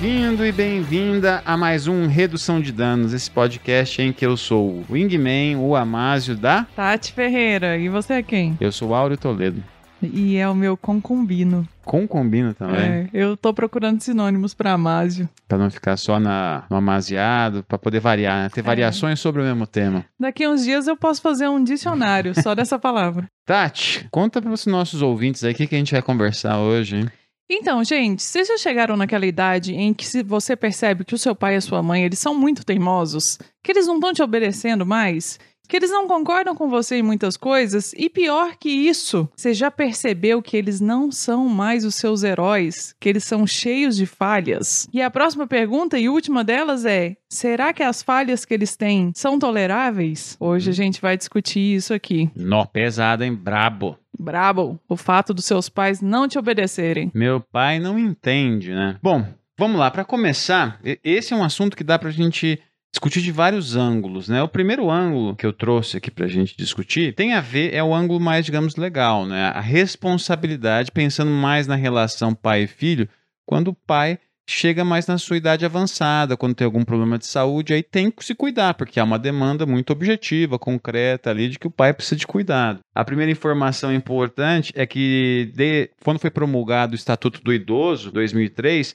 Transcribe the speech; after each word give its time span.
Bem-vindo 0.00 0.44
e 0.44 0.50
bem-vinda 0.50 1.40
a 1.46 1.56
mais 1.56 1.86
um 1.86 2.08
Redução 2.08 2.60
de 2.60 2.72
Danos, 2.72 3.12
esse 3.12 3.30
podcast 3.30 4.02
em 4.02 4.12
que 4.12 4.26
eu 4.26 4.36
sou 4.36 4.68
o 4.68 4.84
Wingman, 4.90 5.56
o 5.56 5.76
Amásio 5.76 6.36
da... 6.36 6.64
Tati 6.74 7.12
Ferreira, 7.12 7.78
e 7.78 7.88
você 7.88 8.14
é 8.14 8.22
quem? 8.22 8.56
Eu 8.60 8.72
sou 8.72 8.88
o 8.88 8.94
Áureo 8.94 9.16
Toledo. 9.16 9.62
E 10.02 10.36
é 10.36 10.48
o 10.48 10.54
meu 10.54 10.76
concubino. 10.76 11.66
Concombina 11.84 12.52
também, 12.52 12.80
É, 12.80 13.08
eu 13.14 13.36
tô 13.36 13.54
procurando 13.54 14.00
sinônimos 14.00 14.52
pra 14.52 14.72
Amásio. 14.72 15.28
Pra 15.46 15.56
não 15.56 15.70
ficar 15.70 15.96
só 15.96 16.18
na, 16.18 16.64
no 16.68 16.76
amaziado, 16.76 17.62
pra 17.62 17.78
poder 17.78 18.00
variar, 18.00 18.42
né? 18.42 18.48
ter 18.52 18.62
variações 18.62 19.20
sobre 19.20 19.42
o 19.42 19.44
mesmo 19.44 19.66
tema. 19.66 20.04
Daqui 20.18 20.44
a 20.44 20.50
uns 20.50 20.64
dias 20.64 20.88
eu 20.88 20.96
posso 20.96 21.22
fazer 21.22 21.48
um 21.48 21.62
dicionário 21.62 22.34
só 22.42 22.54
dessa 22.54 22.78
palavra. 22.78 23.26
Tati, 23.46 24.06
conta 24.10 24.42
para 24.42 24.50
os 24.52 24.66
nossos 24.66 25.02
ouvintes 25.02 25.44
aí 25.44 25.52
o 25.52 25.54
que, 25.54 25.68
que 25.68 25.74
a 25.76 25.78
gente 25.78 25.92
vai 25.92 26.02
conversar 26.02 26.58
hoje, 26.58 26.96
hein? 26.96 27.10
Então, 27.48 27.84
gente, 27.84 28.22
vocês 28.22 28.48
já 28.48 28.56
chegaram 28.56 28.96
naquela 28.96 29.26
idade 29.26 29.74
em 29.74 29.92
que 29.92 30.22
você 30.22 30.56
percebe 30.56 31.04
que 31.04 31.14
o 31.14 31.18
seu 31.18 31.34
pai 31.36 31.54
e 31.54 31.56
a 31.56 31.60
sua 31.60 31.82
mãe, 31.82 32.02
eles 32.02 32.18
são 32.18 32.34
muito 32.34 32.64
teimosos, 32.64 33.38
que 33.62 33.70
eles 33.70 33.86
não 33.86 33.96
estão 33.96 34.14
te 34.14 34.22
obedecendo 34.22 34.86
mais, 34.86 35.38
que 35.68 35.76
eles 35.76 35.90
não 35.90 36.06
concordam 36.06 36.54
com 36.54 36.68
você 36.68 36.96
em 36.96 37.02
muitas 37.02 37.36
coisas, 37.36 37.92
e 37.96 38.08
pior 38.08 38.56
que 38.56 38.68
isso, 38.68 39.28
você 39.34 39.54
já 39.54 39.70
percebeu 39.70 40.42
que 40.42 40.56
eles 40.56 40.80
não 40.80 41.10
são 41.10 41.48
mais 41.48 41.84
os 41.84 41.94
seus 41.94 42.22
heróis, 42.22 42.94
que 43.00 43.08
eles 43.08 43.24
são 43.24 43.46
cheios 43.46 43.96
de 43.96 44.06
falhas? 44.06 44.88
E 44.92 45.00
a 45.00 45.10
próxima 45.10 45.46
pergunta 45.46 45.98
e 45.98 46.08
última 46.08 46.44
delas 46.44 46.84
é: 46.84 47.16
será 47.28 47.72
que 47.72 47.82
as 47.82 48.02
falhas 48.02 48.44
que 48.44 48.54
eles 48.54 48.76
têm 48.76 49.12
são 49.14 49.38
toleráveis? 49.38 50.36
Hoje 50.38 50.70
a 50.70 50.74
gente 50.74 51.00
vai 51.00 51.16
discutir 51.16 51.74
isso 51.74 51.94
aqui. 51.94 52.30
Nó 52.36 52.64
pesado, 52.64 53.24
hein? 53.24 53.34
Brabo. 53.34 53.98
Brabo, 54.18 54.78
o 54.88 54.96
fato 54.96 55.34
dos 55.34 55.44
seus 55.44 55.68
pais 55.68 56.00
não 56.00 56.28
te 56.28 56.38
obedecerem. 56.38 57.10
Meu 57.14 57.40
pai 57.40 57.80
não 57.80 57.98
entende, 57.98 58.72
né? 58.72 58.96
Bom, 59.02 59.26
vamos 59.58 59.78
lá. 59.78 59.90
Para 59.90 60.04
começar, 60.04 60.80
esse 61.02 61.32
é 61.32 61.36
um 61.36 61.42
assunto 61.42 61.76
que 61.76 61.82
dá 61.82 61.98
pra 61.98 62.10
gente 62.10 62.60
discutir 62.94 63.20
de 63.22 63.32
vários 63.32 63.74
ângulos, 63.74 64.28
né? 64.28 64.40
O 64.42 64.48
primeiro 64.48 64.88
ângulo 64.88 65.34
que 65.34 65.44
eu 65.44 65.52
trouxe 65.52 65.96
aqui 65.96 66.10
pra 66.12 66.28
gente 66.28 66.56
discutir 66.56 67.12
tem 67.12 67.34
a 67.34 67.40
ver, 67.40 67.74
é 67.74 67.82
o 67.82 67.92
ângulo 67.92 68.20
mais, 68.20 68.46
digamos, 68.46 68.76
legal, 68.76 69.26
né? 69.26 69.46
A 69.54 69.60
responsabilidade, 69.60 70.92
pensando 70.92 71.30
mais 71.30 71.66
na 71.66 71.74
relação 71.74 72.32
pai 72.34 72.62
e 72.62 72.66
filho, 72.68 73.08
quando 73.44 73.68
o 73.68 73.74
pai 73.74 74.18
chega 74.46 74.84
mais 74.84 75.06
na 75.06 75.16
sua 75.18 75.38
idade 75.38 75.64
avançada, 75.64 76.36
quando 76.36 76.54
tem 76.54 76.66
algum 76.66 76.84
problema 76.84 77.18
de 77.18 77.26
saúde, 77.26 77.72
aí 77.72 77.82
tem 77.82 78.10
que 78.10 78.22
se 78.24 78.34
cuidar, 78.34 78.74
porque 78.74 79.00
há 79.00 79.04
uma 79.04 79.18
demanda 79.18 79.64
muito 79.64 79.90
objetiva, 79.90 80.58
concreta 80.58 81.30
ali, 81.30 81.48
de 81.48 81.58
que 81.58 81.66
o 81.66 81.70
pai 81.70 81.94
precisa 81.94 82.16
de 82.16 82.26
cuidado. 82.26 82.80
A 82.94 83.04
primeira 83.04 83.32
informação 83.32 83.92
importante 83.92 84.70
é 84.76 84.86
que, 84.86 85.50
de- 85.54 85.90
quando 86.04 86.18
foi 86.20 86.30
promulgado 86.30 86.92
o 86.92 86.94
Estatuto 86.94 87.42
do 87.42 87.54
Idoso, 87.54 88.12
2003, 88.12 88.94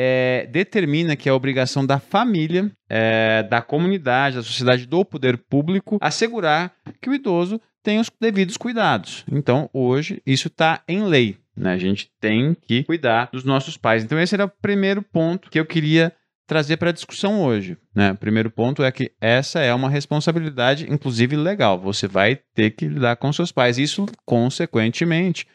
é, 0.00 0.46
determina 0.46 1.16
que 1.16 1.28
é 1.28 1.32
a 1.32 1.34
obrigação 1.34 1.84
da 1.84 1.98
família, 1.98 2.70
é, 2.88 3.42
da 3.42 3.60
comunidade, 3.60 4.36
da 4.36 4.44
sociedade, 4.44 4.86
do 4.86 5.04
poder 5.04 5.36
público, 5.36 5.98
assegurar 6.00 6.72
que 7.02 7.10
o 7.10 7.14
idoso 7.14 7.60
tem 7.82 7.98
os 7.98 8.08
devidos 8.20 8.56
cuidados. 8.56 9.24
Então, 9.30 9.68
hoje, 9.72 10.22
isso 10.24 10.46
está 10.46 10.82
em 10.86 11.02
lei. 11.02 11.36
né? 11.56 11.72
A 11.72 11.78
gente 11.78 12.12
tem 12.20 12.54
que 12.54 12.84
cuidar 12.84 13.28
dos 13.32 13.42
nossos 13.42 13.76
pais. 13.76 14.04
Então, 14.04 14.20
esse 14.20 14.36
era 14.36 14.44
o 14.44 14.52
primeiro 14.62 15.02
ponto 15.02 15.50
que 15.50 15.58
eu 15.58 15.66
queria 15.66 16.12
trazer 16.46 16.76
para 16.76 16.90
a 16.90 16.92
discussão 16.92 17.42
hoje. 17.42 17.76
Né? 17.94 18.14
Primeiro 18.14 18.50
ponto 18.50 18.84
é 18.84 18.92
que 18.92 19.10
essa 19.20 19.58
é 19.60 19.74
uma 19.74 19.90
responsabilidade, 19.90 20.86
inclusive 20.88 21.36
legal. 21.36 21.78
Você 21.78 22.06
vai 22.06 22.38
ter 22.54 22.70
que 22.70 22.86
lidar 22.86 23.16
com 23.16 23.32
seus 23.32 23.50
pais. 23.50 23.78
Isso, 23.78 24.06
consequentemente, 24.24 25.46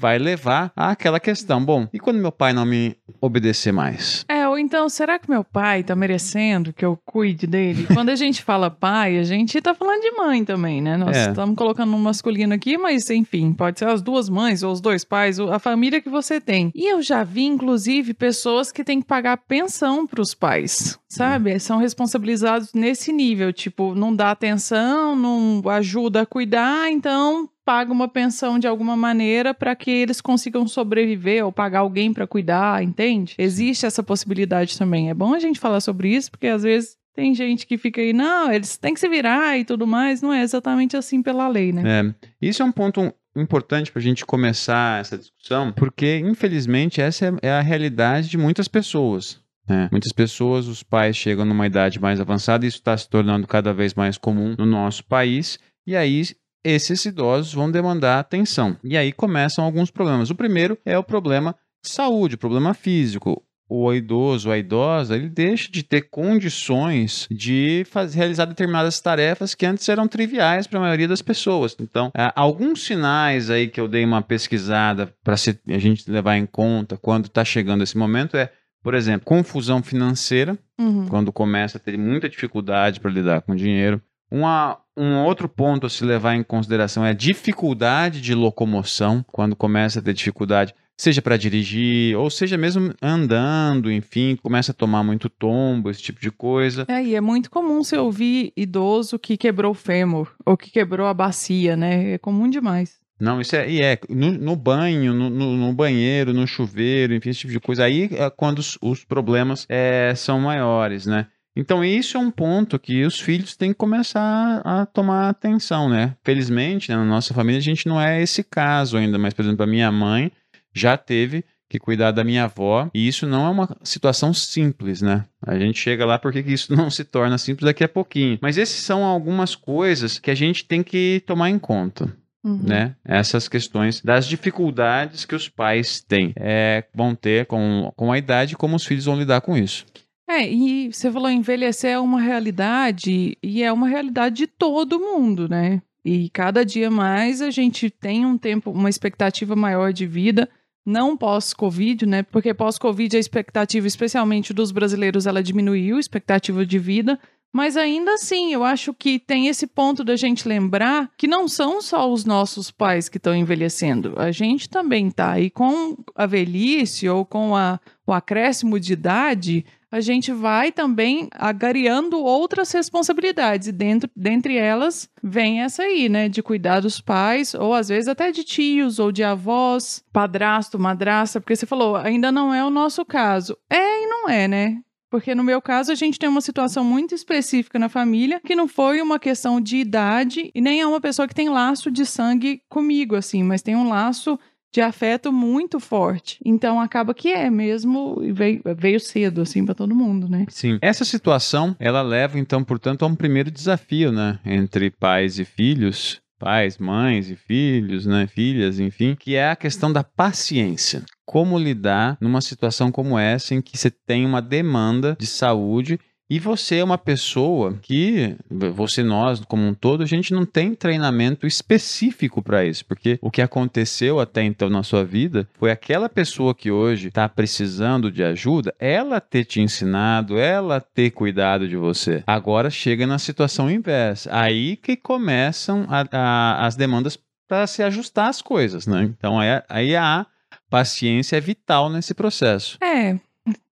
vai 0.00 0.18
levar 0.18 0.72
àquela 0.74 1.20
questão. 1.20 1.62
Bom, 1.62 1.86
e 1.92 1.98
quando 1.98 2.16
meu 2.18 2.32
pai 2.32 2.54
não 2.54 2.64
me 2.64 2.96
obedecer 3.20 3.70
mais? 3.70 4.24
É, 4.26 4.48
ou 4.48 4.58
então, 4.58 4.88
será 4.88 5.18
que 5.18 5.28
meu 5.28 5.44
pai 5.44 5.82
tá 5.82 5.94
merecendo 5.94 6.72
que 6.72 6.84
eu 6.84 6.98
cuide 7.04 7.46
dele? 7.46 7.86
Quando 7.92 8.08
a 8.08 8.16
gente 8.16 8.42
fala 8.42 8.70
pai, 8.70 9.18
a 9.18 9.22
gente 9.24 9.60
tá 9.60 9.74
falando 9.74 10.00
de 10.00 10.10
mãe 10.12 10.42
também, 10.44 10.80
né? 10.80 10.96
Nós 10.96 11.16
É. 11.16 11.28
estamos 11.28 11.54
colocando 11.54 11.94
um 11.94 11.98
masculino 11.98 12.54
aqui, 12.54 12.78
mas 12.78 13.10
enfim, 13.10 13.52
pode 13.52 13.78
ser 13.78 13.88
as 13.88 14.00
duas 14.00 14.28
mães 14.30 14.62
ou 14.62 14.72
os 14.72 14.80
dois 14.80 15.04
pais, 15.04 15.38
a 15.38 15.58
família 15.58 16.00
que 16.00 16.08
você 16.08 16.40
tem. 16.40 16.70
E 16.74 16.90
eu 16.90 17.02
já 17.02 17.22
vi, 17.22 17.44
inclusive, 17.44 18.14
pessoas 18.14 18.72
que 18.72 18.82
têm 18.82 19.00
que 19.00 19.06
pagar 19.06 19.36
pensão 19.36 20.06
pros 20.06 20.34
pais, 20.34 20.98
sabe? 21.08 21.58
São 21.58 21.76
responsabilizados 21.78 22.72
nesse 22.72 23.12
nível, 23.12 23.52
tipo, 23.52 23.94
não 23.94 24.14
dá 24.16 24.30
atenção, 24.30 25.14
não 25.14 25.62
ajuda 25.70 26.22
a 26.22 26.26
cuidar, 26.26 26.90
então 26.90 27.48
paga 27.70 27.92
uma 27.92 28.08
pensão 28.08 28.58
de 28.58 28.66
alguma 28.66 28.96
maneira 28.96 29.54
para 29.54 29.76
que 29.76 29.92
eles 29.92 30.20
consigam 30.20 30.66
sobreviver 30.66 31.44
ou 31.44 31.52
pagar 31.52 31.78
alguém 31.80 32.12
para 32.12 32.26
cuidar, 32.26 32.82
entende? 32.82 33.36
Existe 33.38 33.86
essa 33.86 34.02
possibilidade 34.02 34.76
também. 34.76 35.08
É 35.08 35.14
bom 35.14 35.32
a 35.34 35.38
gente 35.38 35.60
falar 35.60 35.80
sobre 35.80 36.08
isso, 36.08 36.32
porque 36.32 36.48
às 36.48 36.64
vezes 36.64 36.96
tem 37.14 37.32
gente 37.32 37.68
que 37.68 37.78
fica 37.78 38.00
aí, 38.00 38.12
não, 38.12 38.50
eles 38.50 38.76
têm 38.76 38.92
que 38.92 38.98
se 38.98 39.08
virar 39.08 39.56
e 39.56 39.64
tudo 39.64 39.86
mais. 39.86 40.20
Não 40.20 40.32
é 40.32 40.42
exatamente 40.42 40.96
assim 40.96 41.22
pela 41.22 41.46
lei, 41.46 41.72
né? 41.72 41.82
É, 41.86 42.14
isso 42.42 42.60
é 42.60 42.64
um 42.64 42.72
ponto 42.72 43.14
importante 43.36 43.92
para 43.92 44.00
a 44.00 44.02
gente 44.02 44.26
começar 44.26 45.00
essa 45.00 45.16
discussão, 45.16 45.70
porque 45.70 46.18
infelizmente 46.18 47.00
essa 47.00 47.26
é- 47.26 47.50
é 47.50 47.52
a 47.52 47.60
realidade 47.60 48.28
de 48.28 48.36
muitas 48.36 48.66
pessoas. 48.66 49.38
né? 49.68 49.88
Muitas 49.92 50.10
pessoas, 50.12 50.66
os 50.66 50.82
pais 50.82 51.14
chegam 51.16 51.44
numa 51.44 51.64
idade 51.68 52.00
mais 52.00 52.18
avançada, 52.20 52.64
e 52.64 52.68
isso 52.68 52.78
está 52.78 52.96
se 52.96 53.08
tornando 53.08 53.46
cada 53.46 53.72
vez 53.72 53.94
mais 53.94 54.18
comum 54.18 54.56
no 54.58 54.66
nosso 54.66 55.04
país, 55.04 55.56
e 55.86 55.94
aí 55.94 56.24
esses 56.64 57.04
idosos 57.04 57.52
vão 57.54 57.70
demandar 57.70 58.18
atenção. 58.18 58.76
E 58.84 58.96
aí 58.96 59.12
começam 59.12 59.64
alguns 59.64 59.90
problemas. 59.90 60.30
O 60.30 60.34
primeiro 60.34 60.78
é 60.84 60.98
o 60.98 61.02
problema 61.04 61.54
de 61.84 61.90
saúde, 61.90 62.34
o 62.34 62.38
problema 62.38 62.74
físico. 62.74 63.42
O 63.72 63.92
idoso, 63.94 64.50
a 64.50 64.58
idosa, 64.58 65.14
ele 65.14 65.28
deixa 65.28 65.70
de 65.70 65.84
ter 65.84 66.08
condições 66.10 67.28
de 67.30 67.84
faz- 67.88 68.14
realizar 68.14 68.44
determinadas 68.46 69.00
tarefas 69.00 69.54
que 69.54 69.64
antes 69.64 69.88
eram 69.88 70.08
triviais 70.08 70.66
para 70.66 70.78
a 70.78 70.82
maioria 70.82 71.06
das 71.06 71.22
pessoas. 71.22 71.76
Então, 71.80 72.10
há 72.14 72.32
alguns 72.40 72.84
sinais 72.84 73.48
aí 73.48 73.68
que 73.68 73.80
eu 73.80 73.86
dei 73.86 74.04
uma 74.04 74.22
pesquisada 74.22 75.14
para 75.22 75.34
a 75.34 75.78
gente 75.78 76.10
levar 76.10 76.36
em 76.36 76.46
conta 76.46 76.96
quando 76.96 77.26
está 77.26 77.44
chegando 77.44 77.84
esse 77.84 77.96
momento 77.96 78.36
é, 78.36 78.50
por 78.82 78.94
exemplo, 78.94 79.24
confusão 79.24 79.82
financeira, 79.82 80.58
Uhum. 80.78 81.06
quando 81.08 81.30
começa 81.30 81.76
a 81.76 81.80
ter 81.80 81.96
muita 81.98 82.26
dificuldade 82.28 82.98
para 83.00 83.10
lidar 83.10 83.42
com 83.42 83.54
dinheiro. 83.54 84.00
Uma, 84.30 84.78
um 84.96 85.16
outro 85.24 85.48
ponto 85.48 85.86
a 85.86 85.90
se 85.90 86.04
levar 86.04 86.34
em 86.36 86.42
consideração 86.42 87.04
é 87.04 87.10
a 87.10 87.14
dificuldade 87.14 88.20
de 88.20 88.34
locomoção, 88.34 89.24
quando 89.32 89.56
começa 89.56 89.98
a 89.98 90.02
ter 90.02 90.14
dificuldade, 90.14 90.74
seja 90.96 91.20
para 91.22 91.36
dirigir, 91.36 92.16
ou 92.16 92.28
seja 92.30 92.56
mesmo 92.56 92.92
andando, 93.02 93.90
enfim, 93.90 94.36
começa 94.42 94.70
a 94.72 94.74
tomar 94.74 95.02
muito 95.02 95.28
tombo, 95.28 95.90
esse 95.90 96.02
tipo 96.02 96.20
de 96.20 96.30
coisa. 96.30 96.84
É, 96.88 97.02
e 97.02 97.14
é 97.14 97.20
muito 97.20 97.50
comum 97.50 97.82
você 97.82 97.96
ouvir 97.96 98.52
idoso 98.56 99.18
que 99.18 99.36
quebrou 99.36 99.72
o 99.72 99.74
fêmur 99.74 100.30
ou 100.44 100.56
que 100.56 100.70
quebrou 100.70 101.06
a 101.06 101.14
bacia, 101.14 101.74
né? 101.76 102.12
É 102.12 102.18
comum 102.18 102.48
demais. 102.48 103.00
Não, 103.18 103.40
isso 103.40 103.54
é, 103.56 103.70
e 103.70 103.80
é 103.82 103.98
no, 104.08 104.30
no 104.32 104.56
banho, 104.56 105.12
no, 105.12 105.28
no- 105.28 105.56
no 105.56 105.72
banheiro, 105.74 106.32
no 106.32 106.46
chuveiro, 106.46 107.14
enfim, 107.14 107.30
esse 107.30 107.40
tipo 107.40 107.52
de 107.52 107.60
coisa. 107.60 107.84
Aí 107.84 108.08
é 108.12 108.30
quando 108.30 108.60
os, 108.60 108.78
os 108.80 109.04
problemas 109.04 109.66
é, 109.68 110.14
são 110.14 110.40
maiores, 110.40 111.04
né? 111.04 111.26
Então, 111.56 111.84
isso 111.84 112.16
é 112.16 112.20
um 112.20 112.30
ponto 112.30 112.78
que 112.78 113.04
os 113.04 113.18
filhos 113.18 113.56
têm 113.56 113.72
que 113.72 113.78
começar 113.78 114.62
a 114.64 114.86
tomar 114.86 115.28
atenção, 115.28 115.88
né? 115.88 116.14
Felizmente, 116.24 116.90
né, 116.90 116.96
na 116.96 117.04
nossa 117.04 117.34
família, 117.34 117.58
a 117.58 117.62
gente 117.62 117.86
não 117.88 118.00
é 118.00 118.22
esse 118.22 118.42
caso 118.44 118.96
ainda, 118.96 119.18
mas, 119.18 119.34
por 119.34 119.44
exemplo, 119.44 119.64
a 119.64 119.66
minha 119.66 119.90
mãe 119.90 120.30
já 120.72 120.96
teve 120.96 121.44
que 121.68 121.78
cuidar 121.78 122.10
da 122.10 122.24
minha 122.24 122.44
avó, 122.44 122.90
e 122.92 123.06
isso 123.06 123.26
não 123.26 123.46
é 123.46 123.48
uma 123.48 123.76
situação 123.84 124.34
simples, 124.34 125.00
né? 125.00 125.24
A 125.40 125.56
gente 125.56 125.78
chega 125.78 126.04
lá 126.04 126.18
porque 126.18 126.42
que 126.42 126.52
isso 126.52 126.74
não 126.74 126.90
se 126.90 127.04
torna 127.04 127.38
simples 127.38 127.64
daqui 127.64 127.84
a 127.84 127.88
pouquinho. 127.88 128.38
Mas 128.42 128.58
esses 128.58 128.82
são 128.82 129.04
algumas 129.04 129.54
coisas 129.54 130.18
que 130.18 130.30
a 130.30 130.34
gente 130.34 130.64
tem 130.64 130.82
que 130.82 131.22
tomar 131.26 131.48
em 131.48 131.58
conta 131.58 132.12
Uhum. 132.42 132.62
né? 132.62 132.96
Essas 133.04 133.48
questões 133.48 134.00
das 134.00 134.26
dificuldades 134.26 135.24
que 135.24 135.34
os 135.34 135.48
pais 135.48 136.00
têm, 136.00 136.32
é, 136.36 136.84
vão 136.94 137.14
ter 137.14 137.46
com, 137.46 137.92
com 137.94 138.10
a 138.10 138.16
idade 138.16 138.56
como 138.56 138.76
os 138.76 138.86
filhos 138.86 139.04
vão 139.04 139.18
lidar 139.18 139.42
com 139.42 139.56
isso. 139.56 139.84
É, 140.30 140.48
e 140.48 140.92
você 140.92 141.10
falou 141.10 141.28
envelhecer 141.28 141.90
é 141.90 141.98
uma 141.98 142.20
realidade 142.20 143.36
e 143.42 143.62
é 143.64 143.72
uma 143.72 143.88
realidade 143.88 144.36
de 144.36 144.46
todo 144.46 145.00
mundo, 145.00 145.48
né? 145.48 145.82
E 146.04 146.30
cada 146.30 146.64
dia 146.64 146.88
mais 146.88 147.42
a 147.42 147.50
gente 147.50 147.90
tem 147.90 148.24
um 148.24 148.38
tempo, 148.38 148.70
uma 148.70 148.88
expectativa 148.88 149.56
maior 149.56 149.92
de 149.92 150.06
vida, 150.06 150.48
não 150.86 151.16
pós-Covid, 151.16 152.06
né? 152.06 152.22
Porque 152.22 152.54
pós-Covid 152.54 153.16
a 153.16 153.20
expectativa, 153.20 153.88
especialmente 153.88 154.54
dos 154.54 154.70
brasileiros, 154.70 155.26
ela 155.26 155.42
diminuiu, 155.42 155.96
a 155.96 156.00
expectativa 156.00 156.64
de 156.64 156.78
vida. 156.78 157.18
Mas 157.52 157.76
ainda 157.76 158.14
assim, 158.14 158.52
eu 158.52 158.62
acho 158.62 158.94
que 158.94 159.18
tem 159.18 159.48
esse 159.48 159.66
ponto 159.66 160.04
da 160.04 160.14
gente 160.14 160.46
lembrar 160.46 161.10
que 161.18 161.26
não 161.26 161.48
são 161.48 161.82
só 161.82 162.10
os 162.10 162.24
nossos 162.24 162.70
pais 162.70 163.08
que 163.08 163.16
estão 163.16 163.34
envelhecendo. 163.34 164.14
A 164.16 164.30
gente 164.30 164.68
também 164.68 165.10
tá. 165.10 165.40
E 165.40 165.50
com 165.50 165.96
a 166.14 166.26
velhice 166.26 167.08
ou 167.08 167.24
com 167.24 167.56
a, 167.56 167.80
o 168.06 168.12
acréscimo 168.12 168.78
de 168.78 168.92
idade, 168.92 169.66
a 169.90 170.00
gente 170.00 170.32
vai 170.32 170.70
também 170.70 171.28
agariando 171.32 172.22
outras 172.22 172.70
responsabilidades. 172.72 173.68
E 173.68 173.72
dentro, 173.72 174.08
dentre 174.14 174.56
elas, 174.56 175.08
vem 175.22 175.62
essa 175.62 175.82
aí, 175.82 176.08
né? 176.08 176.28
De 176.28 176.42
cuidar 176.42 176.80
dos 176.80 177.00
pais, 177.00 177.54
ou 177.54 177.74
às 177.74 177.88
vezes 177.88 178.08
até 178.08 178.30
de 178.30 178.44
tios 178.44 178.98
ou 178.98 179.10
de 179.10 179.24
avós, 179.24 180.04
padrasto, 180.12 180.78
madrasta, 180.78 181.40
porque 181.40 181.56
você 181.56 181.66
falou, 181.66 181.96
ainda 181.96 182.30
não 182.30 182.54
é 182.54 182.64
o 182.64 182.70
nosso 182.70 183.04
caso. 183.04 183.56
É 183.68 184.04
e 184.04 184.06
não 184.06 184.28
é, 184.28 184.46
né? 184.46 184.80
Porque 185.10 185.34
no 185.34 185.42
meu 185.42 185.60
caso, 185.60 185.90
a 185.90 185.94
gente 185.96 186.20
tem 186.20 186.28
uma 186.28 186.40
situação 186.40 186.84
muito 186.84 187.16
específica 187.16 187.80
na 187.80 187.88
família, 187.88 188.40
que 188.46 188.54
não 188.54 188.68
foi 188.68 189.02
uma 189.02 189.18
questão 189.18 189.60
de 189.60 189.78
idade 189.78 190.52
e 190.54 190.60
nem 190.60 190.80
é 190.80 190.86
uma 190.86 191.00
pessoa 191.00 191.26
que 191.26 191.34
tem 191.34 191.48
laço 191.48 191.90
de 191.90 192.06
sangue 192.06 192.62
comigo, 192.68 193.16
assim, 193.16 193.42
mas 193.42 193.60
tem 193.60 193.74
um 193.74 193.88
laço 193.88 194.38
de 194.72 194.80
afeto 194.80 195.32
muito 195.32 195.80
forte. 195.80 196.38
Então 196.44 196.80
acaba 196.80 197.12
que 197.12 197.28
é 197.28 197.50
mesmo, 197.50 198.20
veio, 198.32 198.62
veio 198.76 199.00
cedo, 199.00 199.42
assim, 199.42 199.64
para 199.64 199.74
todo 199.74 199.94
mundo, 199.94 200.28
né? 200.28 200.46
Sim. 200.48 200.78
Essa 200.80 201.04
situação, 201.04 201.74
ela 201.78 202.02
leva, 202.02 202.38
então, 202.38 202.62
portanto, 202.62 203.04
a 203.04 203.08
um 203.08 203.16
primeiro 203.16 203.50
desafio, 203.50 204.12
né? 204.12 204.38
Entre 204.44 204.90
pais 204.90 205.38
e 205.38 205.44
filhos. 205.44 206.20
Pais, 206.38 206.78
mães 206.78 207.28
e 207.28 207.36
filhos, 207.36 208.06
né? 208.06 208.26
Filhas, 208.26 208.80
enfim, 208.80 209.14
que 209.14 209.34
é 209.34 209.50
a 209.50 209.56
questão 209.56 209.92
da 209.92 210.02
paciência. 210.02 211.04
Como 211.26 211.58
lidar 211.58 212.16
numa 212.18 212.40
situação 212.40 212.90
como 212.90 213.18
essa 213.18 213.54
em 213.54 213.60
que 213.60 213.76
você 213.76 213.90
tem 213.90 214.24
uma 214.24 214.40
demanda 214.40 215.16
de 215.20 215.26
saúde 215.26 216.00
e 216.30 216.38
você 216.38 216.76
é 216.76 216.84
uma 216.84 216.96
pessoa 216.96 217.76
que, 217.82 218.36
você, 218.48 219.02
nós, 219.02 219.40
como 219.40 219.66
um 219.66 219.74
todo, 219.74 220.04
a 220.04 220.06
gente 220.06 220.32
não 220.32 220.46
tem 220.46 220.76
treinamento 220.76 221.44
específico 221.44 222.40
para 222.40 222.64
isso, 222.64 222.84
porque 222.86 223.18
o 223.20 223.32
que 223.32 223.42
aconteceu 223.42 224.20
até 224.20 224.44
então 224.44 224.70
na 224.70 224.84
sua 224.84 225.04
vida 225.04 225.48
foi 225.58 225.72
aquela 225.72 226.08
pessoa 226.08 226.54
que 226.54 226.70
hoje 226.70 227.08
está 227.08 227.28
precisando 227.28 228.12
de 228.12 228.22
ajuda, 228.22 228.72
ela 228.78 229.20
ter 229.20 229.44
te 229.44 229.60
ensinado, 229.60 230.38
ela 230.38 230.80
ter 230.80 231.10
cuidado 231.10 231.68
de 231.68 231.76
você. 231.76 232.22
Agora 232.24 232.70
chega 232.70 233.08
na 233.08 233.18
situação 233.18 233.68
inversa. 233.68 234.30
Aí 234.32 234.76
que 234.76 234.96
começam 234.96 235.84
a, 235.88 236.06
a, 236.12 236.66
as 236.66 236.76
demandas 236.76 237.18
para 237.48 237.66
se 237.66 237.82
ajustar 237.82 238.28
as 238.28 238.40
coisas, 238.40 238.86
né? 238.86 239.02
Então 239.02 239.40
aí, 239.40 239.62
aí 239.68 239.96
a 239.96 240.24
paciência 240.70 241.36
é 241.36 241.40
vital 241.40 241.90
nesse 241.90 242.14
processo. 242.14 242.78
É, 242.80 243.18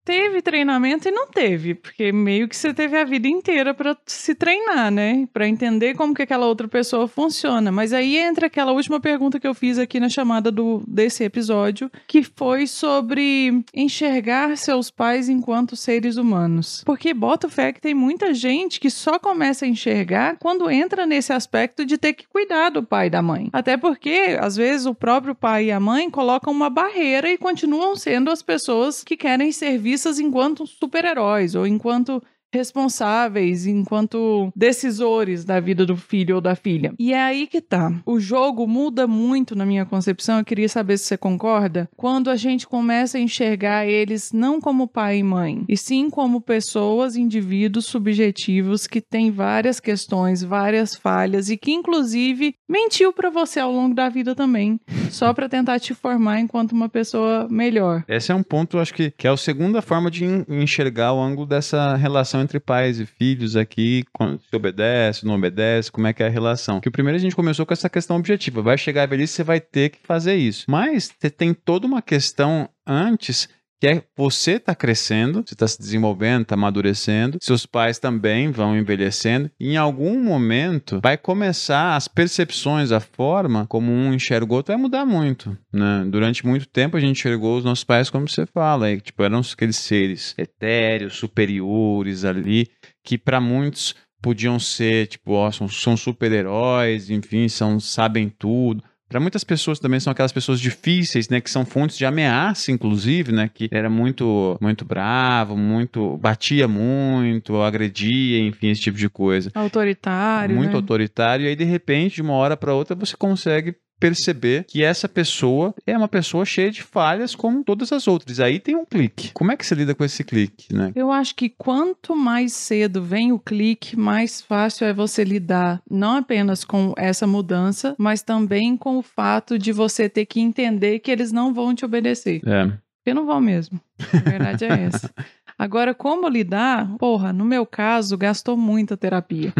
teve 0.03 0.41
treinamento 0.41 1.07
e 1.07 1.11
não 1.11 1.27
teve, 1.27 1.75
porque 1.75 2.11
meio 2.11 2.47
que 2.47 2.55
você 2.55 2.73
teve 2.73 2.97
a 2.97 3.03
vida 3.03 3.27
inteira 3.27 3.73
para 3.73 3.95
se 4.05 4.33
treinar, 4.33 4.89
né? 4.89 5.27
Para 5.31 5.47
entender 5.47 5.93
como 5.95 6.15
que 6.15 6.23
aquela 6.23 6.47
outra 6.47 6.67
pessoa 6.67 7.07
funciona. 7.07 7.71
Mas 7.71 7.93
aí 7.93 8.17
entra 8.17 8.47
aquela 8.47 8.71
última 8.71 8.99
pergunta 8.99 9.39
que 9.39 9.47
eu 9.47 9.53
fiz 9.53 9.77
aqui 9.77 9.99
na 9.99 10.09
chamada 10.09 10.51
do 10.51 10.83
desse 10.87 11.23
episódio, 11.23 11.91
que 12.07 12.23
foi 12.23 12.65
sobre 12.65 13.63
enxergar 13.73 14.57
seus 14.57 14.89
pais 14.89 15.29
enquanto 15.29 15.75
seres 15.75 16.17
humanos. 16.17 16.83
Porque 16.85 17.13
bota 17.13 17.47
fé 17.47 17.71
que 17.71 17.81
tem 17.81 17.93
muita 17.93 18.33
gente 18.33 18.79
que 18.79 18.89
só 18.89 19.19
começa 19.19 19.65
a 19.65 19.67
enxergar 19.67 20.37
quando 20.39 20.69
entra 20.71 21.05
nesse 21.05 21.31
aspecto 21.31 21.85
de 21.85 21.97
ter 21.97 22.13
que 22.13 22.27
cuidar 22.27 22.69
do 22.69 22.81
pai 22.81 23.07
e 23.07 23.09
da 23.11 23.21
mãe. 23.21 23.49
Até 23.53 23.77
porque 23.77 24.37
às 24.39 24.55
vezes 24.55 24.87
o 24.87 24.95
próprio 24.95 25.35
pai 25.35 25.65
e 25.65 25.71
a 25.71 25.79
mãe 25.79 26.09
colocam 26.09 26.51
uma 26.51 26.69
barreira 26.69 27.31
e 27.31 27.37
continuam 27.37 27.95
sendo 27.95 28.31
as 28.31 28.41
pessoas 28.41 29.03
que 29.03 29.15
querem 29.15 29.51
servir 29.51 29.98
enquanto 30.19 30.65
super-heróis 30.65 31.55
ou 31.55 31.67
enquanto 31.67 32.23
responsáveis 32.53 33.65
enquanto 33.65 34.51
decisores 34.55 35.45
da 35.45 35.59
vida 35.59 35.85
do 35.85 35.95
filho 35.95 36.35
ou 36.35 36.41
da 36.41 36.55
filha. 36.55 36.93
E 36.99 37.13
é 37.13 37.21
aí 37.21 37.47
que 37.47 37.61
tá. 37.61 37.91
O 38.05 38.19
jogo 38.19 38.67
muda 38.67 39.07
muito 39.07 39.55
na 39.55 39.65
minha 39.65 39.85
concepção. 39.85 40.39
Eu 40.39 40.45
queria 40.45 40.69
saber 40.69 40.97
se 40.97 41.05
você 41.05 41.17
concorda. 41.17 41.89
Quando 41.95 42.29
a 42.29 42.35
gente 42.35 42.67
começa 42.67 43.17
a 43.17 43.21
enxergar 43.21 43.85
eles 43.85 44.31
não 44.31 44.59
como 44.59 44.87
pai 44.87 45.19
e 45.19 45.23
mãe, 45.23 45.63
e 45.67 45.77
sim 45.77 46.09
como 46.09 46.41
pessoas, 46.41 47.15
indivíduos 47.15 47.85
subjetivos 47.85 48.87
que 48.87 49.01
têm 49.01 49.31
várias 49.31 49.79
questões, 49.79 50.43
várias 50.43 50.95
falhas 50.95 51.49
e 51.49 51.57
que 51.57 51.71
inclusive 51.71 52.55
mentiu 52.67 53.13
para 53.13 53.29
você 53.29 53.59
ao 53.59 53.71
longo 53.71 53.95
da 53.95 54.09
vida 54.09 54.35
também, 54.35 54.79
só 55.09 55.33
para 55.33 55.49
tentar 55.49 55.79
te 55.79 55.93
formar 55.93 56.39
enquanto 56.39 56.71
uma 56.71 56.89
pessoa 56.89 57.47
melhor. 57.49 58.03
Esse 58.07 58.31
é 58.31 58.35
um 58.35 58.43
ponto, 58.43 58.79
acho 58.79 58.93
que, 58.93 59.11
que 59.11 59.27
é 59.27 59.29
a 59.29 59.37
segunda 59.37 59.81
forma 59.81 60.09
de 60.09 60.25
enxergar 60.47 61.13
o 61.13 61.21
ângulo 61.21 61.47
dessa 61.47 61.95
relação 61.95 62.38
relação 62.39 62.41
entre 62.41 62.59
pais 62.59 62.99
e 62.99 63.05
filhos 63.05 63.55
aqui, 63.55 64.03
se 64.49 64.55
obedece, 64.55 65.25
não 65.25 65.35
obedece, 65.35 65.91
como 65.91 66.07
é 66.07 66.13
que 66.13 66.23
é 66.23 66.27
a 66.27 66.29
relação. 66.29 66.79
Que 66.79 66.89
o 66.89 66.91
primeiro 66.91 67.17
a 67.17 67.19
gente 67.19 67.35
começou 67.35 67.65
com 67.65 67.73
essa 67.73 67.89
questão 67.89 68.17
objetiva, 68.17 68.61
vai 68.61 68.77
chegar 68.77 69.03
a 69.03 69.05
velhice, 69.05 69.33
você 69.33 69.43
vai 69.43 69.59
ter 69.59 69.89
que 69.89 69.99
fazer 70.03 70.35
isso. 70.35 70.65
Mas 70.67 71.11
você 71.19 71.29
tem 71.29 71.53
toda 71.53 71.85
uma 71.85 72.01
questão 72.01 72.69
antes 72.85 73.49
que 73.79 73.87
é 73.87 74.03
você 74.15 74.53
está 74.53 74.75
crescendo, 74.75 75.43
você 75.45 75.53
está 75.53 75.67
se 75.67 75.79
desenvolvendo, 75.79 76.41
está 76.41 76.55
amadurecendo, 76.55 77.37
seus 77.41 77.65
pais 77.65 77.97
também 77.97 78.51
vão 78.51 78.77
envelhecendo, 78.77 79.49
e 79.59 79.69
em 79.69 79.77
algum 79.77 80.21
momento 80.21 80.99
vai 81.01 81.17
começar 81.17 81.95
as 81.95 82.07
percepções, 82.07 82.91
a 82.91 82.99
forma 82.99 83.65
como 83.67 83.91
um 83.91 84.13
enxerga 84.13 84.51
o 84.51 84.55
outro 84.55 84.73
vai 84.73 84.81
mudar 84.81 85.05
muito. 85.05 85.57
Né? 85.71 86.05
Durante 86.07 86.45
muito 86.45 86.67
tempo 86.67 86.97
a 86.97 86.99
gente 86.99 87.19
enxergou 87.19 87.57
os 87.57 87.63
nossos 87.63 87.83
pais 87.83 88.09
como 88.09 88.27
você 88.27 88.45
fala, 88.45 88.95
tipo, 88.97 89.23
eram 89.23 89.39
aqueles 89.39 89.77
seres 89.77 90.35
etéreos, 90.37 91.15
superiores 91.15 92.25
ali, 92.25 92.67
que 93.03 93.17
para 93.17 93.39
muitos 93.39 93.95
podiam 94.21 94.59
ser, 94.59 95.07
tipo, 95.07 95.31
ó, 95.31 95.49
são, 95.51 95.67
são 95.67 95.95
super-heróis, 95.95 97.09
enfim, 97.09 97.47
são, 97.47 97.79
sabem 97.79 98.29
tudo. 98.29 98.83
Para 99.09 99.19
muitas 99.19 99.43
pessoas 99.43 99.79
também 99.79 99.99
são 99.99 100.11
aquelas 100.11 100.31
pessoas 100.31 100.59
difíceis, 100.59 101.27
né, 101.29 101.41
que 101.41 101.49
são 101.49 101.65
fontes 101.65 101.97
de 101.97 102.05
ameaça, 102.05 102.71
inclusive, 102.71 103.31
né, 103.31 103.49
que 103.51 103.67
era 103.71 103.89
muito, 103.89 104.55
muito 104.61 104.85
bravo, 104.85 105.57
muito 105.57 106.15
batia 106.17 106.67
muito, 106.67 107.59
agredia, 107.61 108.39
enfim, 108.39 108.69
esse 108.69 108.81
tipo 108.81 108.97
de 108.97 109.09
coisa. 109.09 109.51
Autoritário. 109.55 110.55
Muito 110.55 110.69
né? 110.69 110.75
autoritário. 110.75 111.45
E 111.45 111.49
aí 111.49 111.55
de 111.55 111.63
repente, 111.63 112.15
de 112.15 112.21
uma 112.21 112.33
hora 112.33 112.55
para 112.55 112.73
outra, 112.73 112.95
você 112.95 113.17
consegue 113.17 113.75
perceber 113.99 114.65
que 114.65 114.83
essa 114.83 115.07
pessoa 115.07 115.73
é 115.85 115.97
uma 115.97 116.07
pessoa 116.07 116.45
cheia 116.45 116.71
de 116.71 116.81
falhas 116.81 117.35
como 117.35 117.63
todas 117.63 117.91
as 117.91 118.07
outras. 118.07 118.39
Aí 118.39 118.59
tem 118.59 118.75
um 118.75 118.85
clique. 118.85 119.31
Como 119.33 119.51
é 119.51 119.57
que 119.57 119.65
você 119.65 119.75
lida 119.75 119.93
com 119.93 120.03
esse 120.03 120.23
clique, 120.23 120.73
né? 120.73 120.91
Eu 120.95 121.11
acho 121.11 121.35
que 121.35 121.49
quanto 121.49 122.15
mais 122.15 122.53
cedo 122.53 123.03
vem 123.03 123.31
o 123.31 123.39
clique, 123.39 123.97
mais 123.97 124.41
fácil 124.41 124.85
é 124.85 124.93
você 124.93 125.23
lidar 125.23 125.81
não 125.89 126.17
apenas 126.17 126.63
com 126.63 126.93
essa 126.97 127.27
mudança, 127.27 127.95
mas 127.97 128.21
também 128.21 128.77
com 128.77 128.97
o 128.97 129.03
fato 129.03 129.59
de 129.59 129.71
você 129.71 130.07
ter 130.07 130.25
que 130.25 130.39
entender 130.39 130.99
que 130.99 131.11
eles 131.11 131.31
não 131.31 131.53
vão 131.53 131.75
te 131.75 131.85
obedecer. 131.85 132.41
É. 132.45 132.71
Porque 132.97 133.13
não 133.13 133.25
vão 133.25 133.41
mesmo. 133.41 133.79
A 134.13 134.29
verdade 134.29 134.65
é 134.65 134.67
essa. 134.85 135.13
Agora, 135.59 135.93
como 135.93 136.29
lidar? 136.29 136.89
Porra, 136.97 137.33
no 137.33 137.43
meu 137.43 137.65
caso, 137.65 138.17
gastou 138.17 138.55
muita 138.55 138.95
terapia. 138.95 139.53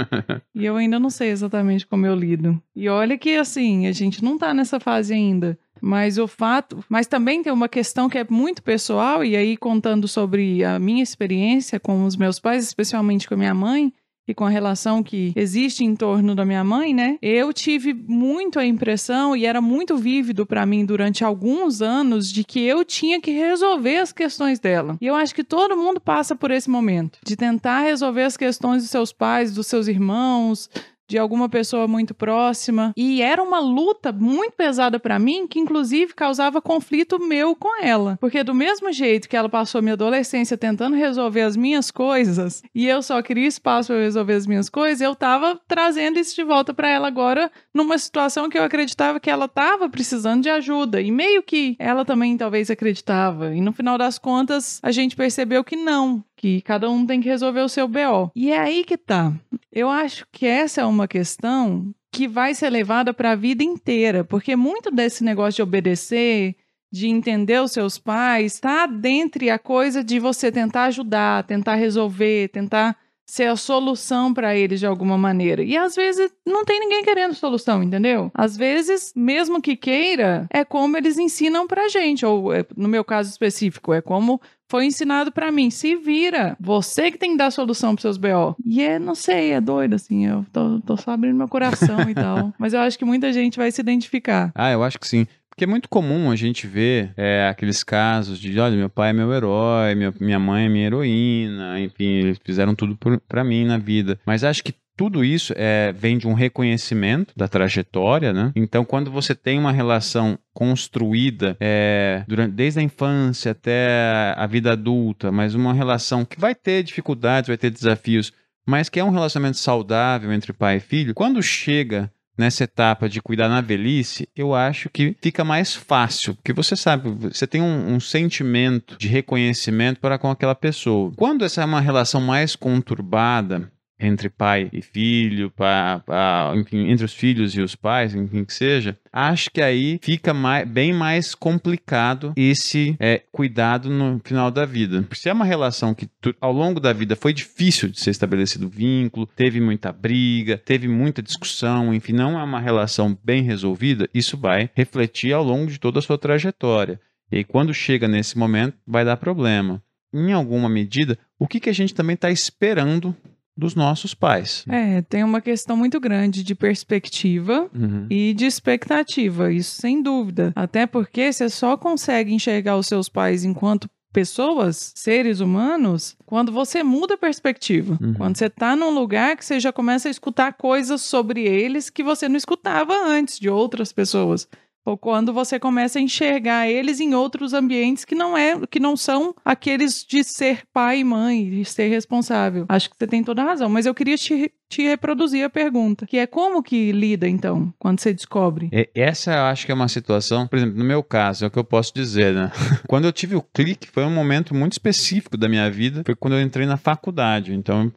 e 0.54 0.66
eu 0.66 0.76
ainda 0.76 1.00
não 1.00 1.08
sei 1.08 1.30
exatamente 1.30 1.86
como 1.86 2.04
eu 2.04 2.14
lido. 2.14 2.60
E 2.74 2.90
olha 2.90 3.16
que, 3.16 3.34
assim, 3.38 3.86
a 3.86 3.92
gente 3.92 4.22
não 4.22 4.36
tá 4.36 4.52
nessa 4.52 4.78
fase 4.78 5.14
ainda. 5.14 5.58
Mas 5.80 6.18
o 6.18 6.28
fato. 6.28 6.84
Mas 6.90 7.06
também 7.06 7.42
tem 7.42 7.50
uma 7.50 7.70
questão 7.70 8.06
que 8.06 8.18
é 8.18 8.26
muito 8.28 8.62
pessoal, 8.62 9.24
e 9.24 9.34
aí 9.34 9.56
contando 9.56 10.06
sobre 10.06 10.62
a 10.62 10.78
minha 10.78 11.02
experiência 11.02 11.80
com 11.80 12.04
os 12.04 12.16
meus 12.16 12.38
pais, 12.38 12.62
especialmente 12.62 13.26
com 13.26 13.32
a 13.32 13.38
minha 13.38 13.54
mãe 13.54 13.90
e 14.26 14.34
com 14.34 14.44
a 14.44 14.50
relação 14.50 15.02
que 15.02 15.32
existe 15.36 15.84
em 15.84 15.94
torno 15.94 16.34
da 16.34 16.44
minha 16.44 16.64
mãe, 16.64 16.92
né? 16.92 17.18
Eu 17.22 17.52
tive 17.52 17.94
muito 17.94 18.58
a 18.58 18.66
impressão 18.66 19.36
e 19.36 19.46
era 19.46 19.60
muito 19.60 19.96
vívido 19.96 20.44
para 20.44 20.66
mim 20.66 20.84
durante 20.84 21.24
alguns 21.24 21.80
anos 21.80 22.30
de 22.30 22.44
que 22.44 22.60
eu 22.60 22.84
tinha 22.84 23.20
que 23.20 23.30
resolver 23.30 23.98
as 23.98 24.12
questões 24.12 24.58
dela. 24.58 24.96
E 25.00 25.06
eu 25.06 25.14
acho 25.14 25.34
que 25.34 25.44
todo 25.44 25.76
mundo 25.76 26.00
passa 26.00 26.34
por 26.34 26.50
esse 26.50 26.68
momento 26.68 27.18
de 27.24 27.36
tentar 27.36 27.80
resolver 27.80 28.22
as 28.22 28.36
questões 28.36 28.82
dos 28.82 28.90
seus 28.90 29.12
pais, 29.12 29.54
dos 29.54 29.66
seus 29.66 29.86
irmãos, 29.88 30.68
de 31.08 31.18
alguma 31.18 31.48
pessoa 31.48 31.86
muito 31.86 32.14
próxima. 32.14 32.92
E 32.96 33.22
era 33.22 33.42
uma 33.42 33.58
luta 33.58 34.12
muito 34.12 34.52
pesada 34.52 34.98
para 34.98 35.18
mim, 35.18 35.46
que 35.46 35.58
inclusive 35.58 36.14
causava 36.14 36.60
conflito 36.60 37.18
meu 37.18 37.54
com 37.54 37.82
ela. 37.82 38.16
Porque 38.20 38.42
do 38.42 38.54
mesmo 38.54 38.92
jeito 38.92 39.28
que 39.28 39.36
ela 39.36 39.48
passou 39.48 39.82
minha 39.82 39.94
adolescência 39.94 40.56
tentando 40.56 40.96
resolver 40.96 41.42
as 41.42 41.56
minhas 41.56 41.90
coisas, 41.90 42.62
e 42.74 42.86
eu 42.86 43.02
só 43.02 43.20
queria 43.22 43.46
espaço 43.46 43.92
para 43.92 44.02
resolver 44.02 44.34
as 44.34 44.46
minhas 44.46 44.68
coisas, 44.68 45.00
eu 45.00 45.14
tava 45.14 45.60
trazendo 45.66 46.18
isso 46.18 46.34
de 46.34 46.44
volta 46.44 46.74
para 46.74 46.88
ela 46.88 47.06
agora 47.06 47.50
numa 47.72 47.98
situação 47.98 48.48
que 48.48 48.58
eu 48.58 48.62
acreditava 48.62 49.20
que 49.20 49.30
ela 49.30 49.48
tava 49.48 49.88
precisando 49.88 50.42
de 50.42 50.50
ajuda. 50.50 51.00
E 51.00 51.10
meio 51.10 51.42
que 51.42 51.76
ela 51.78 52.04
também 52.04 52.36
talvez 52.36 52.70
acreditava. 52.70 53.54
E 53.54 53.60
no 53.60 53.72
final 53.72 53.98
das 53.98 54.18
contas, 54.18 54.80
a 54.82 54.90
gente 54.90 55.16
percebeu 55.16 55.62
que 55.62 55.76
não, 55.76 56.24
que 56.36 56.60
cada 56.62 56.88
um 56.90 57.06
tem 57.06 57.20
que 57.20 57.28
resolver 57.28 57.60
o 57.60 57.68
seu 57.68 57.88
BO. 57.88 58.30
E 58.34 58.52
é 58.52 58.58
aí 58.58 58.84
que 58.84 58.96
tá. 58.96 59.32
Eu 59.76 59.90
acho 59.90 60.26
que 60.32 60.46
essa 60.46 60.80
é 60.80 60.84
uma 60.86 61.06
questão 61.06 61.94
que 62.10 62.26
vai 62.26 62.54
ser 62.54 62.70
levada 62.70 63.12
para 63.12 63.32
a 63.32 63.36
vida 63.36 63.62
inteira, 63.62 64.24
porque 64.24 64.56
muito 64.56 64.90
desse 64.90 65.22
negócio 65.22 65.56
de 65.56 65.62
obedecer, 65.62 66.56
de 66.90 67.08
entender 67.08 67.60
os 67.60 67.72
seus 67.72 67.98
pais, 67.98 68.54
está 68.54 68.86
dentre 68.86 69.50
a 69.50 69.58
coisa 69.58 70.02
de 70.02 70.18
você 70.18 70.50
tentar 70.50 70.84
ajudar, 70.84 71.44
tentar 71.44 71.74
resolver, 71.74 72.48
tentar 72.48 72.96
ser 73.26 73.48
a 73.48 73.56
solução 73.56 74.32
para 74.32 74.56
eles 74.56 74.80
de 74.80 74.86
alguma 74.86 75.18
maneira. 75.18 75.62
E 75.62 75.76
às 75.76 75.94
vezes 75.94 76.32
não 76.46 76.64
tem 76.64 76.80
ninguém 76.80 77.04
querendo 77.04 77.34
solução, 77.34 77.82
entendeu? 77.82 78.30
Às 78.32 78.56
vezes, 78.56 79.12
mesmo 79.14 79.60
que 79.60 79.76
queira, 79.76 80.46
é 80.48 80.64
como 80.64 80.96
eles 80.96 81.18
ensinam 81.18 81.66
pra 81.66 81.88
gente, 81.88 82.24
ou 82.24 82.50
é, 82.50 82.64
no 82.74 82.88
meu 82.88 83.04
caso 83.04 83.28
específico, 83.28 83.92
é 83.92 84.00
como 84.00 84.40
foi 84.68 84.86
ensinado 84.86 85.30
pra 85.30 85.52
mim, 85.52 85.70
se 85.70 85.96
vira, 85.96 86.56
você 86.60 87.10
que 87.10 87.18
tem 87.18 87.32
que 87.32 87.38
dar 87.38 87.50
solução 87.50 87.94
pros 87.94 88.02
seus 88.02 88.16
BO. 88.16 88.56
E 88.64 88.82
é, 88.82 88.98
não 88.98 89.14
sei, 89.14 89.52
é 89.52 89.60
doido, 89.60 89.94
assim, 89.94 90.26
eu 90.26 90.44
tô, 90.52 90.80
tô 90.80 90.96
só 90.96 91.12
abrindo 91.12 91.36
meu 91.36 91.48
coração 91.48 92.08
e 92.08 92.14
tal. 92.14 92.52
Mas 92.58 92.72
eu 92.72 92.80
acho 92.80 92.98
que 92.98 93.04
muita 93.04 93.32
gente 93.32 93.56
vai 93.56 93.70
se 93.70 93.80
identificar. 93.80 94.52
Ah, 94.54 94.70
eu 94.70 94.82
acho 94.82 94.98
que 94.98 95.06
sim. 95.06 95.26
Porque 95.48 95.64
é 95.64 95.66
muito 95.66 95.88
comum 95.88 96.30
a 96.30 96.36
gente 96.36 96.66
ver 96.66 97.14
é, 97.16 97.48
aqueles 97.48 97.82
casos 97.82 98.38
de, 98.38 98.58
olha, 98.60 98.76
meu 98.76 98.90
pai 98.90 99.10
é 99.10 99.12
meu 99.14 99.32
herói, 99.32 99.94
minha 100.20 100.38
mãe 100.38 100.66
é 100.66 100.68
minha 100.68 100.86
heroína, 100.86 101.80
enfim, 101.80 102.04
eles 102.04 102.38
fizeram 102.44 102.74
tudo 102.74 102.94
por, 102.94 103.18
pra 103.20 103.42
mim 103.42 103.64
na 103.64 103.78
vida. 103.78 104.20
Mas 104.26 104.44
acho 104.44 104.62
que 104.62 104.74
tudo 104.96 105.24
isso 105.24 105.52
é, 105.56 105.92
vem 105.92 106.16
de 106.16 106.26
um 106.26 106.32
reconhecimento 106.32 107.32
da 107.36 107.46
trajetória, 107.46 108.32
né? 108.32 108.52
Então, 108.56 108.84
quando 108.84 109.10
você 109.10 109.34
tem 109.34 109.58
uma 109.58 109.72
relação 109.72 110.38
construída 110.54 111.56
é, 111.60 112.24
durante, 112.26 112.52
desde 112.52 112.80
a 112.80 112.82
infância 112.82 113.52
até 113.52 114.34
a 114.36 114.46
vida 114.46 114.72
adulta, 114.72 115.30
mas 115.30 115.54
uma 115.54 115.74
relação 115.74 116.24
que 116.24 116.40
vai 116.40 116.54
ter 116.54 116.82
dificuldades, 116.82 117.48
vai 117.48 117.58
ter 117.58 117.70
desafios, 117.70 118.32
mas 118.66 118.88
que 118.88 118.98
é 118.98 119.04
um 119.04 119.10
relacionamento 119.10 119.58
saudável 119.58 120.32
entre 120.32 120.52
pai 120.52 120.78
e 120.78 120.80
filho, 120.80 121.14
quando 121.14 121.42
chega 121.42 122.10
nessa 122.36 122.64
etapa 122.64 123.08
de 123.08 123.20
cuidar 123.20 123.48
na 123.48 123.60
velhice, 123.60 124.28
eu 124.36 124.54
acho 124.54 124.90
que 124.90 125.16
fica 125.22 125.44
mais 125.44 125.74
fácil, 125.74 126.34
porque 126.34 126.52
você 126.52 126.76
sabe, 126.76 127.08
você 127.10 127.46
tem 127.46 127.62
um, 127.62 127.94
um, 127.94 128.00
sentimento 128.00 128.96
de 128.98 129.08
reconhecimento 129.08 130.00
para 130.00 130.18
com 130.18 130.30
aquela 130.30 130.54
pessoa. 130.54 131.12
Quando 131.16 131.44
essa 131.44 131.62
é 131.62 131.64
uma 131.64 131.80
relação 131.80 132.20
mais 132.20 132.54
conturbada, 132.54 133.70
entre 133.98 134.28
pai 134.28 134.68
e 134.72 134.82
filho, 134.82 135.50
pra, 135.50 136.02
pra, 136.04 136.52
enfim, 136.56 136.90
entre 136.90 137.04
os 137.04 137.14
filhos 137.14 137.54
e 137.54 137.60
os 137.60 137.74
pais, 137.74 138.14
enfim 138.14 138.44
que 138.44 138.52
seja, 138.52 138.98
acho 139.12 139.50
que 139.50 139.62
aí 139.62 139.98
fica 140.02 140.34
mais, 140.34 140.68
bem 140.68 140.92
mais 140.92 141.34
complicado 141.34 142.32
esse 142.36 142.96
é, 143.00 143.22
cuidado 143.32 143.88
no 143.88 144.20
final 144.22 144.50
da 144.50 144.66
vida. 144.66 145.06
Se 145.12 145.28
é 145.28 145.32
uma 145.32 145.44
relação 145.44 145.94
que 145.94 146.06
tu, 146.20 146.34
ao 146.40 146.52
longo 146.52 146.78
da 146.78 146.92
vida 146.92 147.16
foi 147.16 147.32
difícil 147.32 147.88
de 147.88 147.98
ser 147.98 148.10
estabelecido 148.10 148.68
vínculo, 148.68 149.26
teve 149.26 149.60
muita 149.60 149.92
briga, 149.92 150.58
teve 150.58 150.88
muita 150.88 151.22
discussão, 151.22 151.94
enfim, 151.94 152.12
não 152.12 152.38
é 152.38 152.42
uma 152.42 152.60
relação 152.60 153.16
bem 153.24 153.42
resolvida, 153.42 154.08
isso 154.12 154.36
vai 154.36 154.70
refletir 154.74 155.32
ao 155.32 155.42
longo 155.42 155.70
de 155.70 155.80
toda 155.80 155.98
a 155.98 156.02
sua 156.02 156.18
trajetória. 156.18 157.00
E 157.30 157.38
aí, 157.38 157.44
quando 157.44 157.74
chega 157.74 158.06
nesse 158.06 158.38
momento, 158.38 158.76
vai 158.86 159.04
dar 159.04 159.16
problema. 159.16 159.82
Em 160.14 160.32
alguma 160.32 160.68
medida, 160.68 161.18
o 161.38 161.46
que, 161.46 161.58
que 161.58 161.68
a 161.68 161.74
gente 161.74 161.94
também 161.94 162.14
está 162.14 162.30
esperando 162.30 163.14
dos 163.56 163.74
nossos 163.74 164.14
pais. 164.14 164.64
É, 164.68 165.00
tem 165.02 165.24
uma 165.24 165.40
questão 165.40 165.76
muito 165.76 165.98
grande 165.98 166.42
de 166.42 166.54
perspectiva 166.54 167.70
uhum. 167.74 168.06
e 168.10 168.34
de 168.34 168.44
expectativa, 168.44 169.52
isso 169.52 169.80
sem 169.80 170.02
dúvida. 170.02 170.52
Até 170.54 170.86
porque 170.86 171.32
você 171.32 171.48
só 171.48 171.76
consegue 171.76 172.34
enxergar 172.34 172.76
os 172.76 172.86
seus 172.86 173.08
pais 173.08 173.44
enquanto 173.44 173.88
pessoas, 174.12 174.92
seres 174.94 175.40
humanos, 175.40 176.16
quando 176.24 176.50
você 176.50 176.82
muda 176.82 177.14
a 177.14 177.18
perspectiva. 177.18 177.98
Uhum. 178.00 178.14
Quando 178.14 178.36
você 178.36 178.46
está 178.46 178.74
num 178.74 178.90
lugar 178.90 179.36
que 179.36 179.44
você 179.44 179.60
já 179.60 179.70
começa 179.70 180.08
a 180.08 180.10
escutar 180.10 180.54
coisas 180.54 181.02
sobre 181.02 181.42
eles 181.42 181.90
que 181.90 182.02
você 182.02 182.26
não 182.28 182.36
escutava 182.36 182.94
antes 182.94 183.38
de 183.38 183.50
outras 183.50 183.92
pessoas 183.92 184.48
ou 184.86 184.96
quando 184.96 185.32
você 185.32 185.58
começa 185.58 185.98
a 185.98 186.02
enxergar 186.02 186.68
eles 186.68 187.00
em 187.00 187.12
outros 187.12 187.52
ambientes 187.52 188.04
que 188.04 188.14
não 188.14 188.38
é, 188.38 188.64
que 188.70 188.78
não 188.78 188.96
são 188.96 189.34
aqueles 189.44 190.04
de 190.08 190.22
ser 190.22 190.62
pai 190.72 191.00
e 191.00 191.04
mãe, 191.04 191.50
de 191.50 191.64
ser 191.64 191.88
responsável. 191.88 192.66
Acho 192.68 192.88
que 192.88 192.96
você 192.96 193.06
tem 193.06 193.24
toda 193.24 193.42
a 193.42 193.46
razão, 193.46 193.68
mas 193.68 193.84
eu 193.84 193.94
queria 193.94 194.16
te, 194.16 194.52
te 194.68 194.82
reproduzir 194.82 195.44
a 195.44 195.50
pergunta, 195.50 196.06
que 196.06 196.16
é 196.16 196.26
como 196.26 196.62
que 196.62 196.92
lida 196.92 197.28
então 197.28 197.74
quando 197.80 198.00
você 198.00 198.14
descobre? 198.14 198.68
É, 198.72 198.88
essa 198.94 199.32
eu 199.32 199.42
acho 199.42 199.66
que 199.66 199.72
é 199.72 199.74
uma 199.74 199.88
situação, 199.88 200.46
por 200.46 200.56
exemplo, 200.56 200.78
no 200.78 200.84
meu 200.84 201.02
caso, 201.02 201.44
é 201.44 201.48
o 201.48 201.50
que 201.50 201.58
eu 201.58 201.64
posso 201.64 201.92
dizer, 201.92 202.32
né? 202.32 202.52
quando 202.86 203.06
eu 203.06 203.12
tive 203.12 203.34
o 203.34 203.42
clique, 203.42 203.88
foi 203.88 204.04
um 204.04 204.10
momento 204.10 204.54
muito 204.54 204.72
específico 204.72 205.36
da 205.36 205.48
minha 205.48 205.68
vida, 205.68 206.02
foi 206.06 206.14
quando 206.14 206.34
eu 206.34 206.40
entrei 206.40 206.64
na 206.64 206.76
faculdade. 206.76 207.52
Então, 207.52 207.92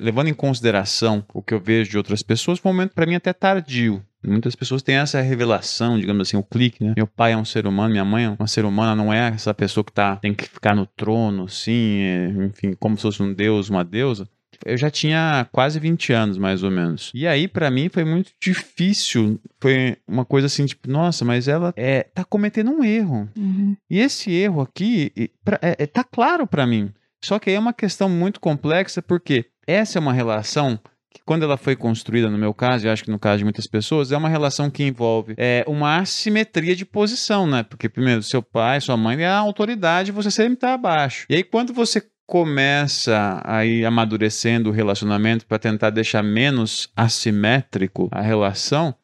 levando 0.00 0.28
em 0.28 0.34
consideração 0.34 1.24
o 1.32 1.40
que 1.40 1.54
eu 1.54 1.60
vejo 1.60 1.90
de 1.90 1.96
outras 1.96 2.24
pessoas, 2.24 2.58
foi 2.58 2.72
um 2.72 2.74
momento 2.74 2.92
para 2.92 3.06
mim 3.06 3.14
até 3.14 3.32
tardio. 3.32 4.02
Muitas 4.24 4.56
pessoas 4.56 4.82
têm 4.82 4.96
essa 4.96 5.20
revelação, 5.20 5.98
digamos 5.98 6.28
assim, 6.28 6.36
o 6.36 6.42
clique, 6.42 6.82
né? 6.82 6.94
Meu 6.96 7.06
pai 7.06 7.32
é 7.32 7.36
um 7.36 7.44
ser 7.44 7.66
humano, 7.66 7.90
minha 7.90 8.04
mãe 8.04 8.24
é 8.24 8.30
uma 8.30 8.48
ser 8.48 8.64
humana, 8.64 8.94
não 8.94 9.12
é 9.12 9.28
essa 9.28 9.54
pessoa 9.54 9.84
que 9.84 9.92
tá, 9.92 10.16
tem 10.16 10.34
que 10.34 10.44
ficar 10.44 10.74
no 10.74 10.86
trono, 10.86 11.44
assim, 11.44 12.00
é, 12.00 12.28
enfim, 12.46 12.74
como 12.78 12.96
se 12.96 13.02
fosse 13.02 13.22
um 13.22 13.32
deus, 13.32 13.68
uma 13.68 13.84
deusa. 13.84 14.28
Eu 14.64 14.76
já 14.76 14.90
tinha 14.90 15.46
quase 15.52 15.78
20 15.78 16.12
anos, 16.12 16.38
mais 16.38 16.62
ou 16.62 16.70
menos. 16.70 17.12
E 17.14 17.26
aí, 17.26 17.46
para 17.46 17.70
mim, 17.70 17.88
foi 17.88 18.04
muito 18.04 18.32
difícil. 18.40 19.40
Foi 19.60 19.96
uma 20.06 20.24
coisa 20.24 20.46
assim, 20.46 20.66
tipo, 20.66 20.90
nossa, 20.90 21.24
mas 21.24 21.46
ela 21.46 21.72
é, 21.76 22.02
tá 22.02 22.24
cometendo 22.24 22.72
um 22.72 22.82
erro. 22.82 23.28
Uhum. 23.36 23.76
E 23.88 24.00
esse 24.00 24.32
erro 24.32 24.60
aqui, 24.60 25.30
pra, 25.44 25.60
é, 25.62 25.76
é, 25.78 25.86
tá 25.86 26.02
claro 26.02 26.46
para 26.46 26.66
mim. 26.66 26.90
Só 27.24 27.38
que 27.38 27.50
aí 27.50 27.56
é 27.56 27.58
uma 27.58 27.72
questão 27.72 28.08
muito 28.08 28.40
complexa, 28.40 29.00
porque 29.00 29.46
essa 29.66 29.98
é 29.98 30.00
uma 30.00 30.12
relação 30.12 30.78
que 31.18 31.24
quando 31.24 31.42
ela 31.42 31.56
foi 31.56 31.74
construída, 31.74 32.30
no 32.30 32.38
meu 32.38 32.54
caso, 32.54 32.86
e 32.86 32.88
acho 32.88 33.04
que 33.04 33.10
no 33.10 33.18
caso 33.18 33.38
de 33.38 33.44
muitas 33.44 33.66
pessoas, 33.66 34.12
é 34.12 34.16
uma 34.16 34.28
relação 34.28 34.70
que 34.70 34.84
envolve 34.84 35.34
é, 35.36 35.64
uma 35.66 35.98
assimetria 35.98 36.76
de 36.76 36.84
posição, 36.84 37.46
né? 37.46 37.62
Porque, 37.62 37.88
primeiro, 37.88 38.22
seu 38.22 38.42
pai, 38.42 38.80
sua 38.80 38.96
mãe 38.96 39.22
é 39.22 39.26
a 39.26 39.38
autoridade, 39.38 40.12
você 40.12 40.30
sempre 40.30 40.54
está 40.54 40.74
abaixo. 40.74 41.26
E 41.28 41.34
aí, 41.34 41.42
quando 41.42 41.72
você 41.72 42.02
começa 42.26 43.40
a 43.44 43.64
ir 43.64 43.84
amadurecendo 43.84 44.68
o 44.68 44.72
relacionamento 44.72 45.46
para 45.46 45.58
tentar 45.58 45.90
deixar 45.90 46.22
menos 46.22 46.90
assimétrico 46.94 48.08
a 48.12 48.20
relação, 48.20 48.94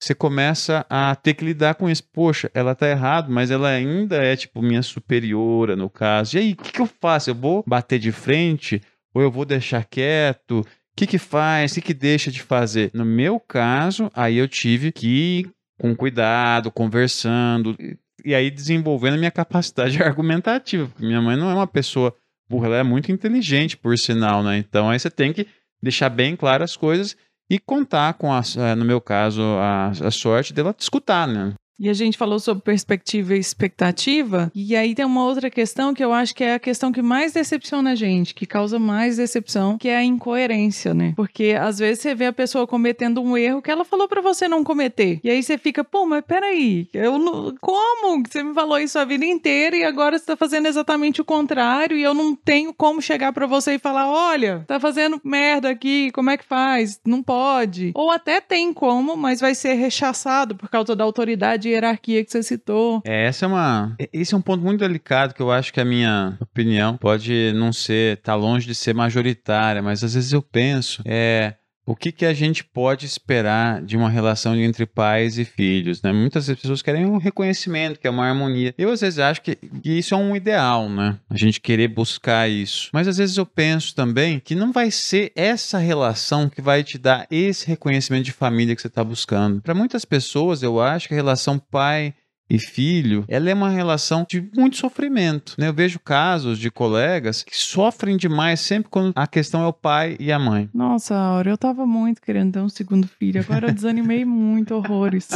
você 0.00 0.14
começa 0.14 0.84
a 0.90 1.14
ter 1.14 1.34
que 1.34 1.44
lidar 1.44 1.76
com 1.76 1.88
isso. 1.88 2.02
Poxa, 2.12 2.50
ela 2.52 2.74
tá 2.74 2.88
errado, 2.88 3.30
mas 3.30 3.50
ela 3.52 3.68
ainda 3.68 4.16
é, 4.16 4.34
tipo, 4.34 4.60
minha 4.60 4.82
superiora, 4.82 5.76
no 5.76 5.88
caso. 5.88 6.36
E 6.36 6.40
aí, 6.40 6.52
o 6.54 6.56
que, 6.56 6.72
que 6.72 6.80
eu 6.80 6.88
faço? 7.00 7.30
Eu 7.30 7.34
vou 7.36 7.62
bater 7.64 8.00
de 8.00 8.10
frente 8.10 8.80
ou 9.14 9.22
eu 9.22 9.30
vou 9.30 9.44
deixar 9.44 9.84
quieto? 9.84 10.66
O 10.92 10.96
que, 10.96 11.06
que 11.06 11.18
faz? 11.18 11.72
O 11.72 11.74
que, 11.76 11.80
que 11.80 11.94
deixa 11.94 12.30
de 12.30 12.42
fazer? 12.42 12.90
No 12.92 13.04
meu 13.04 13.40
caso, 13.40 14.10
aí 14.14 14.36
eu 14.36 14.46
tive 14.46 14.92
que 14.92 15.06
ir 15.06 15.50
com 15.80 15.96
cuidado, 15.96 16.70
conversando, 16.70 17.76
e 18.24 18.34
aí 18.34 18.50
desenvolvendo 18.50 19.14
a 19.14 19.18
minha 19.18 19.30
capacidade 19.32 20.00
argumentativa. 20.02 20.90
Minha 20.98 21.20
mãe 21.20 21.36
não 21.36 21.50
é 21.50 21.54
uma 21.54 21.66
pessoa 21.66 22.14
burra, 22.48 22.66
ela 22.66 22.76
é 22.76 22.82
muito 22.82 23.10
inteligente, 23.10 23.76
por 23.76 23.96
sinal, 23.98 24.42
né? 24.42 24.58
Então 24.58 24.90
aí 24.90 24.98
você 24.98 25.10
tem 25.10 25.32
que 25.32 25.46
deixar 25.82 26.10
bem 26.10 26.36
claras 26.36 26.72
as 26.72 26.76
coisas 26.76 27.16
e 27.50 27.58
contar 27.58 28.14
com, 28.14 28.32
a, 28.32 28.40
eh, 28.56 28.74
no 28.74 28.84
meu 28.84 29.00
caso, 29.00 29.42
a, 29.42 29.88
a 29.88 30.10
sorte 30.10 30.52
dela 30.52 30.74
escutar, 30.78 31.26
né? 31.26 31.54
E 31.82 31.88
a 31.88 31.92
gente 31.92 32.16
falou 32.16 32.38
sobre 32.38 32.62
perspectiva 32.62 33.34
e 33.34 33.40
expectativa. 33.40 34.52
E 34.54 34.76
aí 34.76 34.94
tem 34.94 35.04
uma 35.04 35.24
outra 35.24 35.50
questão 35.50 35.92
que 35.92 36.04
eu 36.04 36.12
acho 36.12 36.32
que 36.32 36.44
é 36.44 36.54
a 36.54 36.58
questão 36.60 36.92
que 36.92 37.02
mais 37.02 37.32
decepciona 37.32 37.90
a 37.90 37.94
gente, 37.96 38.36
que 38.36 38.46
causa 38.46 38.78
mais 38.78 39.16
decepção, 39.16 39.76
que 39.76 39.88
é 39.88 39.96
a 39.96 40.04
incoerência, 40.04 40.94
né? 40.94 41.12
Porque 41.16 41.56
às 41.60 41.80
vezes 41.80 42.00
você 42.00 42.14
vê 42.14 42.26
a 42.26 42.32
pessoa 42.32 42.68
cometendo 42.68 43.20
um 43.20 43.36
erro 43.36 43.60
que 43.60 43.68
ela 43.68 43.84
falou 43.84 44.06
para 44.06 44.20
você 44.20 44.46
não 44.46 44.62
cometer. 44.62 45.18
E 45.24 45.28
aí 45.28 45.42
você 45.42 45.58
fica, 45.58 45.82
pô, 45.82 46.06
mas 46.06 46.24
peraí, 46.24 46.86
eu 46.94 47.18
não... 47.18 47.52
como? 47.60 48.22
Você 48.24 48.44
me 48.44 48.54
falou 48.54 48.78
isso 48.78 48.96
a 48.96 49.04
vida 49.04 49.24
inteira 49.24 49.76
e 49.76 49.82
agora 49.82 50.16
você 50.16 50.26
tá 50.26 50.36
fazendo 50.36 50.66
exatamente 50.66 51.20
o 51.20 51.24
contrário 51.24 51.96
e 51.96 52.02
eu 52.04 52.14
não 52.14 52.36
tenho 52.36 52.72
como 52.72 53.02
chegar 53.02 53.32
para 53.32 53.48
você 53.48 53.74
e 53.74 53.80
falar, 53.80 54.08
olha, 54.08 54.64
tá 54.68 54.78
fazendo 54.78 55.20
merda 55.24 55.70
aqui, 55.70 56.12
como 56.12 56.30
é 56.30 56.36
que 56.36 56.44
faz? 56.44 57.00
Não 57.04 57.24
pode. 57.24 57.90
Ou 57.96 58.08
até 58.08 58.40
tem 58.40 58.72
como, 58.72 59.16
mas 59.16 59.40
vai 59.40 59.56
ser 59.56 59.74
rechaçado 59.74 60.54
por 60.54 60.68
causa 60.68 60.94
da 60.94 61.02
autoridade 61.02 61.71
hierarquia 61.72 62.24
que 62.24 62.30
você 62.30 62.42
citou. 62.42 63.02
É, 63.04 63.26
essa 63.26 63.46
é 63.46 63.48
uma. 63.48 63.96
Esse 64.12 64.34
é 64.34 64.36
um 64.36 64.42
ponto 64.42 64.62
muito 64.62 64.80
delicado 64.80 65.34
que 65.34 65.42
eu 65.42 65.50
acho 65.50 65.72
que 65.72 65.80
a 65.80 65.84
minha 65.84 66.36
opinião 66.40 66.96
pode 66.96 67.52
não 67.54 67.72
ser, 67.72 68.18
tá 68.18 68.34
longe 68.34 68.66
de 68.66 68.74
ser 68.74 68.94
majoritária, 68.94 69.82
mas 69.82 70.02
às 70.02 70.14
vezes 70.14 70.32
eu 70.32 70.42
penso, 70.42 71.02
é. 71.04 71.54
O 71.84 71.96
que, 71.96 72.12
que 72.12 72.24
a 72.24 72.32
gente 72.32 72.62
pode 72.62 73.04
esperar 73.04 73.82
de 73.82 73.96
uma 73.96 74.08
relação 74.08 74.54
entre 74.54 74.86
pais 74.86 75.36
e 75.36 75.44
filhos? 75.44 76.00
Né? 76.00 76.12
Muitas 76.12 76.46
pessoas 76.46 76.80
querem 76.80 77.04
um 77.04 77.16
reconhecimento, 77.16 77.98
que 77.98 78.06
é 78.06 78.10
uma 78.10 78.28
harmonia. 78.28 78.72
Eu, 78.78 78.90
às 78.90 79.00
vezes, 79.00 79.18
acho 79.18 79.42
que, 79.42 79.56
que 79.56 79.98
isso 79.98 80.14
é 80.14 80.16
um 80.16 80.36
ideal, 80.36 80.88
né? 80.88 81.18
A 81.28 81.36
gente 81.36 81.60
querer 81.60 81.88
buscar 81.88 82.48
isso. 82.48 82.88
Mas, 82.92 83.08
às 83.08 83.16
vezes, 83.16 83.36
eu 83.36 83.44
penso 83.44 83.94
também 83.96 84.38
que 84.38 84.54
não 84.54 84.70
vai 84.70 84.92
ser 84.92 85.32
essa 85.34 85.78
relação 85.78 86.48
que 86.48 86.62
vai 86.62 86.84
te 86.84 86.98
dar 86.98 87.26
esse 87.30 87.66
reconhecimento 87.66 88.24
de 88.24 88.32
família 88.32 88.76
que 88.76 88.82
você 88.82 88.88
está 88.88 89.02
buscando. 89.02 89.60
Para 89.60 89.74
muitas 89.74 90.04
pessoas, 90.04 90.62
eu 90.62 90.80
acho 90.80 91.08
que 91.08 91.14
a 91.14 91.16
relação 91.16 91.58
pai 91.58 92.14
e 92.52 92.58
filho, 92.58 93.24
ela 93.28 93.48
é 93.48 93.54
uma 93.54 93.70
relação 93.70 94.26
de 94.28 94.46
muito 94.54 94.76
sofrimento. 94.76 95.54
Né? 95.56 95.68
Eu 95.68 95.72
vejo 95.72 95.98
casos 95.98 96.58
de 96.58 96.70
colegas 96.70 97.42
que 97.42 97.56
sofrem 97.56 98.18
demais 98.18 98.60
sempre 98.60 98.90
quando 98.90 99.10
a 99.16 99.26
questão 99.26 99.62
é 99.62 99.66
o 99.66 99.72
pai 99.72 100.18
e 100.20 100.30
a 100.30 100.38
mãe. 100.38 100.68
Nossa, 100.74 101.16
Aura, 101.16 101.48
eu 101.48 101.56
tava 101.56 101.86
muito 101.86 102.20
querendo 102.20 102.52
ter 102.52 102.60
um 102.60 102.68
segundo 102.68 103.08
filho, 103.08 103.40
agora 103.40 103.68
eu 103.68 103.72
desanimei 103.72 104.22
muito, 104.26 104.74
horrores. 104.74 105.30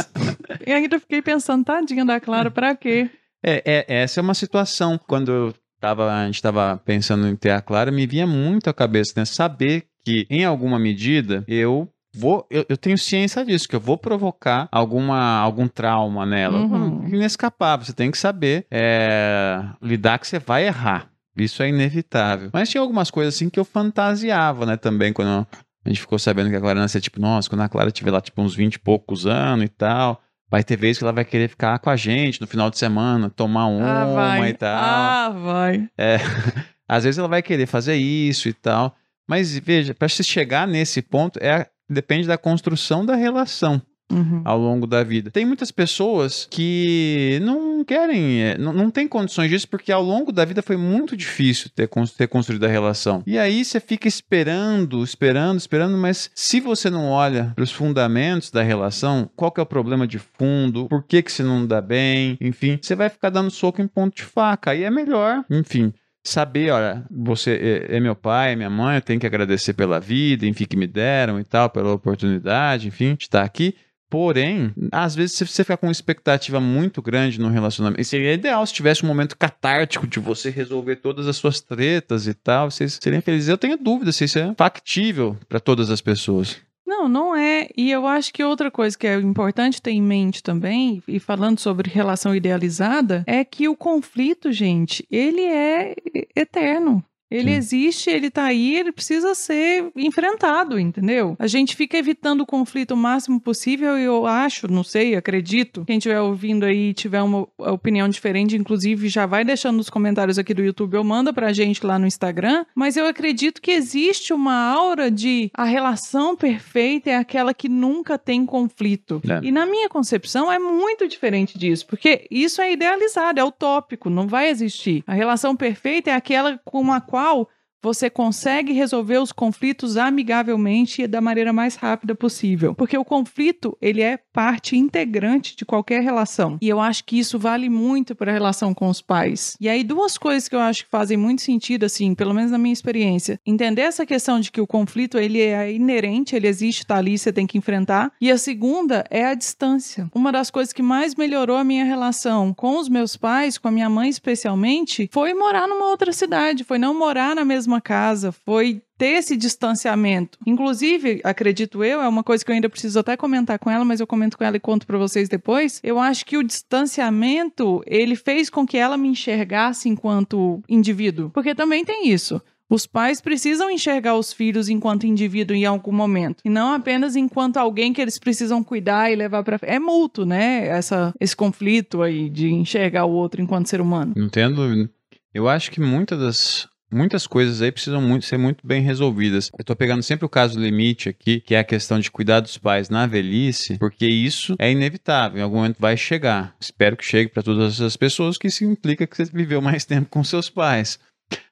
e 0.65 0.71
ainda 0.71 0.99
fiquei 0.99 1.19
pensando, 1.19 1.65
tadinha 1.65 2.05
da 2.05 2.19
Clara, 2.19 2.51
pra 2.51 2.75
quê? 2.75 3.09
É, 3.43 3.63
é, 3.65 4.01
essa 4.03 4.19
é 4.19 4.21
uma 4.21 4.35
situação. 4.35 4.99
Quando 5.07 5.31
eu 5.31 5.55
tava, 5.79 6.13
a 6.13 6.25
gente 6.27 6.35
estava 6.35 6.77
pensando 6.85 7.27
em 7.27 7.35
ter 7.35 7.49
a 7.49 7.61
Clara, 7.61 7.91
me 7.91 8.05
vinha 8.05 8.27
muito 8.27 8.69
à 8.69 8.73
cabeça, 8.73 9.13
né? 9.15 9.25
Saber 9.25 9.85
que, 10.05 10.27
em 10.29 10.45
alguma 10.45 10.77
medida, 10.77 11.43
eu 11.47 11.89
vou, 12.17 12.45
eu, 12.49 12.65
eu, 12.67 12.77
tenho 12.77 12.97
ciência 12.97 13.45
disso, 13.45 13.67
que 13.67 13.75
eu 13.75 13.79
vou 13.79 13.97
provocar 13.97 14.67
alguma, 14.71 15.37
algum 15.39 15.67
trauma 15.67 16.25
nela. 16.25 16.59
Uhum. 16.59 17.07
Inescapável, 17.07 17.85
você 17.85 17.93
tem 17.93 18.09
que 18.09 18.17
saber 18.17 18.65
é, 18.71 19.63
lidar 19.81 20.19
que 20.19 20.27
você 20.27 20.39
vai 20.39 20.65
errar. 20.65 21.09
Isso 21.35 21.61
é 21.61 21.69
inevitável. 21.69 22.49
Mas 22.51 22.69
tinha 22.69 22.81
algumas 22.81 23.11
coisas 23.11 23.35
assim 23.35 23.49
que 23.49 23.59
eu 23.59 23.65
fantasiava, 23.65 24.65
né, 24.65 24.75
também, 24.75 25.13
quando 25.13 25.47
a 25.85 25.89
gente 25.89 26.01
ficou 26.01 26.17
sabendo 26.17 26.49
que 26.49 26.55
a 26.55 26.59
Clara 26.59 26.79
nascia, 26.79 26.99
tipo, 26.99 27.21
nossa, 27.21 27.47
quando 27.47 27.61
a 27.61 27.69
Clara 27.69 27.91
tiver 27.91 28.11
lá, 28.11 28.19
tipo, 28.19 28.41
uns 28.41 28.55
20 28.55 28.75
e 28.75 28.79
poucos 28.79 29.27
anos 29.27 29.65
e 29.65 29.69
tal, 29.69 30.21
vai 30.49 30.63
ter 30.63 30.75
vezes 30.75 30.97
que 30.97 31.03
ela 31.03 31.13
vai 31.13 31.23
querer 31.23 31.47
ficar 31.47 31.77
com 31.79 31.89
a 31.89 31.95
gente 31.95 32.41
no 32.41 32.47
final 32.47 32.69
de 32.69 32.77
semana, 32.77 33.29
tomar 33.29 33.63
ah, 33.63 33.67
uma 33.67 34.01
ah, 34.01 34.05
vai. 34.37 34.49
e 34.49 34.53
tal. 34.53 34.83
Ah, 34.83 35.29
vai. 35.29 35.89
É, 35.97 36.17
às 36.89 37.03
vezes 37.03 37.17
ela 37.19 37.27
vai 37.27 37.41
querer 37.41 37.67
fazer 37.67 37.95
isso 37.95 38.49
e 38.49 38.53
tal. 38.53 38.95
Mas 39.27 39.57
veja, 39.59 39.93
para 39.93 40.07
se 40.07 40.23
chegar 40.23 40.65
nesse 40.65 41.01
ponto, 41.01 41.37
é, 41.39 41.67
depende 41.89 42.27
da 42.27 42.37
construção 42.37 43.05
da 43.05 43.15
relação. 43.15 43.81
Uhum. 44.09 44.41
ao 44.45 44.57
longo 44.57 44.87
da 44.87 45.03
vida. 45.03 45.29
Tem 45.29 45.45
muitas 45.45 45.69
pessoas 45.69 46.47
que 46.49 47.39
não 47.41 47.83
querem, 47.83 48.41
é, 48.41 48.57
não, 48.57 48.71
não 48.71 48.89
tem 48.89 49.05
condições 49.05 49.49
disso, 49.49 49.67
porque 49.67 49.91
ao 49.91 50.01
longo 50.01 50.31
da 50.31 50.45
vida 50.45 50.61
foi 50.61 50.77
muito 50.77 51.17
difícil 51.17 51.69
ter, 51.75 51.89
ter 52.17 52.27
construído 52.27 52.63
a 52.63 52.69
relação. 52.69 53.21
E 53.27 53.37
aí 53.37 53.65
você 53.65 53.81
fica 53.81 54.07
esperando, 54.07 55.03
esperando, 55.03 55.57
esperando, 55.57 55.97
mas 55.97 56.31
se 56.33 56.61
você 56.61 56.89
não 56.89 57.09
olha 57.09 57.51
para 57.53 57.65
os 57.65 57.71
fundamentos 57.71 58.49
da 58.49 58.63
relação, 58.63 59.29
qual 59.35 59.51
que 59.51 59.59
é 59.59 59.63
o 59.63 59.65
problema 59.65 60.07
de 60.07 60.19
fundo, 60.19 60.87
por 60.87 61.03
que, 61.03 61.21
que 61.21 61.31
você 61.31 61.43
não 61.43 61.67
dá 61.67 61.81
bem, 61.81 62.37
enfim, 62.39 62.79
você 62.81 62.95
vai 62.95 63.09
ficar 63.09 63.29
dando 63.29 63.51
soco 63.51 63.81
em 63.81 63.87
ponto 63.87 64.15
de 64.15 64.23
faca. 64.23 64.71
Aí 64.71 64.83
é 64.83 64.89
melhor, 64.89 65.43
enfim 65.49 65.93
saber, 66.29 66.71
olha, 66.71 67.05
você 67.09 67.85
é, 67.89 67.97
é, 67.97 67.99
meu 67.99 68.15
pai, 68.15 68.53
é 68.53 68.55
minha 68.55 68.69
mãe, 68.69 68.95
eu 68.95 69.01
tenho 69.01 69.19
que 69.19 69.25
agradecer 69.25 69.73
pela 69.73 69.99
vida, 69.99 70.45
enfim, 70.45 70.65
que 70.65 70.77
me 70.77 70.87
deram 70.87 71.39
e 71.39 71.43
tal, 71.43 71.69
pela 71.69 71.93
oportunidade, 71.93 72.87
enfim, 72.87 73.15
de 73.15 73.23
estar 73.23 73.43
aqui. 73.43 73.75
Porém, 74.09 74.73
às 74.89 75.15
vezes 75.15 75.35
se 75.35 75.45
você 75.45 75.63
ficar 75.65 75.75
com 75.75 75.85
uma 75.85 75.91
expectativa 75.91 76.61
muito 76.61 77.01
grande 77.01 77.39
no 77.39 77.49
relacionamento, 77.49 78.01
seria 78.05 78.33
ideal 78.33 78.65
se 78.65 78.73
tivesse 78.73 79.03
um 79.03 79.07
momento 79.07 79.37
catártico 79.37 80.07
de 80.07 80.17
você 80.17 80.49
resolver 80.49 80.97
todas 80.97 81.27
as 81.27 81.35
suas 81.35 81.59
tretas 81.59 82.25
e 82.25 82.33
tal, 82.33 82.71
vocês 82.71 82.97
seriam 83.01 83.21
felizes. 83.21 83.49
Eu 83.49 83.57
tenho 83.57 83.77
dúvida 83.77 84.13
se 84.13 84.23
isso 84.23 84.39
é 84.39 84.53
factível 84.57 85.37
para 85.49 85.59
todas 85.59 85.89
as 85.89 85.99
pessoas. 85.99 86.55
Não, 86.87 87.09
não 87.09 87.35
é. 87.35 87.67
E 87.75 87.91
eu 87.91 88.07
acho 88.07 88.33
que 88.33 88.41
outra 88.41 88.71
coisa 88.71 88.97
que 88.97 89.05
é 89.05 89.15
importante 89.15 89.81
ter 89.81 89.91
em 89.91 90.01
mente 90.01 90.41
também, 90.41 91.03
e 91.05 91.19
falando 91.19 91.59
sobre 91.59 91.91
relação 91.91 92.33
idealizada, 92.33 93.25
é 93.27 93.43
que 93.43 93.67
o 93.67 93.75
conflito, 93.75 94.53
gente, 94.53 95.05
ele 95.11 95.41
é 95.41 95.93
eterno. 96.33 97.03
Ele 97.29 97.51
Sim. 97.51 97.57
existe, 97.57 98.09
ele 98.09 98.29
tá 98.29 98.45
aí, 98.45 98.75
ele 98.75 98.91
precisa 98.91 99.35
ser 99.35 99.91
enfrentado, 99.95 100.79
entendeu? 100.79 101.35
A 101.37 101.47
gente 101.47 101.75
fica 101.75 101.97
evitando 101.97 102.41
o 102.41 102.45
conflito 102.45 102.91
o 102.91 102.97
máximo 102.97 103.39
possível 103.39 103.97
e 103.97 104.03
eu 104.03 104.25
acho, 104.25 104.71
não 104.71 104.83
sei, 104.83 105.15
acredito, 105.15 105.83
quem 105.85 105.97
estiver 105.97 106.21
ouvindo 106.21 106.65
aí 106.65 106.93
tiver 106.93 107.21
uma 107.21 107.47
opinião 107.57 108.07
diferente, 108.07 108.55
inclusive 108.55 109.09
já 109.09 109.25
vai 109.25 109.43
deixando 109.43 109.77
nos 109.77 109.89
comentários 109.89 110.39
aqui 110.39 110.53
do 110.53 110.63
YouTube 110.63 110.97
ou 110.97 111.03
manda 111.03 111.33
pra 111.33 111.51
gente 111.51 111.85
lá 111.85 111.99
no 111.99 112.07
Instagram, 112.07 112.65
mas 112.73 112.95
eu 112.95 113.05
acredito 113.05 113.61
que 113.61 113.71
existe 113.71 114.33
uma 114.33 114.55
aura 114.71 115.11
de 115.11 115.51
a 115.53 115.65
relação 115.65 116.35
perfeita 116.35 117.09
é 117.09 117.15
aquela 117.15 117.53
que 117.53 117.67
nunca 117.67 118.17
tem 118.17 118.45
conflito. 118.45 119.21
É. 119.27 119.45
E 119.45 119.51
na 119.51 119.65
minha 119.65 119.89
concepção 119.89 120.51
é 120.51 120.59
muito 120.59 121.07
diferente 121.07 121.57
disso, 121.57 121.85
porque 121.87 122.27
isso 122.31 122.61
é 122.61 122.71
idealizado, 122.71 123.39
é 123.39 123.43
utópico, 123.43 124.09
não 124.09 124.27
vai 124.27 124.49
existir. 124.49 125.03
A 125.05 125.13
relação 125.13 125.55
perfeita 125.55 126.11
é 126.11 126.13
aquela 126.13 126.59
com 126.63 126.91
a 126.91 127.01
qual 127.01 127.16
qual 127.17 127.49
você 127.81 128.09
consegue 128.09 128.73
resolver 128.73 129.17
os 129.19 129.31
conflitos 129.31 129.97
amigavelmente 129.97 131.03
e 131.03 131.07
da 131.07 131.21
maneira 131.21 131.53
mais 131.53 131.75
rápida 131.75 132.15
possível. 132.15 132.73
Porque 132.75 132.97
o 132.97 133.05
conflito, 133.05 133.77
ele 133.81 134.01
é 134.01 134.17
parte 134.33 134.77
integrante 134.77 135.55
de 135.55 135.65
qualquer 135.65 136.01
relação. 136.01 136.57
E 136.61 136.67
eu 136.67 136.79
acho 136.79 137.03
que 137.03 137.17
isso 137.17 137.37
vale 137.39 137.69
muito 137.69 138.15
para 138.15 138.31
a 138.31 138.33
relação 138.33 138.73
com 138.73 138.87
os 138.87 139.01
pais. 139.01 139.55
E 139.59 139.69
aí 139.69 139.83
duas 139.83 140.17
coisas 140.17 140.49
que 140.49 140.55
eu 140.55 140.59
acho 140.59 140.85
que 140.85 140.91
fazem 140.91 141.17
muito 141.17 141.41
sentido 141.41 141.85
assim, 141.85 142.13
pelo 142.15 142.33
menos 142.33 142.51
na 142.51 142.57
minha 142.57 142.73
experiência. 142.73 143.39
Entender 143.45 143.81
essa 143.81 144.05
questão 144.05 144.39
de 144.39 144.51
que 144.51 144.61
o 144.61 144.67
conflito, 144.67 145.17
ele 145.17 145.41
é 145.41 145.71
inerente, 145.71 146.35
ele 146.35 146.47
existe, 146.47 146.85
tá 146.85 146.97
ali, 146.97 147.17
você 147.17 147.31
tem 147.31 147.47
que 147.47 147.57
enfrentar. 147.57 148.11
E 148.19 148.31
a 148.31 148.37
segunda 148.37 149.05
é 149.09 149.25
a 149.25 149.33
distância. 149.33 150.09
Uma 150.13 150.31
das 150.31 150.49
coisas 150.49 150.73
que 150.73 150.81
mais 150.81 151.15
melhorou 151.15 151.57
a 151.57 151.63
minha 151.63 151.85
relação 151.85 152.53
com 152.53 152.77
os 152.79 152.89
meus 152.89 153.15
pais, 153.15 153.57
com 153.57 153.67
a 153.67 153.71
minha 153.71 153.89
mãe 153.89 154.09
especialmente, 154.09 155.09
foi 155.11 155.33
morar 155.33 155.67
numa 155.67 155.89
outra 155.89 156.11
cidade, 156.11 156.63
foi 156.63 156.77
não 156.77 156.97
morar 156.97 157.35
na 157.35 157.45
mesma 157.45 157.66
mesma 157.67 157.81
casa, 157.81 158.31
foi 158.31 158.81
ter 158.97 159.17
esse 159.17 159.35
distanciamento. 159.35 160.39
Inclusive, 160.45 161.19
acredito 161.23 161.83
eu, 161.83 162.01
é 162.01 162.07
uma 162.07 162.23
coisa 162.23 162.43
que 162.43 162.49
eu 162.49 162.55
ainda 162.55 162.69
preciso 162.69 162.97
até 162.97 163.17
comentar 163.17 163.59
com 163.59 163.69
ela, 163.69 163.83
mas 163.83 163.99
eu 163.99 164.07
comento 164.07 164.37
com 164.37 164.43
ela 164.43 164.55
e 164.55 164.59
conto 164.59 164.87
para 164.87 164.97
vocês 164.97 165.27
depois. 165.27 165.81
Eu 165.83 165.99
acho 165.99 166.25
que 166.25 166.37
o 166.37 166.43
distanciamento, 166.43 167.83
ele 167.85 168.15
fez 168.15 168.49
com 168.49 168.65
que 168.65 168.77
ela 168.77 168.97
me 168.97 169.09
enxergasse 169.09 169.89
enquanto 169.89 170.63
indivíduo, 170.67 171.29
porque 171.29 171.53
também 171.53 171.83
tem 171.83 172.09
isso. 172.09 172.41
Os 172.69 172.85
pais 172.85 173.21
precisam 173.21 173.71
enxergar 173.71 174.15
os 174.15 174.33
filhos 174.33 174.67
enquanto 174.67 175.07
indivíduo 175.07 175.55
em 175.55 175.65
algum 175.65 175.93
momento, 175.93 176.41
e 176.43 176.49
não 176.49 176.73
apenas 176.73 177.15
enquanto 177.15 177.57
alguém 177.57 177.93
que 177.93 178.01
eles 178.01 178.19
precisam 178.19 178.61
cuidar 178.61 179.09
e 179.09 179.15
levar 179.15 179.41
para 179.41 179.57
é 179.61 179.79
mútuo, 179.79 180.25
né? 180.25 180.67
Essa 180.67 181.13
esse 181.17 181.33
conflito 181.33 182.01
aí 182.01 182.29
de 182.29 182.49
enxergar 182.49 183.05
o 183.05 183.11
outro 183.11 183.41
enquanto 183.41 183.69
ser 183.69 183.79
humano. 183.79 184.13
Entendo. 184.17 184.89
Eu 185.33 185.47
acho 185.47 185.71
que 185.71 185.79
muitas 185.79 186.19
das 186.19 186.67
Muitas 186.91 187.27
coisas 187.27 187.61
aí 187.61 187.71
precisam 187.71 188.01
muito, 188.01 188.25
ser 188.25 188.37
muito 188.37 188.65
bem 188.65 188.81
resolvidas. 188.81 189.49
Eu 189.53 189.61
estou 189.61 189.75
pegando 189.75 190.01
sempre 190.01 190.25
o 190.25 190.29
caso 190.29 190.59
limite 190.59 191.09
aqui, 191.09 191.41
que 191.41 191.53
é 191.53 191.59
a 191.59 191.63
questão 191.63 191.99
de 191.99 192.09
cuidar 192.09 192.39
dos 192.39 192.57
pais 192.57 192.89
na 192.89 193.05
velhice, 193.05 193.77
porque 193.77 194.05
isso 194.05 194.55
é 194.57 194.71
inevitável, 194.71 195.39
em 195.39 195.43
algum 195.43 195.57
momento 195.57 195.77
vai 195.79 195.97
chegar. 195.97 196.55
Espero 196.59 196.95
que 196.95 197.05
chegue 197.05 197.29
para 197.29 197.43
todas 197.43 197.81
as 197.81 197.97
pessoas, 197.97 198.37
que 198.37 198.47
isso 198.47 198.63
implica 198.63 199.05
que 199.05 199.17
você 199.17 199.25
viveu 199.25 199.61
mais 199.61 199.83
tempo 199.85 200.09
com 200.09 200.23
seus 200.23 200.49
pais. 200.49 200.97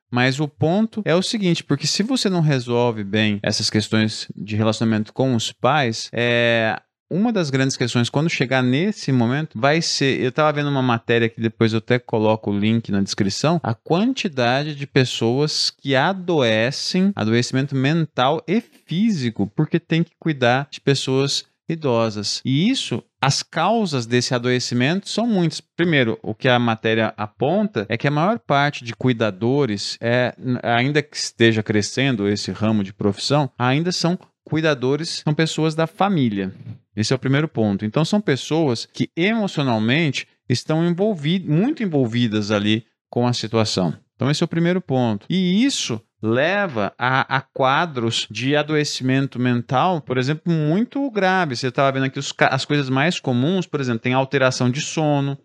Mas 0.09 0.39
o 0.39 0.47
ponto 0.47 1.01
é 1.03 1.13
o 1.13 1.21
seguinte, 1.21 1.63
porque 1.63 1.85
se 1.85 2.01
você 2.01 2.29
não 2.29 2.39
resolve 2.39 3.03
bem 3.03 3.39
essas 3.43 3.69
questões 3.69 4.27
de 4.35 4.55
relacionamento 4.55 5.11
com 5.11 5.35
os 5.35 5.51
pais, 5.51 6.09
é, 6.13 6.79
uma 7.09 7.31
das 7.31 7.49
grandes 7.49 7.77
questões, 7.77 8.09
quando 8.09 8.29
chegar 8.29 8.63
nesse 8.63 9.11
momento, 9.11 9.59
vai 9.59 9.81
ser. 9.81 10.19
Eu 10.19 10.29
estava 10.29 10.51
vendo 10.51 10.69
uma 10.69 10.81
matéria 10.81 11.29
que 11.29 11.39
depois 11.39 11.73
eu 11.73 11.79
até 11.79 11.99
coloco 11.99 12.51
o 12.51 12.57
link 12.57 12.91
na 12.91 13.01
descrição. 13.01 13.59
A 13.63 13.73
quantidade 13.73 14.75
de 14.75 14.87
pessoas 14.87 15.69
que 15.69 15.95
adoecem, 15.95 17.11
adoecimento 17.15 17.75
mental 17.75 18.43
e 18.47 18.59
físico, 18.61 19.51
porque 19.55 19.79
tem 19.79 20.03
que 20.03 20.11
cuidar 20.19 20.67
de 20.71 20.81
pessoas 20.81 21.45
idosas. 21.67 22.41
E 22.45 22.69
isso, 22.69 23.03
as 23.21 23.41
causas 23.41 24.05
desse 24.05 24.33
adoecimento 24.33 25.09
são 25.09 25.27
muitas. 25.27 25.61
Primeiro, 25.61 26.19
o 26.21 26.33
que 26.33 26.47
a 26.47 26.59
matéria 26.59 27.13
aponta 27.17 27.85
é 27.89 27.97
que 27.97 28.07
a 28.07 28.11
maior 28.11 28.39
parte 28.39 28.83
de 28.83 28.95
cuidadores, 28.95 29.97
é, 29.99 30.35
ainda 30.63 31.01
que 31.01 31.17
esteja 31.17 31.63
crescendo 31.63 32.27
esse 32.27 32.51
ramo 32.51 32.83
de 32.83 32.93
profissão, 32.93 33.49
ainda 33.57 33.91
são 33.91 34.17
cuidadores, 34.43 35.21
são 35.23 35.33
pessoas 35.33 35.73
da 35.73 35.87
família. 35.87 36.53
Esse 36.95 37.13
é 37.13 37.15
o 37.15 37.19
primeiro 37.19 37.47
ponto. 37.47 37.85
Então, 37.85 38.05
são 38.05 38.21
pessoas 38.21 38.85
que 38.85 39.09
emocionalmente 39.15 40.27
estão 40.47 40.85
envolvidas, 40.85 41.49
muito 41.49 41.83
envolvidas 41.83 42.51
ali 42.51 42.85
com 43.09 43.27
a 43.27 43.33
situação. 43.33 43.93
Então, 44.15 44.31
esse 44.31 44.41
é 44.41 44.45
o 44.45 44.47
primeiro 44.47 44.81
ponto. 44.81 45.25
E 45.29 45.65
isso 45.65 46.01
leva 46.21 46.93
a, 46.97 47.37
a, 47.37 47.41
quadros 47.41 48.27
de 48.31 48.55
adoecimento 48.55 49.39
mental, 49.39 50.01
por 50.01 50.17
exemplo, 50.17 50.51
muito 50.51 51.09
graves. 51.11 51.59
Você 51.59 51.67
estava 51.67 51.91
vendo 51.91 52.05
aqui 52.05 52.17
os, 52.17 52.33
as 52.39 52.65
coisas 52.65 52.89
mais 52.89 53.19
comuns, 53.19 53.67
por 53.67 53.79
exemplo, 53.79 53.99
tem 53.99 54.13
alteração 54.13 54.69
de 54.69 54.81
sono, 54.81 55.37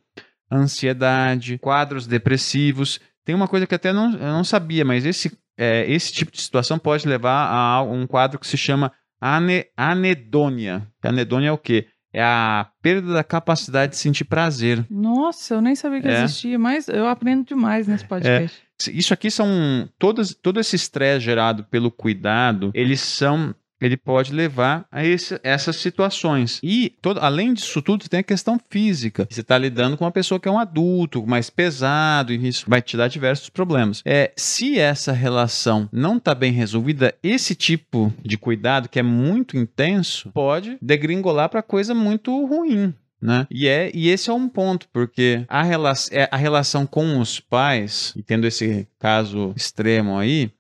ansiedade, 0.51 1.59
quadros 1.59 2.07
depressivos. 2.07 3.01
Tem 3.25 3.35
uma 3.35 3.49
coisa 3.49 3.67
que 3.67 3.75
até 3.75 3.93
não, 3.93 4.13
eu 4.13 4.33
não 4.33 4.45
sabia, 4.45 4.85
mas 4.85 5.05
esse, 5.05 5.37
é, 5.59 5.91
esse 5.91 6.13
tipo 6.13 6.33
de 6.33 6.41
situação 6.41 6.79
pode 6.79 7.07
levar 7.07 7.49
a 7.51 7.83
um 7.83 8.07
quadro 8.07 8.39
que 8.39 8.47
se 8.47 8.57
chama 8.57 8.93
ane, 9.21 9.67
anedônia. 9.77 10.87
Anedônia 11.03 11.49
é 11.49 11.53
o 11.53 11.59
quê? 11.59 11.87
É 12.13 12.23
a 12.23 12.69
perda 12.83 13.13
da 13.13 13.23
capacidade 13.23 13.93
de 13.93 13.99
sentir 13.99 14.25
prazer. 14.25 14.85
Nossa, 14.91 15.55
eu 15.55 15.61
nem 15.61 15.77
sabia 15.77 16.01
que 16.01 16.09
é. 16.09 16.25
existia, 16.25 16.59
mas 16.59 16.89
eu 16.89 17.07
aprendo 17.07 17.47
demais 17.47 17.87
nesse 17.87 18.05
podcast. 18.05 18.63
É. 18.89 18.91
Isso 18.93 19.13
aqui 19.13 19.31
são 19.31 19.89
todas, 19.99 20.35
todo 20.35 20.59
esse 20.59 20.75
estresse 20.75 21.25
gerado 21.25 21.65
pelo 21.65 21.91
cuidado, 21.91 22.71
eles 22.75 23.01
são 23.01 23.55
ele 23.81 23.97
pode 23.97 24.33
levar 24.33 24.87
a 24.91 25.05
esse, 25.05 25.41
essas 25.43 25.77
situações. 25.77 26.61
E, 26.63 26.93
todo, 27.01 27.19
além 27.21 27.55
disso 27.55 27.81
tudo, 27.81 28.09
tem 28.09 28.21
a 28.21 28.25
questão 28.25 28.61
física. 28.69 29.27
Você 29.31 29.41
está 29.41 29.57
lidando 29.57 29.97
com 29.97 30.05
uma 30.05 30.13
pessoa 30.13 30.39
que 30.39 30.49
é 30.49 30.51
um 30.51 30.59
adulto, 30.59 31.27
mais 31.27 31.51
pesado, 31.51 32.33
e 32.33 32.49
isso 32.49 32.67
vai 32.69 32.83
te 32.83 32.97
dar 32.97 33.09
diversos 33.09 33.49
problemas. 33.49 34.03
É, 34.05 34.33
se 34.37 34.79
essa 34.79 35.13
relação 35.13 35.89
não 35.93 36.17
está 36.17 36.35
bem 36.35 36.53
resolvida, 36.53 37.15
esse 37.23 37.55
tipo 37.55 38.13
de 38.23 38.37
cuidado, 38.37 38.89
que 38.89 38.99
é 38.99 39.03
muito 39.03 39.57
intenso, 39.57 40.31
pode 40.31 40.77
degringolar 40.81 41.49
para 41.49 41.63
coisa 41.63 41.95
muito 41.95 42.45
ruim. 42.47 42.95
Né? 43.21 43.47
E, 43.51 43.69
é, 43.69 43.91
e 43.95 44.09
esse 44.09 44.31
é 44.31 44.33
um 44.33 44.49
ponto, 44.49 44.89
porque 44.91 45.45
a, 45.47 45.63
é, 46.11 46.29
a 46.31 46.37
relação 46.37 46.87
com 46.87 47.21
os 47.21 47.39
pais, 47.39 48.15
e 48.17 48.23
tendo 48.23 48.47
esse 48.47 48.89
caso 48.99 49.53
extremo 49.55 50.17
aí, 50.17 50.51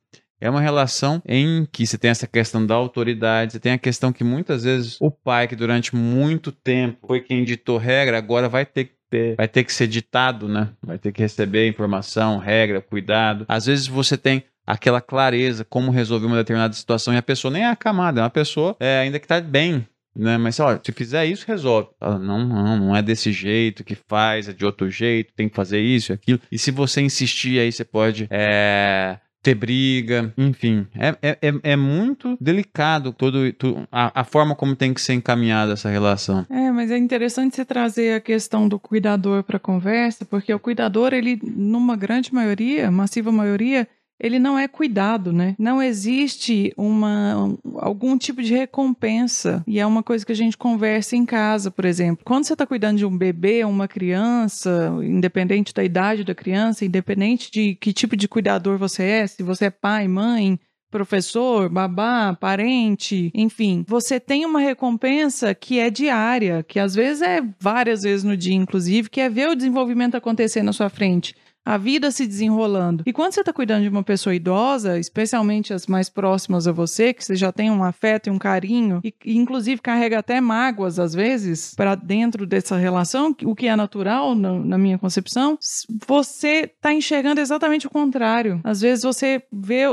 é 0.41 0.49
uma 0.49 0.61
relação 0.61 1.23
em 1.27 1.67
que 1.71 1.87
você 1.87 1.99
tem 1.99 2.11
essa 2.11 2.27
questão 2.27 2.65
da 2.65 2.75
autoridade, 2.75 3.53
você 3.53 3.61
tem 3.61 3.73
a 3.73 3.79
questão 3.79 4.13
que 4.13 4.25
muitas 4.25 4.65
vezes 4.65 4.97
o 5.01 5.11
pai, 5.11 5.47
que 5.47 5.57
durante 5.57 5.95
muito 5.95 6.51
tempo 6.51 7.07
foi 7.07 7.21
quem 7.21 7.45
ditou 7.45 7.77
regra, 7.77 8.17
agora 8.19 8.49
vai 8.49 8.65
ter 8.65 8.85
que 8.87 8.93
ter, 9.11 9.37
vai 9.37 9.49
ter 9.49 9.65
que 9.65 9.73
ser 9.73 9.89
ditado, 9.89 10.49
né? 10.49 10.71
Vai 10.83 10.97
ter 10.97 11.13
que 11.13 11.21
receber 11.21 11.69
informação, 11.69 12.39
regra, 12.39 12.81
cuidado. 12.81 13.45
Às 13.49 13.67
vezes 13.67 13.87
você 13.87 14.17
tem 14.17 14.45
aquela 14.67 15.01
clareza 15.01 15.65
como 15.65 15.91
resolver 15.91 16.27
uma 16.27 16.37
determinada 16.37 16.73
situação 16.73 17.13
e 17.13 17.17
a 17.17 17.23
pessoa 17.23 17.53
nem 17.53 17.65
é 17.65 17.71
acamada, 17.71 18.21
é 18.21 18.23
uma 18.25 18.31
pessoa 18.31 18.77
é, 18.79 19.01
ainda 19.01 19.19
que 19.19 19.25
está 19.25 19.41
bem. 19.41 19.87
Né? 20.15 20.37
Mas 20.39 20.59
olha, 20.59 20.81
se 20.85 20.93
fizer 20.93 21.25
isso, 21.27 21.45
resolve. 21.47 21.89
Não, 22.01 22.19
não, 22.19 22.77
não 22.79 22.97
é 22.97 23.03
desse 23.03 23.33
jeito 23.33 23.85
que 23.85 23.95
faz, 23.95 24.49
é 24.49 24.53
de 24.53 24.65
outro 24.65 24.91
jeito, 24.91 25.33
tem 25.35 25.49
que 25.49 25.55
fazer 25.55 25.81
isso 25.81 26.13
e 26.13 26.15
aquilo. 26.15 26.41
E 26.51 26.59
se 26.59 26.71
você 26.71 27.01
insistir, 27.01 27.61
aí 27.61 27.71
você 27.71 27.85
pode 27.85 28.27
é, 28.31 29.19
ter 29.43 29.55
briga, 29.55 30.33
enfim. 30.37 30.87
É, 30.95 31.17
é, 31.23 31.39
é, 31.43 31.73
é 31.73 31.77
muito 31.77 32.37
delicado 32.41 33.13
todo, 33.13 33.53
todo 33.55 33.89
a, 33.91 34.21
a, 34.21 34.25
forma 34.25 34.55
como 34.55 34.77
tem 34.77 34.93
que 34.93 35.01
ser 35.01 35.15
encaminhada 35.15 35.73
essa 35.73 35.89
relação. 35.89 36.47
É, 36.51 36.71
mas 36.71 36.91
é 36.91 36.99
interessante 36.99 37.57
você 37.57 37.65
trazer 37.65 38.15
a 38.15 38.21
questão 38.21 38.69
do 38.69 38.79
cuidador 38.79 39.43
para 39.43 39.57
a 39.57 39.61
conversa, 39.61 40.25
porque 40.25 40.53
o 40.53 40.59
cuidador, 40.59 41.15
ele, 41.15 41.41
numa 41.43 41.97
grande 41.97 42.33
maioria, 42.35 42.91
massiva 42.91 43.33
maioria, 43.33 43.89
ele 44.21 44.39
não 44.39 44.59
é 44.59 44.69
cuidado, 44.69 45.33
né? 45.33 45.55
Não 45.59 45.83
existe 45.83 46.73
uma 46.77 47.57
algum 47.77 48.19
tipo 48.19 48.43
de 48.43 48.55
recompensa. 48.55 49.65
E 49.67 49.81
é 49.81 49.87
uma 49.87 50.03
coisa 50.03 50.25
que 50.25 50.33
a 50.33 50.37
gente 50.37 50.59
conversa 50.59 51.17
em 51.17 51.25
casa, 51.25 51.71
por 51.71 51.85
exemplo. 51.85 52.25
Quando 52.25 52.45
você 52.45 52.53
está 52.53 52.67
cuidando 52.67 52.99
de 52.99 53.07
um 53.07 53.17
bebê 53.17 53.65
uma 53.65 53.89
criança, 53.89 54.93
independente 55.03 55.73
da 55.73 55.83
idade 55.83 56.25
da 56.25 56.35
criança, 56.35 56.85
independente 56.85 57.51
de 57.51 57.75
que 57.77 57.93
tipo 57.93 58.17
de 58.17 58.29
cuidador 58.29 58.79
você 58.79 59.03
é, 59.05 59.27
se 59.27 59.43
você 59.43 59.67
é 59.67 59.71
pai, 59.71 60.07
mãe, 60.07 60.59
professor, 60.91 61.69
babá, 61.69 62.37
parente, 62.39 63.31
enfim, 63.33 63.85
você 63.87 64.19
tem 64.19 64.45
uma 64.45 64.61
recompensa 64.61 65.55
que 65.55 65.79
é 65.79 65.89
diária, 65.89 66.65
que 66.67 66.81
às 66.81 66.95
vezes 66.95 67.23
é 67.23 67.41
várias 67.61 68.03
vezes 68.03 68.25
no 68.25 68.37
dia, 68.37 68.55
inclusive, 68.55 69.09
que 69.09 69.21
é 69.21 69.29
ver 69.29 69.49
o 69.49 69.55
desenvolvimento 69.55 70.17
acontecer 70.17 70.63
na 70.63 70.73
sua 70.73 70.89
frente 70.89 71.35
a 71.65 71.77
vida 71.77 72.11
se 72.11 72.27
desenrolando. 72.27 73.05
E 73.07 73.13
quando 73.13 73.33
você 73.33 73.41
está 73.41 73.53
cuidando 73.53 73.83
de 73.83 73.89
uma 73.89 74.03
pessoa 74.03 74.35
idosa, 74.35 74.99
especialmente 74.99 75.73
as 75.73 75.87
mais 75.87 76.09
próximas 76.09 76.67
a 76.67 76.73
você, 76.73 77.13
que 77.13 77.25
você 77.25 77.37
já 77.37 77.53
tem 77.53 77.71
um 77.71 77.85
afeto 77.85 78.29
e 78.29 78.31
um 78.31 78.39
carinho, 78.39 79.01
e, 79.05 79.15
e 79.25 79.37
inclusive 79.37 79.81
carrega 79.81 80.19
até 80.19 80.41
mágoas 80.41 80.99
às 80.99 81.15
vezes 81.15 81.75
para 81.75 81.95
dentro 81.95 82.47
dessa 82.47 82.77
relação, 82.77 83.35
o 83.45 83.55
que 83.55 83.67
é 83.67 83.77
natural 83.77 84.35
na, 84.35 84.53
na 84.53 84.79
minha 84.79 84.99
concepção, 84.99 85.59
você 86.07 86.71
está 86.75 86.93
enxergando 86.93 87.41
exatamente 87.41 87.87
o 87.87 87.91
contrário. 87.91 88.61
Às 88.65 88.81
vezes 88.81 89.05
você 89.05 89.43
vê 89.53 89.85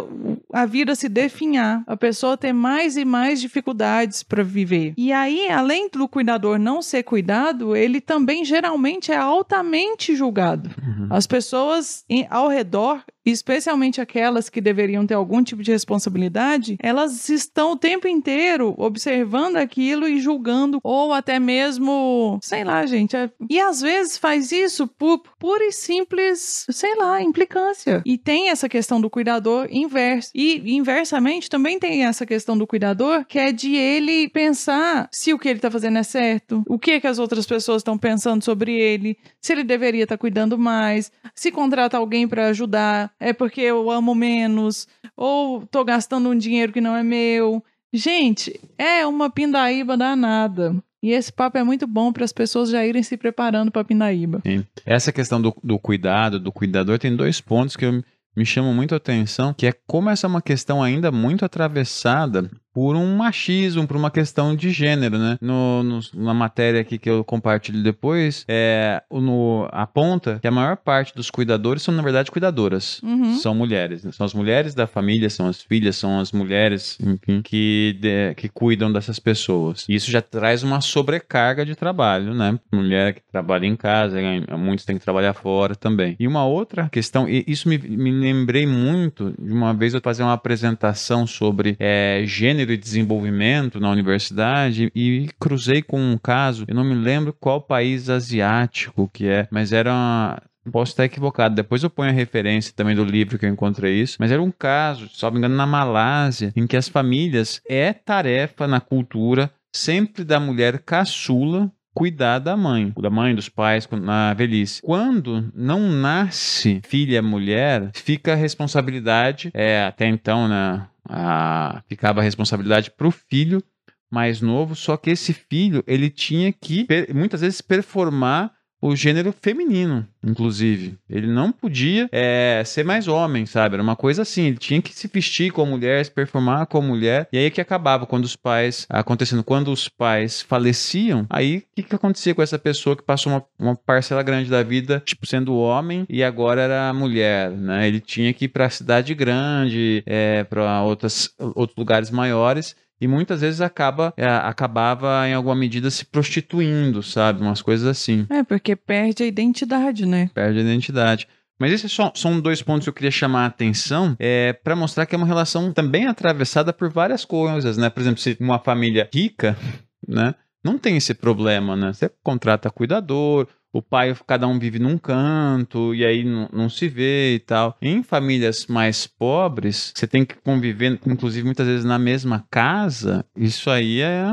a 0.54 0.66
vida 0.66 0.96
se 0.96 1.10
definhar, 1.10 1.84
a 1.86 1.98
pessoa 1.98 2.38
ter 2.38 2.54
mais 2.54 2.96
e 2.98 3.04
mais 3.04 3.42
dificuldades 3.42 4.24
para 4.24 4.44
viver. 4.44 4.94
E 4.98 5.12
aí, 5.12 5.50
além 5.50 5.90
do 5.90 6.08
cuidador 6.08 6.58
não 6.58 6.82
ser 6.82 7.04
cuidado, 7.04 7.76
ele 7.76 8.00
também 8.00 8.46
geralmente 8.46 9.12
é 9.12 9.18
altamente 9.18 10.16
julgado. 10.16 10.70
Uhum. 10.82 11.08
As 11.10 11.28
pessoas 11.28 11.57
pessoas 11.58 12.06
ao 12.30 12.48
redor 12.48 13.04
especialmente 13.32 14.02
aquelas 14.02 14.50
que 14.50 14.62
deveriam 14.62 15.06
ter 15.06 15.14
algum 15.14 15.44
tipo 15.44 15.62
de 15.62 15.72
responsabilidade, 15.72 16.78
elas 16.82 17.30
estão 17.30 17.74
o 17.74 17.78
tempo 17.78 18.08
inteiro 18.08 18.74
observando 18.78 19.58
aquilo 19.58 20.08
e 20.08 20.20
julgando, 20.20 20.80
ou 20.84 21.14
até 21.14 21.40
mesmo, 21.40 22.40
sei 22.42 22.64
lá, 22.64 22.86
gente. 22.86 23.16
É... 23.16 23.30
E 23.50 23.60
às 23.60 23.82
vezes 23.82 24.18
faz 24.18 24.52
isso 24.52 24.88
por 24.88 25.22
pura 25.40 25.66
e 25.66 25.72
simples, 25.72 26.66
sei 26.70 26.96
lá, 26.96 27.22
implicância. 27.22 28.02
E 28.06 28.18
tem 28.18 28.50
essa 28.50 28.70
questão 28.70 29.00
do 29.02 29.10
cuidador 29.10 29.68
inverso. 29.70 30.32
E 30.34 30.76
inversamente 30.76 31.50
também 31.50 31.80
tem 31.80 32.06
essa 32.06 32.26
questão 32.26 32.58
do 32.58 32.68
cuidador, 32.68 33.26
que 33.26 33.40
é 33.40 33.52
de 33.52 33.76
ele 33.76 34.30
pensar 34.30 35.08
se 35.12 35.34
o 35.34 35.40
que 35.40 35.50
ele 35.50 35.60
tá 35.60 35.70
fazendo 35.70 35.98
é 35.98 36.04
certo, 36.04 36.64
o 36.68 36.80
que, 36.80 36.92
é 36.92 37.00
que 37.00 37.08
as 37.08 37.20
outras 37.20 37.46
pessoas 37.46 37.82
estão 37.82 37.98
pensando 37.98 38.44
sobre 38.44 38.74
ele, 38.74 39.18
se 39.42 39.54
ele 39.54 39.64
deveria 39.64 40.04
estar 40.04 40.16
tá 40.16 40.20
cuidando 40.20 40.58
mais, 40.58 41.12
se 41.34 41.52
contrata 41.52 41.98
alguém 41.98 42.28
para 42.28 42.48
ajudar 42.48 43.12
é 43.20 43.34
porque 43.34 43.62
eu 43.62 43.90
amo 43.90 44.14
menos, 44.14 44.88
ou 45.16 45.66
tô 45.66 45.84
gastando 45.84 46.30
um 46.30 46.38
dinheiro 46.38 46.72
que 46.72 46.82
não 46.82 46.96
é 46.96 47.04
meu. 47.04 47.64
Gente, 47.94 48.60
é 48.78 49.06
uma 49.06 49.30
pindaíba 49.30 49.98
danada. 49.98 50.76
E 51.02 51.12
esse 51.12 51.32
papo 51.32 51.58
é 51.58 51.64
muito 51.64 51.86
bom 51.86 52.12
para 52.12 52.26
as 52.26 52.34
pessoas 52.34 52.70
já 52.70 52.86
irem 52.86 53.04
se 53.04 53.16
preparando 53.16 53.72
para 53.72 53.82
a 53.82 53.86
pindaíba. 53.86 54.42
Sim. 54.46 54.66
Essa 54.86 55.12
questão 55.12 55.42
do, 55.42 55.56
do 55.64 55.78
cuidado, 55.78 56.40
do 56.40 56.52
cuidador, 56.52 56.98
tem 56.98 57.16
dois 57.16 57.40
pontos 57.40 57.76
que 57.76 57.86
eu, 57.86 58.04
me 58.36 58.46
chamam 58.46 58.72
muito 58.74 58.94
a 58.94 58.98
atenção, 58.98 59.52
que 59.52 59.66
é 59.66 59.74
como 59.88 60.10
essa 60.12 60.28
é 60.28 60.30
uma 60.30 60.42
questão 60.42 60.84
ainda 60.84 61.12
muito 61.12 61.44
atravessada 61.44 62.50
por 62.78 62.96
um 62.96 63.16
machismo, 63.16 63.88
por 63.88 63.98
uma 63.98 64.12
questão 64.12 64.56
de 64.56 64.70
gênero, 64.70 65.18
né? 65.18 65.40
No, 65.42 65.82
no, 65.82 66.00
na 66.14 66.32
matéria 66.32 66.80
aqui 66.80 67.00
que 67.00 67.10
eu 67.10 67.24
compartilho 67.24 67.82
depois, 67.82 68.46
é, 68.48 69.02
no, 69.10 69.68
aponta 69.72 70.38
que 70.40 70.48
a 70.48 70.52
maior 70.52 70.78
parte 70.78 71.16
dos 71.16 71.32
cuidadores 71.32 71.82
são, 71.82 71.92
na 71.92 72.04
verdade, 72.04 72.30
cuidadoras. 72.30 73.02
Uhum. 73.02 73.36
São 73.38 73.56
mulheres. 73.56 74.04
Né? 74.04 74.12
São 74.12 74.28
as 74.28 74.34
mulheres 74.36 74.76
da 74.76 74.86
família, 74.86 75.28
são 75.28 75.48
as 75.48 75.60
filhas, 75.60 75.96
são 75.96 76.20
as 76.20 76.32
mulheres, 76.32 77.00
enfim, 77.02 77.42
que, 77.42 77.98
de, 78.00 78.36
que 78.36 78.48
cuidam 78.48 78.94
dessas 78.94 79.18
pessoas. 79.18 79.84
E 79.90 79.96
isso 79.96 80.12
já 80.12 80.22
traz 80.22 80.62
uma 80.62 80.80
sobrecarga 80.80 81.66
de 81.66 81.76
trabalho, 81.76 82.36
né? 82.36 82.60
Mulher 82.72 83.16
que 83.16 83.22
trabalha 83.32 83.66
em 83.66 83.76
casa, 83.76 84.20
muitos 84.56 84.86
têm 84.86 85.00
que 85.00 85.04
trabalhar 85.04 85.34
fora 85.34 85.76
também. 85.76 86.16
E 86.20 86.28
uma 86.28 86.46
outra 86.46 86.88
questão, 86.90 87.28
e 87.28 87.44
isso 87.48 87.68
me, 87.68 87.80
me 87.80 88.12
lembrei 88.12 88.68
muito 88.68 89.34
de 89.36 89.52
uma 89.52 89.74
vez 89.74 89.96
eu 89.96 90.00
fazer 90.00 90.22
uma 90.22 90.34
apresentação 90.34 91.26
sobre 91.26 91.76
é, 91.80 92.22
gênero 92.24 92.67
e 92.72 92.78
desenvolvimento 92.78 93.80
na 93.80 93.90
universidade 93.90 94.92
e 94.96 95.30
cruzei 95.40 95.82
com 95.82 96.00
um 96.00 96.18
caso, 96.18 96.66
eu 96.68 96.76
não 96.76 96.84
me 96.84 96.96
lembro 96.96 97.34
qual 97.34 97.62
país 97.62 98.10
asiático 98.10 99.10
que 99.12 99.28
é, 99.28 99.48
mas 99.52 99.72
era 99.72 99.92
uma, 99.92 100.42
Posso 100.72 100.92
estar 100.92 101.06
equivocado. 101.06 101.56
Depois 101.56 101.84
eu 101.84 101.90
ponho 101.90 102.10
a 102.10 102.14
referência 102.14 102.74
também 102.76 102.96
do 102.96 103.04
livro 103.04 103.40
que 103.40 103.46
eu 103.46 103.50
encontrei 103.50 104.02
isso. 104.02 104.18
Mas 104.20 104.32
era 104.32 104.42
um 104.42 104.52
caso, 104.52 105.10
se 105.10 105.24
não 105.24 105.32
me 105.32 105.38
engano, 105.38 105.56
na 105.56 105.66
Malásia, 105.66 106.52
em 106.56 106.68
que 106.68 106.78
as 106.78 106.90
famílias 106.90 107.62
é 107.68 107.94
tarefa 107.94 108.68
na 108.68 108.80
cultura 108.80 109.50
sempre 109.74 110.24
da 110.24 110.40
mulher 110.40 110.80
caçula 110.80 111.72
cuidar 111.98 112.38
da 112.38 112.56
mãe, 112.56 112.94
da 112.96 113.10
mãe, 113.10 113.34
dos 113.34 113.50
pais 113.50 113.90
na 113.90 114.32
velhice. 114.36 114.84
Quando 114.84 115.52
não 115.56 115.90
nasce 115.92 116.80
filha 116.86 117.24
mulher, 117.24 117.90
fica 117.96 118.34
a 118.34 118.36
responsabilidade, 118.36 119.50
é, 119.52 119.84
até 119.84 120.06
então, 120.06 120.48
né, 120.48 120.88
a, 121.10 121.82
ficava 121.90 122.20
a 122.20 122.24
responsabilidade 122.24 122.92
para 122.92 123.08
o 123.08 123.12
filho 123.12 123.64
mais 124.12 124.42
novo, 124.42 124.76
só 124.76 124.96
que 124.96 125.10
esse 125.10 125.34
filho 125.34 125.84
ele 125.88 126.12
tinha 126.12 126.54
que 126.54 126.86
muitas 127.12 127.42
vezes 127.42 127.62
performar 127.62 128.54
o 128.82 128.96
gênero 128.96 129.34
feminino, 129.42 130.08
inclusive. 130.24 130.98
Ele 131.10 131.28
não 131.28 131.52
podia 131.52 132.08
é, 132.12 132.62
ser 132.66 132.84
mais 132.84 133.08
homem, 133.08 133.46
sabe? 133.46 133.76
Era 133.76 133.84
uma 133.84 133.96
coisa 133.96 134.22
assim. 134.22 134.48
Ele 134.48 134.58
tinha 134.58 134.82
que 134.82 134.94
se 134.94 135.08
vestir 135.08 135.52
como 135.52 135.72
mulher, 135.72 136.04
se 136.06 136.12
performar 136.12 136.68
como 136.68 136.90
mulher. 136.90 137.28
E 137.32 137.38
aí 137.38 137.52
que 137.52 137.62
acabava 137.62 138.06
quando 138.06 138.26
os 138.26 138.36
pais, 138.36 138.86
acontecendo, 138.90 139.44
quando 139.44 139.72
os 139.72 139.90
pais 139.90 140.42
faleciam, 140.42 141.26
aí 141.30 141.58
o 141.58 141.64
que, 141.76 141.84
que 141.84 141.96
acontecia 141.96 142.36
com 142.36 142.42
essa 142.42 142.60
pessoa 142.60 142.96
que 142.96 143.04
passou 143.04 143.34
uma, 143.34 143.46
uma 143.60 143.76
parcela 143.76 144.24
grande 144.24 144.50
da 144.50 144.64
vida, 144.64 145.02
tipo, 145.06 145.26
sendo 145.26 145.56
homem 145.56 146.06
e 146.10 146.24
agora 146.24 146.62
era 146.62 146.94
mulher, 146.94 147.52
né? 147.52 147.88
Ele 147.88 148.00
tinha 148.00 148.34
que 148.34 148.46
ir 148.46 148.50
para 148.50 148.66
a 148.66 148.70
cidade 148.70 149.14
grande, 149.14 150.04
é, 150.06 150.44
para 150.44 150.84
outros 150.84 151.34
lugares 151.78 152.12
maiores 152.12 152.76
e 153.00 153.08
muitas 153.08 153.42
vezes 153.42 153.62
acaba 153.62 154.14
é, 154.18 154.26
acabava 154.26 155.28
em 155.28 155.34
alguma 155.34 155.56
medida 155.56 155.90
se 155.90 156.06
prostituindo, 156.06 157.04
sabe? 157.04 157.42
Umas 157.42 157.62
coisas 157.62 157.88
assim. 157.88 158.26
É, 158.30 158.44
porque 158.44 158.76
perde 158.76 159.24
a 159.24 159.26
identidade, 159.26 160.06
né? 160.06 160.30
Perde 160.34 160.60
a 160.60 160.62
identidade. 160.62 161.28
Mas 161.60 161.72
esses 161.72 161.92
são, 161.92 162.12
são 162.14 162.40
dois 162.40 162.62
pontos 162.62 162.86
que 162.86 162.90
eu 162.90 162.94
queria 162.94 163.12
chamar 163.12 163.44
a 163.44 163.48
atenção 163.48 164.16
é, 164.20 164.54
para 164.54 164.76
mostrar 164.76 165.06
que 165.06 165.16
é 165.16 165.18
uma 165.18 165.26
relação 165.26 165.74
também 165.74 166.06
atravessada 166.06 166.72
por 166.72 166.90
várias 166.90 167.26
coisas, 167.26 167.78
né? 167.78 167.90
Por 167.90 168.02
exemplo, 168.02 168.22
se 168.22 168.38
uma 168.40 168.60
família 168.60 169.10
rica, 169.14 169.58
né? 170.08 170.36
Não 170.64 170.78
tem 170.78 170.98
esse 170.98 171.14
problema, 171.14 171.76
né? 171.76 171.94
Você 171.94 172.12
contrata 172.22 172.70
cuidador, 172.70 173.48
o 173.74 173.82
pai, 173.82 174.16
cada 174.26 174.48
um 174.48 174.58
vive 174.58 174.80
num 174.80 174.98
canto 174.98 175.94
e 175.94 176.06
aí 176.06 176.24
não, 176.24 176.50
não, 176.52 176.70
se 176.70 176.88
vê 176.88 177.36
e 177.36 177.40
tal. 177.40 177.78
Em 177.82 178.02
famílias 178.02 178.66
mais 178.68 179.06
pobres, 179.06 179.92
você 179.96 180.08
tem 180.08 180.26
que 180.26 180.36
conviver, 180.36 181.00
inclusive 181.06 181.46
muitas 181.46 181.68
vezes 181.68 181.86
na 181.86 182.00
mesma 182.00 182.46
casa. 182.50 183.26
Isso 183.36 183.70
aí 183.70 184.02
é 184.02 184.24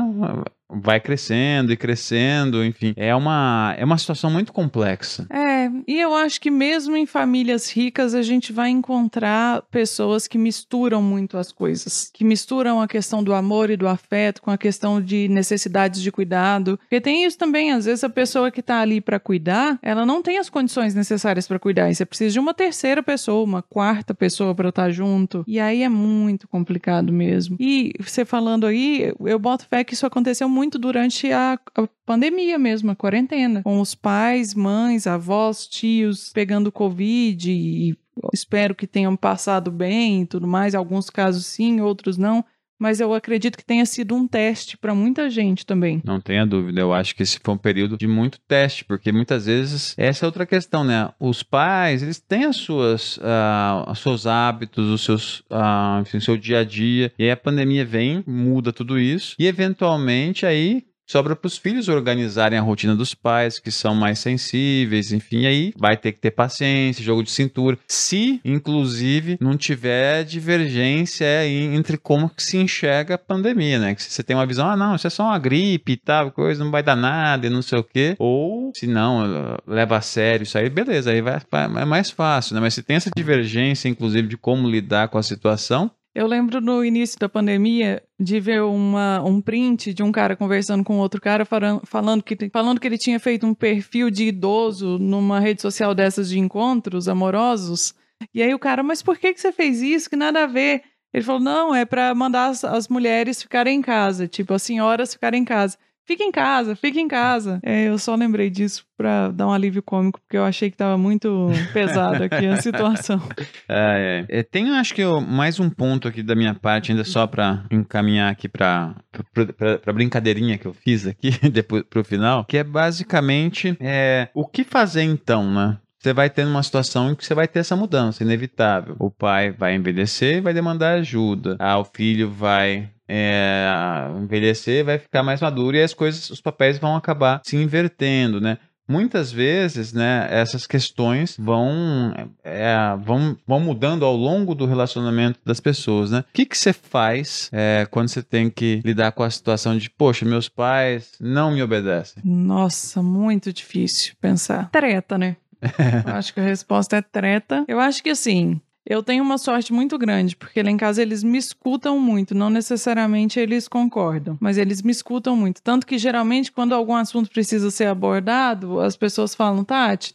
vai 0.69 0.99
crescendo 0.99 1.71
e 1.71 1.77
crescendo, 1.77 2.63
enfim, 2.63 2.93
é 2.95 3.15
uma 3.15 3.75
é 3.77 3.85
uma 3.85 3.97
situação 3.97 4.29
muito 4.29 4.51
complexa. 4.51 5.27
É, 5.29 5.69
e 5.87 5.99
eu 5.99 6.13
acho 6.13 6.39
que 6.39 6.49
mesmo 6.49 6.95
em 6.95 7.05
famílias 7.05 7.69
ricas 7.71 8.13
a 8.13 8.21
gente 8.21 8.51
vai 8.51 8.69
encontrar 8.69 9.61
pessoas 9.71 10.27
que 10.27 10.37
misturam 10.37 11.01
muito 11.01 11.37
as 11.37 11.51
coisas, 11.51 12.09
que 12.13 12.23
misturam 12.23 12.81
a 12.81 12.87
questão 12.87 13.23
do 13.23 13.33
amor 13.33 13.69
e 13.69 13.77
do 13.77 13.87
afeto 13.87 14.41
com 14.41 14.51
a 14.51 14.57
questão 14.57 15.01
de 15.01 15.27
necessidades 15.27 16.01
de 16.01 16.11
cuidado. 16.11 16.77
Porque 16.77 17.01
tem 17.01 17.25
isso 17.25 17.37
também, 17.37 17.71
às 17.71 17.85
vezes 17.85 18.03
a 18.03 18.09
pessoa 18.09 18.51
que 18.51 18.61
tá 18.61 18.79
ali 18.79 18.99
para 19.01 19.19
cuidar, 19.19 19.77
ela 19.81 20.05
não 20.05 20.21
tem 20.21 20.37
as 20.37 20.49
condições 20.49 20.95
necessárias 20.95 21.47
para 21.47 21.59
cuidar, 21.59 21.89
e 21.89 21.95
você 21.95 22.05
precisa 22.05 22.33
de 22.33 22.39
uma 22.39 22.53
terceira 22.53 23.03
pessoa, 23.03 23.43
uma 23.43 23.61
quarta 23.61 24.13
pessoa 24.13 24.55
para 24.55 24.69
estar 24.69 24.89
junto. 24.91 25.43
E 25.47 25.59
aí 25.59 25.83
é 25.83 25.89
muito 25.89 26.47
complicado 26.47 27.11
mesmo. 27.11 27.57
E 27.59 27.93
você 27.99 28.25
falando 28.25 28.65
aí, 28.65 29.13
eu 29.19 29.39
boto 29.39 29.67
fé 29.67 29.83
que 29.83 29.93
isso 29.93 30.05
aconteceu 30.05 30.49
muito 30.55 30.79
durante 30.79 31.29
a, 31.33 31.59
a 31.75 31.87
pandemia 32.05 32.57
mesmo, 32.57 32.89
a 32.89 32.95
quarentena, 32.95 33.61
com 33.61 33.81
os 33.81 33.93
pais, 33.93 34.53
mães, 34.53 35.05
avós, 35.05 35.67
tios 35.67 36.31
pegando 36.31 36.71
Covid 36.71 37.51
e 37.51 37.97
espero 38.33 38.73
que 38.73 38.87
tenham 38.87 39.17
passado 39.17 39.69
bem 39.69 40.21
e 40.21 40.25
tudo 40.25 40.47
mais. 40.47 40.73
Alguns 40.73 41.09
casos 41.09 41.45
sim, 41.45 41.81
outros 41.81 42.17
não. 42.17 42.43
Mas 42.79 42.99
eu 42.99 43.13
acredito 43.13 43.57
que 43.57 43.65
tenha 43.65 43.85
sido 43.85 44.15
um 44.15 44.27
teste 44.27 44.77
para 44.77 44.93
muita 44.93 45.29
gente 45.29 45.65
também. 45.65 46.01
Não 46.03 46.19
tenha 46.19 46.45
dúvida. 46.45 46.81
Eu 46.81 46.93
acho 46.93 47.15
que 47.15 47.23
esse 47.23 47.39
foi 47.41 47.53
um 47.53 47.57
período 47.57 47.97
de 47.97 48.07
muito 48.07 48.39
teste, 48.47 48.83
porque 48.83 49.11
muitas 49.11 49.45
vezes 49.45 49.93
essa 49.97 50.25
é 50.25 50.27
outra 50.27 50.45
questão, 50.45 50.83
né? 50.83 51.09
Os 51.19 51.41
pais, 51.41 52.03
eles 52.03 52.19
têm 52.19 52.45
as 52.45 52.57
suas, 52.57 53.17
uh, 53.17 53.89
os 53.89 53.99
seus 53.99 54.27
hábitos, 54.27 54.87
os 54.87 55.01
seus, 55.03 55.39
uh, 55.51 56.01
enfim, 56.01 56.17
o 56.17 56.21
seu 56.21 56.37
dia 56.37 56.59
a 56.59 56.63
dia. 56.63 57.11
E 57.17 57.23
aí 57.23 57.31
a 57.31 57.37
pandemia 57.37 57.85
vem, 57.85 58.23
muda 58.27 58.73
tudo 58.73 58.99
isso. 58.99 59.35
E 59.39 59.47
eventualmente 59.47 60.45
aí 60.45 60.83
sobra 61.05 61.35
para 61.35 61.47
os 61.47 61.57
filhos 61.57 61.87
organizarem 61.87 62.57
a 62.57 62.61
rotina 62.61 62.95
dos 62.95 63.13
pais, 63.13 63.59
que 63.59 63.71
são 63.71 63.95
mais 63.95 64.19
sensíveis, 64.19 65.11
enfim, 65.11 65.45
aí 65.45 65.73
vai 65.77 65.95
ter 65.95 66.11
que 66.11 66.19
ter 66.19 66.31
paciência, 66.31 67.03
jogo 67.03 67.23
de 67.23 67.31
cintura. 67.31 67.77
Se, 67.87 68.39
inclusive, 68.43 69.37
não 69.39 69.57
tiver 69.57 70.23
divergência 70.23 71.47
entre 71.47 71.97
como 71.97 72.29
que 72.29 72.43
se 72.43 72.57
enxerga 72.57 73.15
a 73.15 73.17
pandemia, 73.17 73.79
né? 73.79 73.95
Que 73.95 74.03
se 74.03 74.09
você 74.09 74.23
tem 74.23 74.35
uma 74.35 74.45
visão, 74.45 74.69
ah, 74.69 74.75
não, 74.75 74.95
isso 74.95 75.07
é 75.07 75.09
só 75.09 75.23
uma 75.23 75.39
gripe 75.39 75.93
e 75.93 75.97
tal, 75.97 76.31
coisa, 76.31 76.63
não 76.63 76.71
vai 76.71 76.83
dar 76.83 76.95
nada 76.95 77.47
e 77.47 77.49
não 77.49 77.61
sei 77.61 77.79
o 77.79 77.83
quê. 77.83 78.15
Ou, 78.19 78.71
se 78.75 78.87
não, 78.87 79.57
leva 79.67 79.97
a 79.97 80.01
sério 80.01 80.43
isso 80.43 80.57
aí, 80.57 80.69
beleza, 80.69 81.11
aí 81.11 81.21
vai, 81.21 81.39
é 81.53 81.85
mais 81.85 82.09
fácil, 82.09 82.55
né? 82.55 82.61
Mas 82.61 82.73
se 82.73 82.83
tem 82.83 82.95
essa 82.95 83.09
divergência, 83.15 83.87
inclusive, 83.89 84.27
de 84.27 84.37
como 84.37 84.69
lidar 84.69 85.09
com 85.09 85.17
a 85.17 85.23
situação, 85.23 85.91
eu 86.15 86.25
lembro 86.25 86.61
no 86.61 86.83
início 86.83 87.19
da 87.19 87.27
pandemia 87.27 88.01
de 88.17 88.39
ver 88.39 88.63
uma, 88.63 89.21
um 89.21 89.41
print 89.41 89.93
de 89.93 90.01
um 90.01 90.13
cara 90.13 90.33
conversando 90.33 90.81
com 90.81 90.97
outro 90.97 91.19
cara 91.19 91.43
falando, 91.43 91.81
falando, 91.85 92.23
que, 92.23 92.37
falando 92.49 92.79
que 92.79 92.87
ele 92.87 92.97
tinha 92.97 93.19
feito 93.19 93.45
um 93.45 93.53
perfil 93.53 94.09
de 94.09 94.29
idoso 94.29 94.97
numa 94.97 95.41
rede 95.41 95.61
social 95.61 95.93
dessas 95.93 96.29
de 96.29 96.39
encontros 96.39 97.09
amorosos. 97.09 97.93
E 98.33 98.41
aí 98.41 98.53
o 98.53 98.59
cara, 98.59 98.81
mas 98.81 99.03
por 99.03 99.17
que, 99.17 99.33
que 99.33 99.41
você 99.41 99.51
fez 99.51 99.81
isso? 99.81 100.09
Que 100.09 100.15
nada 100.15 100.45
a 100.45 100.47
ver. 100.47 100.83
Ele 101.13 101.23
falou, 101.23 101.41
não, 101.41 101.75
é 101.75 101.83
para 101.83 102.15
mandar 102.15 102.47
as, 102.47 102.63
as 102.63 102.87
mulheres 102.87 103.41
ficarem 103.41 103.79
em 103.79 103.81
casa, 103.81 104.25
tipo, 104.25 104.53
as 104.53 104.63
senhoras 104.63 105.13
ficarem 105.13 105.41
em 105.41 105.45
casa. 105.45 105.77
Fica 106.05 106.23
em 106.23 106.31
casa, 106.31 106.75
fica 106.75 106.99
em 106.99 107.07
casa. 107.07 107.59
É, 107.63 107.87
eu 107.87 107.97
só 107.97 108.13
lembrei 108.13 108.49
disso 108.49 108.85
pra 108.95 109.29
dar 109.29 109.47
um 109.47 109.51
alívio 109.51 109.81
cômico, 109.81 110.19
porque 110.21 110.37
eu 110.37 110.45
achei 110.45 110.69
que 110.69 110.77
tava 110.77 110.97
muito 110.97 111.47
pesado 111.73 112.23
aqui 112.23 112.45
a 112.45 112.57
situação. 112.57 113.21
É, 113.67 114.25
é. 114.29 114.43
Tem, 114.43 114.69
acho 114.77 114.93
que 114.93 115.01
eu, 115.01 115.19
mais 115.19 115.59
um 115.59 115.69
ponto 115.69 116.07
aqui 116.07 116.21
da 116.21 116.35
minha 116.35 116.53
parte, 116.53 116.91
ainda 116.91 117.03
só 117.03 117.25
pra 117.25 117.65
encaminhar 117.71 118.31
aqui 118.31 118.47
pra, 118.47 118.95
pra, 119.33 119.45
pra, 119.47 119.77
pra 119.79 119.93
brincadeirinha 119.93 120.57
que 120.57 120.67
eu 120.67 120.73
fiz 120.73 121.07
aqui, 121.07 121.31
depois 121.49 121.83
pro 121.89 122.03
final, 122.03 122.45
que 122.45 122.57
é 122.57 122.63
basicamente 122.63 123.75
é, 123.79 124.29
o 124.35 124.45
que 124.45 124.63
fazer 124.63 125.01
então, 125.01 125.51
né? 125.51 125.77
Você 126.05 126.13
vai 126.13 126.29
ter 126.29 126.45
uma 126.45 126.61
situação 126.61 127.09
em 127.09 127.15
que 127.15 127.25
você 127.25 127.33
vai 127.33 127.47
ter 127.47 127.59
essa 127.59 127.75
mudança 127.75 128.21
inevitável. 128.21 128.95
O 128.99 129.09
pai 129.09 129.51
vai 129.51 129.73
envelhecer 129.73 130.37
e 130.37 130.41
vai 130.41 130.53
demandar 130.53 130.99
ajuda. 130.99 131.55
Ah, 131.57 131.79
o 131.79 131.83
filho 131.83 132.29
vai 132.29 132.91
é, 133.09 133.67
envelhecer, 134.15 134.85
vai 134.85 134.99
ficar 134.99 135.23
mais 135.23 135.41
maduro 135.41 135.75
e 135.75 135.81
as 135.81 135.95
coisas, 135.95 136.29
os 136.29 136.39
papéis 136.39 136.77
vão 136.77 136.95
acabar 136.95 137.41
se 137.43 137.57
invertendo, 137.57 138.39
né? 138.39 138.59
Muitas 138.87 139.31
vezes, 139.31 139.93
né, 139.93 140.27
essas 140.29 140.67
questões 140.67 141.35
vão, 141.39 142.13
é, 142.43 142.75
vão, 143.03 143.35
vão 143.47 143.59
mudando 143.59 144.05
ao 144.05 144.15
longo 144.15 144.53
do 144.53 144.67
relacionamento 144.67 145.39
das 145.43 145.59
pessoas, 145.59 146.11
né? 146.11 146.19
O 146.19 146.25
que 146.31 146.45
que 146.45 146.55
você 146.55 146.71
faz 146.71 147.49
é, 147.51 147.87
quando 147.89 148.09
você 148.09 148.21
tem 148.21 148.47
que 148.47 148.81
lidar 148.85 149.11
com 149.13 149.23
a 149.23 149.29
situação 149.29 149.75
de, 149.75 149.89
poxa, 149.89 150.23
meus 150.23 150.47
pais 150.47 151.13
não 151.19 151.51
me 151.51 151.63
obedecem? 151.63 152.21
Nossa, 152.23 153.01
muito 153.01 153.51
difícil 153.51 154.13
pensar. 154.21 154.69
Treta, 154.69 155.17
né? 155.17 155.35
acho 156.05 156.33
que 156.33 156.39
a 156.39 156.43
resposta 156.43 156.97
é 156.97 157.01
treta. 157.01 157.63
Eu 157.67 157.79
acho 157.79 158.01
que 158.03 158.09
assim, 158.09 158.59
eu 158.85 159.01
tenho 159.01 159.23
uma 159.23 159.37
sorte 159.39 159.73
muito 159.73 159.97
grande, 159.97 160.35
porque 160.35 160.61
lá 160.61 160.69
em 160.69 160.77
casa 160.77 161.01
eles 161.01 161.23
me 161.23 161.37
escutam 161.37 161.99
muito, 161.99 162.35
não 162.35 162.51
necessariamente 162.51 163.39
eles 163.39 163.67
concordam, 163.67 164.37
mas 164.39 164.57
eles 164.59 164.81
me 164.83 164.91
escutam 164.91 165.35
muito. 165.35 165.61
Tanto 165.61 165.87
que 165.87 165.97
geralmente, 165.97 166.51
quando 166.51 166.73
algum 166.73 166.95
assunto 166.95 167.31
precisa 167.31 167.71
ser 167.71 167.85
abordado, 167.85 168.79
as 168.79 168.95
pessoas 168.95 169.33
falam, 169.33 169.63
Tati, 169.63 170.13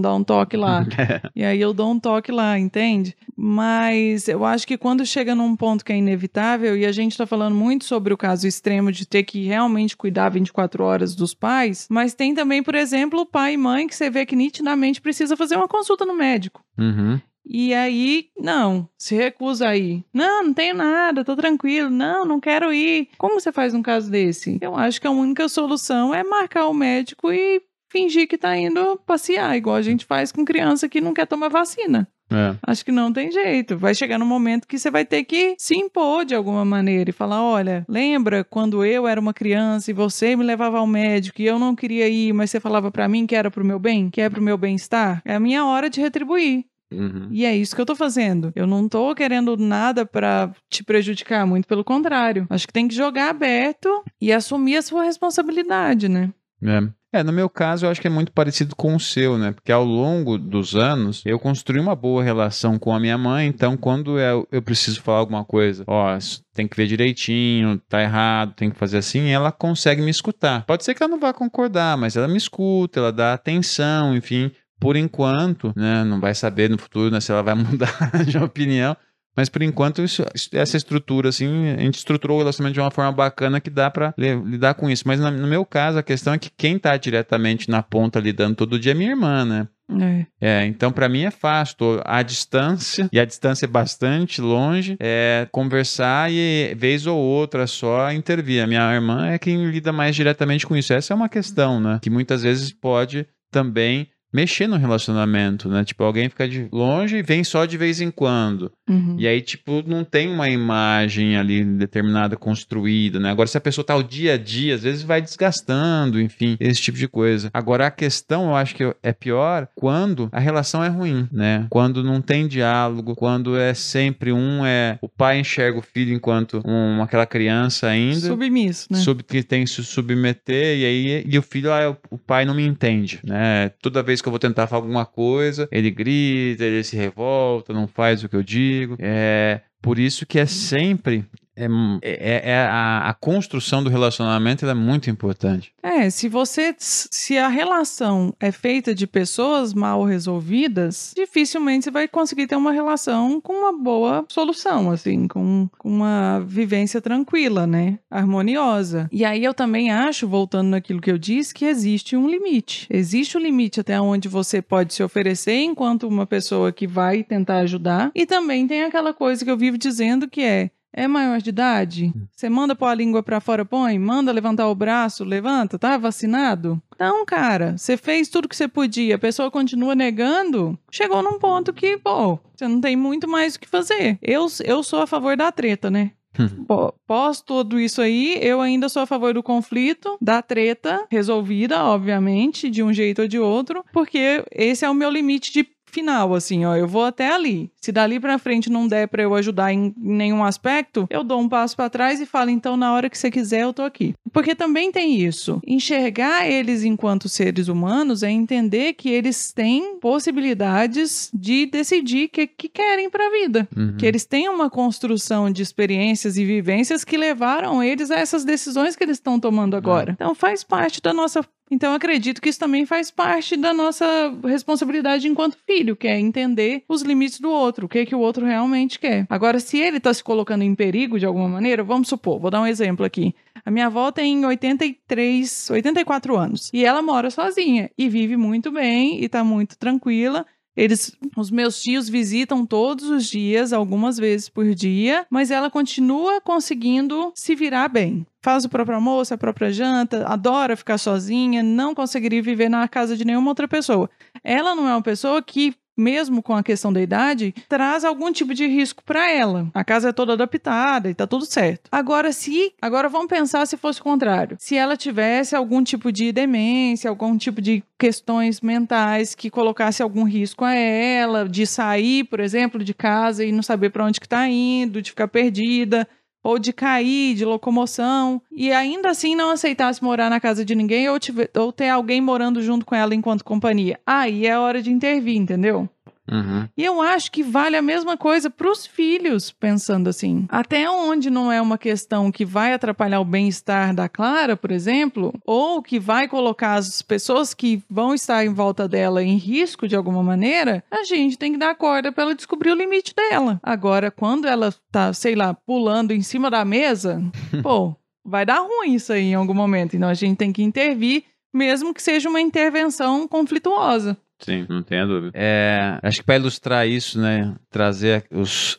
dá 0.00 0.14
um 0.14 0.22
toque 0.22 0.56
lá. 0.56 0.86
e 1.34 1.44
aí 1.44 1.60
eu 1.60 1.72
dou 1.72 1.90
um 1.90 1.98
toque 1.98 2.30
lá, 2.30 2.58
entende? 2.58 3.16
Mas 3.36 4.28
eu 4.28 4.44
acho 4.44 4.66
que 4.66 4.78
quando 4.78 5.04
chega 5.04 5.34
num 5.34 5.56
ponto 5.56 5.84
que 5.84 5.92
é 5.92 5.96
inevitável, 5.96 6.76
e 6.76 6.86
a 6.86 6.92
gente 6.92 7.16
tá 7.16 7.26
falando 7.26 7.54
muito 7.54 7.84
sobre 7.84 8.14
o 8.14 8.16
caso 8.16 8.46
extremo 8.46 8.92
de 8.92 9.06
ter 9.06 9.24
que 9.24 9.44
realmente 9.44 9.96
cuidar 9.96 10.28
24 10.28 10.84
horas 10.84 11.14
dos 11.14 11.34
pais, 11.34 11.86
mas 11.90 12.14
tem 12.14 12.34
também, 12.34 12.62
por 12.62 12.74
exemplo, 12.74 13.20
o 13.20 13.26
pai 13.26 13.54
e 13.54 13.56
mãe 13.56 13.86
que 13.86 13.94
você 13.94 14.08
vê 14.08 14.24
que 14.24 14.36
nitidamente 14.36 15.00
precisa 15.00 15.36
fazer 15.36 15.56
uma 15.56 15.68
consulta 15.68 16.04
no 16.04 16.14
médico. 16.14 16.62
Uhum. 16.78 17.20
E 17.44 17.74
aí, 17.74 18.28
não, 18.38 18.88
se 18.96 19.14
recusa 19.16 19.68
a 19.68 19.76
ir. 19.76 20.04
Não, 20.12 20.44
não 20.44 20.54
tenho 20.54 20.76
nada, 20.76 21.24
tô 21.24 21.34
tranquilo. 21.34 21.90
Não, 21.90 22.24
não 22.24 22.38
quero 22.38 22.72
ir. 22.72 23.08
Como 23.18 23.40
você 23.40 23.50
faz 23.50 23.74
um 23.74 23.82
caso 23.82 24.10
desse? 24.10 24.58
Eu 24.60 24.76
acho 24.76 25.00
que 25.00 25.06
a 25.06 25.10
única 25.10 25.48
solução 25.48 26.14
é 26.14 26.22
marcar 26.22 26.68
o 26.68 26.74
médico 26.74 27.32
e 27.32 27.60
fingir 27.92 28.26
que 28.26 28.38
tá 28.38 28.56
indo 28.56 28.98
passear, 29.06 29.54
igual 29.56 29.76
a 29.76 29.82
gente 29.82 30.06
faz 30.06 30.32
com 30.32 30.44
criança 30.44 30.88
que 30.88 31.00
não 31.00 31.12
quer 31.12 31.26
tomar 31.26 31.48
vacina. 31.48 32.08
É. 32.30 32.56
Acho 32.66 32.82
que 32.82 32.90
não 32.90 33.12
tem 33.12 33.30
jeito. 33.30 33.76
Vai 33.76 33.94
chegar 33.94 34.18
no 34.18 34.24
momento 34.24 34.66
que 34.66 34.78
você 34.78 34.90
vai 34.90 35.04
ter 35.04 35.22
que 35.24 35.54
se 35.58 35.76
impor 35.76 36.24
de 36.24 36.34
alguma 36.34 36.64
maneira 36.64 37.10
e 37.10 37.12
falar: 37.12 37.42
olha, 37.42 37.84
lembra 37.86 38.42
quando 38.42 38.82
eu 38.82 39.06
era 39.06 39.20
uma 39.20 39.34
criança 39.34 39.90
e 39.90 39.94
você 39.94 40.34
me 40.34 40.42
levava 40.42 40.78
ao 40.78 40.86
médico 40.86 41.42
e 41.42 41.46
eu 41.46 41.58
não 41.58 41.76
queria 41.76 42.08
ir, 42.08 42.32
mas 42.32 42.50
você 42.50 42.58
falava 42.58 42.90
para 42.90 43.06
mim 43.06 43.26
que 43.26 43.36
era 43.36 43.50
pro 43.50 43.64
meu 43.64 43.78
bem, 43.78 44.08
que 44.08 44.22
é 44.22 44.30
pro 44.30 44.40
meu 44.40 44.56
bem-estar? 44.56 45.20
É 45.26 45.34
a 45.34 45.40
minha 45.40 45.66
hora 45.66 45.90
de 45.90 46.00
retribuir. 46.00 46.64
Uhum. 46.90 47.28
E 47.30 47.44
é 47.44 47.54
isso 47.56 47.74
que 47.74 47.80
eu 47.80 47.86
tô 47.86 47.96
fazendo. 47.96 48.52
Eu 48.54 48.66
não 48.66 48.88
tô 48.88 49.14
querendo 49.14 49.56
nada 49.56 50.04
para 50.04 50.54
te 50.70 50.84
prejudicar, 50.84 51.46
muito 51.46 51.66
pelo 51.66 51.84
contrário. 51.84 52.46
Acho 52.50 52.66
que 52.66 52.72
tem 52.72 52.86
que 52.86 52.94
jogar 52.94 53.30
aberto 53.30 54.02
e 54.20 54.32
assumir 54.32 54.76
a 54.76 54.82
sua 54.82 55.04
responsabilidade, 55.04 56.08
né? 56.08 56.30
É. 56.62 57.01
é, 57.12 57.22
no 57.22 57.32
meu 57.32 57.48
caso, 57.48 57.84
eu 57.84 57.90
acho 57.90 58.00
que 58.00 58.06
é 58.06 58.10
muito 58.10 58.32
parecido 58.32 58.74
com 58.74 58.94
o 58.96 59.00
seu, 59.00 59.36
né? 59.36 59.52
Porque 59.52 59.70
ao 59.70 59.84
longo 59.84 60.38
dos 60.38 60.74
anos, 60.74 61.22
eu 61.26 61.38
construí 61.38 61.78
uma 61.78 61.94
boa 61.94 62.22
relação 62.22 62.78
com 62.78 62.94
a 62.94 63.00
minha 63.00 63.18
mãe, 63.18 63.46
então 63.46 63.76
quando 63.76 64.18
eu, 64.18 64.46
eu 64.50 64.62
preciso 64.62 65.02
falar 65.02 65.18
alguma 65.18 65.44
coisa, 65.44 65.84
ó, 65.86 66.16
tem 66.54 66.66
que 66.66 66.76
ver 66.76 66.86
direitinho, 66.86 67.80
tá 67.88 68.02
errado, 68.02 68.54
tem 68.54 68.70
que 68.70 68.78
fazer 68.78 68.98
assim, 68.98 69.28
ela 69.28 69.52
consegue 69.52 70.02
me 70.02 70.10
escutar. 70.10 70.64
Pode 70.64 70.84
ser 70.84 70.94
que 70.94 71.02
ela 71.02 71.10
não 71.10 71.20
vá 71.20 71.32
concordar, 71.32 71.96
mas 71.96 72.16
ela 72.16 72.28
me 72.28 72.36
escuta, 72.36 73.00
ela 73.00 73.12
dá 73.12 73.34
atenção, 73.34 74.16
enfim 74.16 74.50
por 74.82 74.96
enquanto, 74.96 75.72
né, 75.76 76.02
não 76.02 76.18
vai 76.18 76.34
saber 76.34 76.68
no 76.68 76.76
futuro 76.76 77.08
né, 77.08 77.20
se 77.20 77.30
ela 77.30 77.40
vai 77.40 77.54
mudar 77.54 77.94
de 78.26 78.36
opinião, 78.36 78.96
mas 79.36 79.48
por 79.48 79.62
enquanto 79.62 80.02
isso, 80.02 80.24
essa 80.52 80.76
estrutura 80.76 81.28
assim, 81.28 81.70
a 81.70 81.80
gente 81.80 81.96
estruturou 81.96 82.36
o 82.36 82.40
relacionamento 82.40 82.74
de 82.74 82.80
uma 82.80 82.90
forma 82.90 83.12
bacana 83.12 83.60
que 83.60 83.70
dá 83.70 83.90
para 83.90 84.14
lidar 84.18 84.74
com 84.74 84.90
isso. 84.90 85.04
Mas 85.06 85.18
no 85.20 85.46
meu 85.46 85.64
caso, 85.64 85.98
a 85.98 86.02
questão 86.02 86.34
é 86.34 86.38
que 86.38 86.50
quem 86.56 86.78
tá 86.78 86.96
diretamente 86.96 87.70
na 87.70 87.82
ponta 87.82 88.20
lidando 88.20 88.56
todo 88.56 88.78
dia 88.78 88.92
é 88.92 88.94
minha 88.94 89.10
irmã, 89.10 89.44
né? 89.44 89.68
É. 90.00 90.26
é 90.40 90.66
então 90.66 90.90
para 90.90 91.08
mim 91.08 91.24
é 91.24 91.30
fácil, 91.30 91.76
tô 91.76 92.00
à 92.04 92.22
distância, 92.22 93.08
e 93.12 93.20
a 93.20 93.24
distância 93.24 93.66
é 93.66 93.68
bastante 93.68 94.40
longe, 94.40 94.96
é 94.98 95.46
conversar 95.50 96.32
e 96.32 96.74
vez 96.76 97.06
ou 97.06 97.18
outra 97.18 97.66
só 97.66 98.10
intervir. 98.10 98.62
A 98.62 98.66
minha 98.66 98.94
irmã 98.94 99.28
é 99.28 99.38
quem 99.38 99.70
lida 99.70 99.92
mais 99.92 100.14
diretamente 100.14 100.66
com 100.66 100.76
isso. 100.76 100.92
Essa 100.92 101.12
é 101.12 101.16
uma 101.16 101.28
questão, 101.28 101.80
né? 101.80 101.98
Que 102.02 102.10
muitas 102.10 102.42
vezes 102.42 102.72
pode 102.72 103.26
também 103.50 104.08
mexer 104.32 104.66
no 104.66 104.76
relacionamento, 104.76 105.68
né? 105.68 105.84
Tipo, 105.84 106.04
alguém 106.04 106.28
fica 106.28 106.48
de 106.48 106.68
longe 106.72 107.18
e 107.18 107.22
vem 107.22 107.44
só 107.44 107.64
de 107.66 107.76
vez 107.76 108.00
em 108.00 108.10
quando. 108.10 108.72
Uhum. 108.88 109.16
E 109.18 109.26
aí, 109.26 109.40
tipo, 109.40 109.82
não 109.86 110.04
tem 110.04 110.32
uma 110.32 110.48
imagem 110.48 111.36
ali 111.36 111.64
determinada 111.64 112.36
construída, 112.36 113.20
né? 113.20 113.30
Agora, 113.30 113.46
se 113.46 113.58
a 113.58 113.60
pessoa 113.60 113.84
tá 113.84 113.94
o 113.96 114.02
dia 114.02 114.34
a 114.34 114.38
dia, 114.38 114.74
às 114.74 114.82
vezes 114.82 115.02
vai 115.02 115.20
desgastando, 115.20 116.20
enfim, 116.20 116.56
esse 116.58 116.80
tipo 116.80 116.96
de 116.96 117.08
coisa. 117.08 117.50
Agora, 117.52 117.86
a 117.86 117.90
questão, 117.90 118.46
eu 118.46 118.56
acho 118.56 118.74
que 118.74 118.94
é 119.02 119.12
pior 119.12 119.68
quando 119.74 120.28
a 120.32 120.40
relação 120.40 120.82
é 120.82 120.88
ruim, 120.88 121.28
né? 121.30 121.66
Quando 121.68 122.02
não 122.02 122.20
tem 122.20 122.46
diálogo, 122.46 123.14
quando 123.14 123.56
é 123.56 123.74
sempre 123.74 124.32
um 124.32 124.64
é 124.64 124.98
o 125.02 125.08
pai 125.08 125.40
enxerga 125.40 125.78
o 125.78 125.82
filho 125.82 126.14
enquanto 126.14 126.62
um, 126.64 127.02
aquela 127.02 127.26
criança 127.26 127.88
ainda. 127.88 128.28
Submisso, 128.28 128.88
né? 128.90 128.98
Sub, 128.98 129.22
que 129.22 129.42
tem 129.42 129.64
que 129.64 129.70
se 129.70 129.84
submeter, 129.84 130.78
e 130.78 130.84
aí 130.84 131.24
e 131.26 131.38
o 131.38 131.42
filho, 131.42 131.72
ah, 131.72 131.96
o 132.10 132.18
pai 132.18 132.44
não 132.44 132.54
me 132.54 132.64
entende, 132.64 133.20
né? 133.24 133.70
Toda 133.80 134.02
vez 134.02 134.12
vez 134.12 134.21
que 134.22 134.28
eu 134.28 134.32
vou 134.32 134.38
tentar 134.38 134.66
falar 134.66 134.82
alguma 134.82 135.04
coisa, 135.04 135.68
ele 135.70 135.90
grita, 135.90 136.64
ele 136.64 136.82
se 136.84 136.96
revolta, 136.96 137.72
não 137.72 137.86
faz 137.86 138.22
o 138.22 138.28
que 138.28 138.36
eu 138.36 138.42
digo. 138.42 138.96
É 138.98 139.60
por 139.82 139.98
isso 139.98 140.24
que 140.24 140.38
é 140.38 140.46
sempre 140.46 141.24
é, 141.56 141.66
é, 142.02 142.50
é 142.50 142.58
a, 142.64 143.08
a, 143.10 143.14
construção 143.14 143.84
do 143.84 143.90
relacionamento 143.90 144.66
é 144.66 144.74
muito 144.74 145.10
importante. 145.10 145.72
É, 145.82 146.08
se 146.08 146.28
você 146.28 146.74
se 146.78 147.36
a 147.36 147.48
relação 147.48 148.34
é 148.40 148.50
feita 148.50 148.94
de 148.94 149.06
pessoas 149.06 149.74
mal 149.74 150.04
resolvidas, 150.04 151.12
dificilmente 151.14 151.84
você 151.84 151.90
vai 151.90 152.08
conseguir 152.08 152.46
ter 152.46 152.56
uma 152.56 152.72
relação 152.72 153.40
com 153.40 153.52
uma 153.52 153.72
boa 153.72 154.24
solução, 154.28 154.90
assim, 154.90 155.28
com, 155.28 155.68
com 155.78 155.88
uma 155.88 156.40
vivência 156.40 157.00
tranquila, 157.00 157.66
né? 157.66 157.98
Harmoniosa. 158.10 159.08
E 159.12 159.24
aí 159.24 159.44
eu 159.44 159.52
também 159.52 159.90
acho, 159.90 160.26
voltando 160.26 160.68
naquilo 160.68 161.00
que 161.00 161.10
eu 161.10 161.18
disse, 161.18 161.54
que 161.54 161.64
existe 161.64 162.16
um 162.16 162.28
limite. 162.28 162.86
Existe 162.90 163.36
um 163.36 163.40
limite 163.40 163.80
até 163.80 164.00
onde 164.00 164.28
você 164.28 164.62
pode 164.62 164.94
se 164.94 165.02
oferecer 165.02 165.56
enquanto 165.56 166.08
uma 166.08 166.26
pessoa 166.26 166.72
que 166.72 166.86
vai 166.86 167.22
tentar 167.22 167.58
ajudar. 167.58 168.10
E 168.14 168.24
também 168.24 168.66
tem 168.66 168.84
aquela 168.84 169.12
coisa 169.12 169.44
que 169.44 169.50
eu 169.50 169.56
vivo 169.56 169.76
dizendo 169.76 170.28
que 170.28 170.40
é 170.40 170.70
é 170.92 171.08
maior 171.08 171.40
de 171.40 171.50
idade? 171.50 172.12
Hum. 172.14 172.26
Você 172.30 172.48
manda 172.48 172.74
pôr 172.74 172.86
a 172.86 172.94
língua 172.94 173.22
pra 173.22 173.40
fora, 173.40 173.64
põe? 173.64 173.98
Manda 173.98 174.32
levantar 174.32 174.68
o 174.68 174.74
braço, 174.74 175.24
levanta, 175.24 175.78
tá 175.78 175.96
vacinado? 175.96 176.80
Não, 176.98 177.24
cara, 177.24 177.76
você 177.76 177.96
fez 177.96 178.28
tudo 178.28 178.48
que 178.48 178.56
você 178.56 178.68
podia, 178.68 179.16
a 179.16 179.18
pessoa 179.18 179.50
continua 179.50 179.94
negando, 179.94 180.78
chegou 180.90 181.22
num 181.22 181.38
ponto 181.38 181.72
que, 181.72 181.96
pô, 181.98 182.38
você 182.54 182.68
não 182.68 182.80
tem 182.80 182.94
muito 182.94 183.28
mais 183.28 183.54
o 183.54 183.60
que 183.60 183.68
fazer. 183.68 184.18
Eu, 184.22 184.46
eu 184.64 184.82
sou 184.82 185.00
a 185.02 185.06
favor 185.06 185.36
da 185.36 185.50
treta, 185.50 185.90
né? 185.90 186.12
Hum. 186.38 186.64
Pós 187.06 187.40
tudo 187.40 187.78
isso 187.78 188.00
aí, 188.00 188.38
eu 188.40 188.60
ainda 188.60 188.88
sou 188.88 189.02
a 189.02 189.06
favor 189.06 189.34
do 189.34 189.42
conflito, 189.42 190.16
da 190.20 190.40
treta 190.40 191.06
resolvida, 191.10 191.84
obviamente, 191.84 192.70
de 192.70 192.82
um 192.82 192.92
jeito 192.92 193.22
ou 193.22 193.28
de 193.28 193.38
outro, 193.38 193.84
porque 193.92 194.42
esse 194.50 194.84
é 194.84 194.90
o 194.90 194.94
meu 194.94 195.10
limite 195.10 195.52
de 195.52 195.66
final, 195.92 196.34
assim, 196.34 196.64
ó, 196.64 196.74
eu 196.74 196.88
vou 196.88 197.04
até 197.04 197.30
ali. 197.30 197.70
Se 197.80 197.92
dali 197.92 198.18
para 198.18 198.38
frente 198.38 198.70
não 198.70 198.88
der 198.88 199.06
para 199.06 199.22
eu 199.22 199.34
ajudar 199.34 199.72
em 199.72 199.94
nenhum 199.96 200.42
aspecto, 200.42 201.06
eu 201.10 201.22
dou 201.22 201.40
um 201.40 201.48
passo 201.48 201.76
para 201.76 201.90
trás 201.90 202.20
e 202.20 202.26
falo, 202.26 202.50
então 202.50 202.76
na 202.76 202.92
hora 202.94 203.10
que 203.10 203.18
você 203.18 203.30
quiser 203.30 203.62
eu 203.62 203.72
tô 203.72 203.82
aqui. 203.82 204.14
Porque 204.32 204.54
também 204.54 204.90
tem 204.90 205.20
isso. 205.20 205.60
Enxergar 205.66 206.48
eles 206.48 206.82
enquanto 206.82 207.28
seres 207.28 207.68
humanos 207.68 208.22
é 208.22 208.30
entender 208.30 208.94
que 208.94 209.10
eles 209.10 209.52
têm 209.52 209.98
possibilidades 210.00 211.30
de 211.34 211.66
decidir 211.66 212.26
o 212.26 212.28
que, 212.30 212.46
que 212.46 212.68
querem 212.68 213.10
para 213.10 213.26
a 213.26 213.30
vida. 213.30 213.68
Uhum. 213.76 213.96
Que 213.98 214.06
eles 214.06 214.24
têm 214.24 214.48
uma 214.48 214.70
construção 214.70 215.50
de 215.50 215.62
experiências 215.62 216.38
e 216.38 216.44
vivências 216.44 217.04
que 217.04 217.16
levaram 217.16 217.82
eles 217.82 218.10
a 218.10 218.16
essas 218.16 218.44
decisões 218.44 218.96
que 218.96 219.04
eles 219.04 219.18
estão 219.18 219.38
tomando 219.38 219.76
agora. 219.76 220.10
Uhum. 220.10 220.14
Então 220.14 220.34
faz 220.34 220.64
parte 220.64 221.02
da 221.02 221.12
nossa 221.12 221.44
então, 221.70 221.94
acredito 221.94 222.40
que 222.42 222.50
isso 222.50 222.58
também 222.58 222.84
faz 222.84 223.10
parte 223.10 223.56
da 223.56 223.72
nossa 223.72 224.04
responsabilidade 224.44 225.26
enquanto 225.26 225.56
filho, 225.66 225.96
que 225.96 226.06
é 226.06 226.20
entender 226.20 226.84
os 226.86 227.00
limites 227.00 227.40
do 227.40 227.50
outro, 227.50 227.86
o 227.86 227.88
que, 227.88 228.00
é 228.00 228.06
que 228.06 228.14
o 228.14 228.20
outro 228.20 228.44
realmente 228.44 228.98
quer. 228.98 229.26
Agora, 229.28 229.58
se 229.58 229.78
ele 229.78 229.96
está 229.96 230.12
se 230.12 230.22
colocando 230.22 230.62
em 230.62 230.74
perigo 230.74 231.18
de 231.18 231.24
alguma 231.24 231.48
maneira, 231.48 231.82
vamos 231.82 232.08
supor, 232.08 232.38
vou 232.38 232.50
dar 232.50 232.60
um 232.60 232.66
exemplo 232.66 233.06
aqui. 233.06 233.34
A 233.64 233.70
minha 233.70 233.86
avó 233.86 234.12
tem 234.12 234.44
83, 234.44 235.70
84 235.70 236.36
anos 236.36 236.70
e 236.74 236.84
ela 236.84 237.00
mora 237.00 237.30
sozinha 237.30 237.90
e 237.96 238.08
vive 238.08 238.36
muito 238.36 238.70
bem 238.70 239.20
e 239.20 239.24
está 239.24 239.42
muito 239.42 239.78
tranquila. 239.78 240.44
Eles, 240.76 241.16
os 241.36 241.50
meus 241.50 241.80
tios 241.82 242.08
visitam 242.08 242.64
todos 242.64 243.08
os 243.10 243.26
dias, 243.26 243.72
algumas 243.72 244.16
vezes 244.16 244.48
por 244.48 244.74
dia, 244.74 245.26
mas 245.30 245.50
ela 245.50 245.70
continua 245.70 246.40
conseguindo 246.40 247.30
se 247.34 247.54
virar 247.54 247.88
bem. 247.88 248.26
Faz 248.40 248.64
o 248.64 248.68
próprio 248.68 248.96
almoço, 248.96 249.34
a 249.34 249.38
própria 249.38 249.70
janta, 249.70 250.26
adora 250.26 250.76
ficar 250.76 250.98
sozinha, 250.98 251.62
não 251.62 251.94
conseguiria 251.94 252.42
viver 252.42 252.68
na 252.68 252.88
casa 252.88 253.16
de 253.16 253.24
nenhuma 253.24 253.50
outra 253.50 253.68
pessoa. 253.68 254.08
Ela 254.42 254.74
não 254.74 254.88
é 254.88 254.92
uma 254.92 255.02
pessoa 255.02 255.42
que 255.42 255.74
mesmo 255.96 256.42
com 256.42 256.54
a 256.54 256.62
questão 256.62 256.92
da 256.92 257.00
idade, 257.00 257.54
traz 257.68 258.04
algum 258.04 258.32
tipo 258.32 258.54
de 258.54 258.66
risco 258.66 259.02
para 259.04 259.30
ela. 259.30 259.68
A 259.74 259.84
casa 259.84 260.08
é 260.08 260.12
toda 260.12 260.32
adaptada 260.32 261.10
e 261.10 261.14
tá 261.14 261.26
tudo 261.26 261.44
certo. 261.44 261.88
Agora, 261.90 262.32
se. 262.32 262.72
Agora 262.80 263.08
vamos 263.08 263.28
pensar 263.28 263.66
se 263.66 263.76
fosse 263.76 264.00
o 264.00 264.04
contrário. 264.04 264.56
Se 264.58 264.76
ela 264.76 264.96
tivesse 264.96 265.54
algum 265.54 265.82
tipo 265.82 266.10
de 266.10 266.32
demência, 266.32 267.08
algum 267.08 267.36
tipo 267.36 267.60
de 267.60 267.82
questões 267.98 268.60
mentais 268.60 269.34
que 269.34 269.50
colocasse 269.50 270.02
algum 270.02 270.24
risco 270.24 270.64
a 270.64 270.74
ela, 270.74 271.48
de 271.48 271.66
sair, 271.66 272.24
por 272.24 272.40
exemplo, 272.40 272.82
de 272.82 272.94
casa 272.94 273.44
e 273.44 273.52
não 273.52 273.62
saber 273.62 273.90
para 273.90 274.04
onde 274.04 274.20
que 274.20 274.28
tá 274.28 274.48
indo, 274.48 275.00
de 275.00 275.10
ficar 275.10 275.28
perdida 275.28 276.08
ou 276.42 276.58
de 276.58 276.72
cair, 276.72 277.34
de 277.34 277.44
locomoção, 277.44 278.42
e 278.50 278.72
ainda 278.72 279.10
assim 279.10 279.34
não 279.34 279.50
aceitasse 279.50 280.02
morar 280.02 280.28
na 280.28 280.40
casa 280.40 280.64
de 280.64 280.74
ninguém 280.74 281.08
ou, 281.08 281.18
tiver, 281.18 281.50
ou 281.56 281.72
ter 281.72 281.88
alguém 281.88 282.20
morando 282.20 282.62
junto 282.62 282.84
com 282.84 282.94
ela 282.94 283.14
enquanto 283.14 283.44
companhia. 283.44 283.98
Aí 284.06 284.46
é 284.46 284.58
hora 284.58 284.82
de 284.82 284.90
intervir, 284.90 285.36
entendeu? 285.36 285.88
Uhum. 286.32 286.66
E 286.76 286.84
eu 286.84 287.02
acho 287.02 287.30
que 287.30 287.42
vale 287.42 287.76
a 287.76 287.82
mesma 287.82 288.16
coisa 288.16 288.48
para 288.48 288.70
os 288.70 288.86
filhos, 288.86 289.50
pensando 289.50 290.08
assim. 290.08 290.46
Até 290.48 290.88
onde 290.88 291.28
não 291.28 291.52
é 291.52 291.60
uma 291.60 291.76
questão 291.76 292.32
que 292.32 292.44
vai 292.44 292.72
atrapalhar 292.72 293.20
o 293.20 293.24
bem-estar 293.24 293.94
da 293.94 294.08
Clara, 294.08 294.56
por 294.56 294.70
exemplo, 294.70 295.34
ou 295.44 295.82
que 295.82 296.00
vai 296.00 296.26
colocar 296.26 296.74
as 296.74 297.02
pessoas 297.02 297.52
que 297.52 297.82
vão 297.90 298.14
estar 298.14 298.44
em 298.44 298.54
volta 298.54 298.88
dela 298.88 299.22
em 299.22 299.36
risco 299.36 299.86
de 299.86 299.94
alguma 299.94 300.22
maneira, 300.22 300.82
a 300.90 301.04
gente 301.04 301.36
tem 301.36 301.52
que 301.52 301.58
dar 301.58 301.74
corda 301.74 302.10
para 302.10 302.24
ela 302.24 302.34
descobrir 302.34 302.70
o 302.70 302.76
limite 302.76 303.14
dela. 303.14 303.60
Agora, 303.62 304.10
quando 304.10 304.46
ela 304.46 304.72
tá, 304.90 305.12
sei 305.12 305.34
lá, 305.34 305.52
pulando 305.52 306.12
em 306.12 306.22
cima 306.22 306.50
da 306.50 306.64
mesa, 306.64 307.22
pô, 307.62 307.94
vai 308.24 308.46
dar 308.46 308.60
ruim 308.60 308.94
isso 308.94 309.12
aí 309.12 309.30
em 309.30 309.34
algum 309.34 309.54
momento. 309.54 309.96
Então 309.96 310.08
a 310.08 310.14
gente 310.14 310.38
tem 310.38 310.52
que 310.52 310.62
intervir, 310.62 311.24
mesmo 311.52 311.92
que 311.92 312.02
seja 312.02 312.28
uma 312.28 312.40
intervenção 312.40 313.28
conflituosa. 313.28 314.16
Sim, 314.42 314.66
não 314.68 314.82
tenha 314.82 315.06
dúvida. 315.06 315.32
É, 315.34 315.98
acho 316.02 316.18
que 316.18 316.24
para 316.24 316.36
ilustrar 316.36 316.86
isso, 316.86 317.20
né, 317.20 317.54
trazer 317.70 318.24
os 318.30 318.78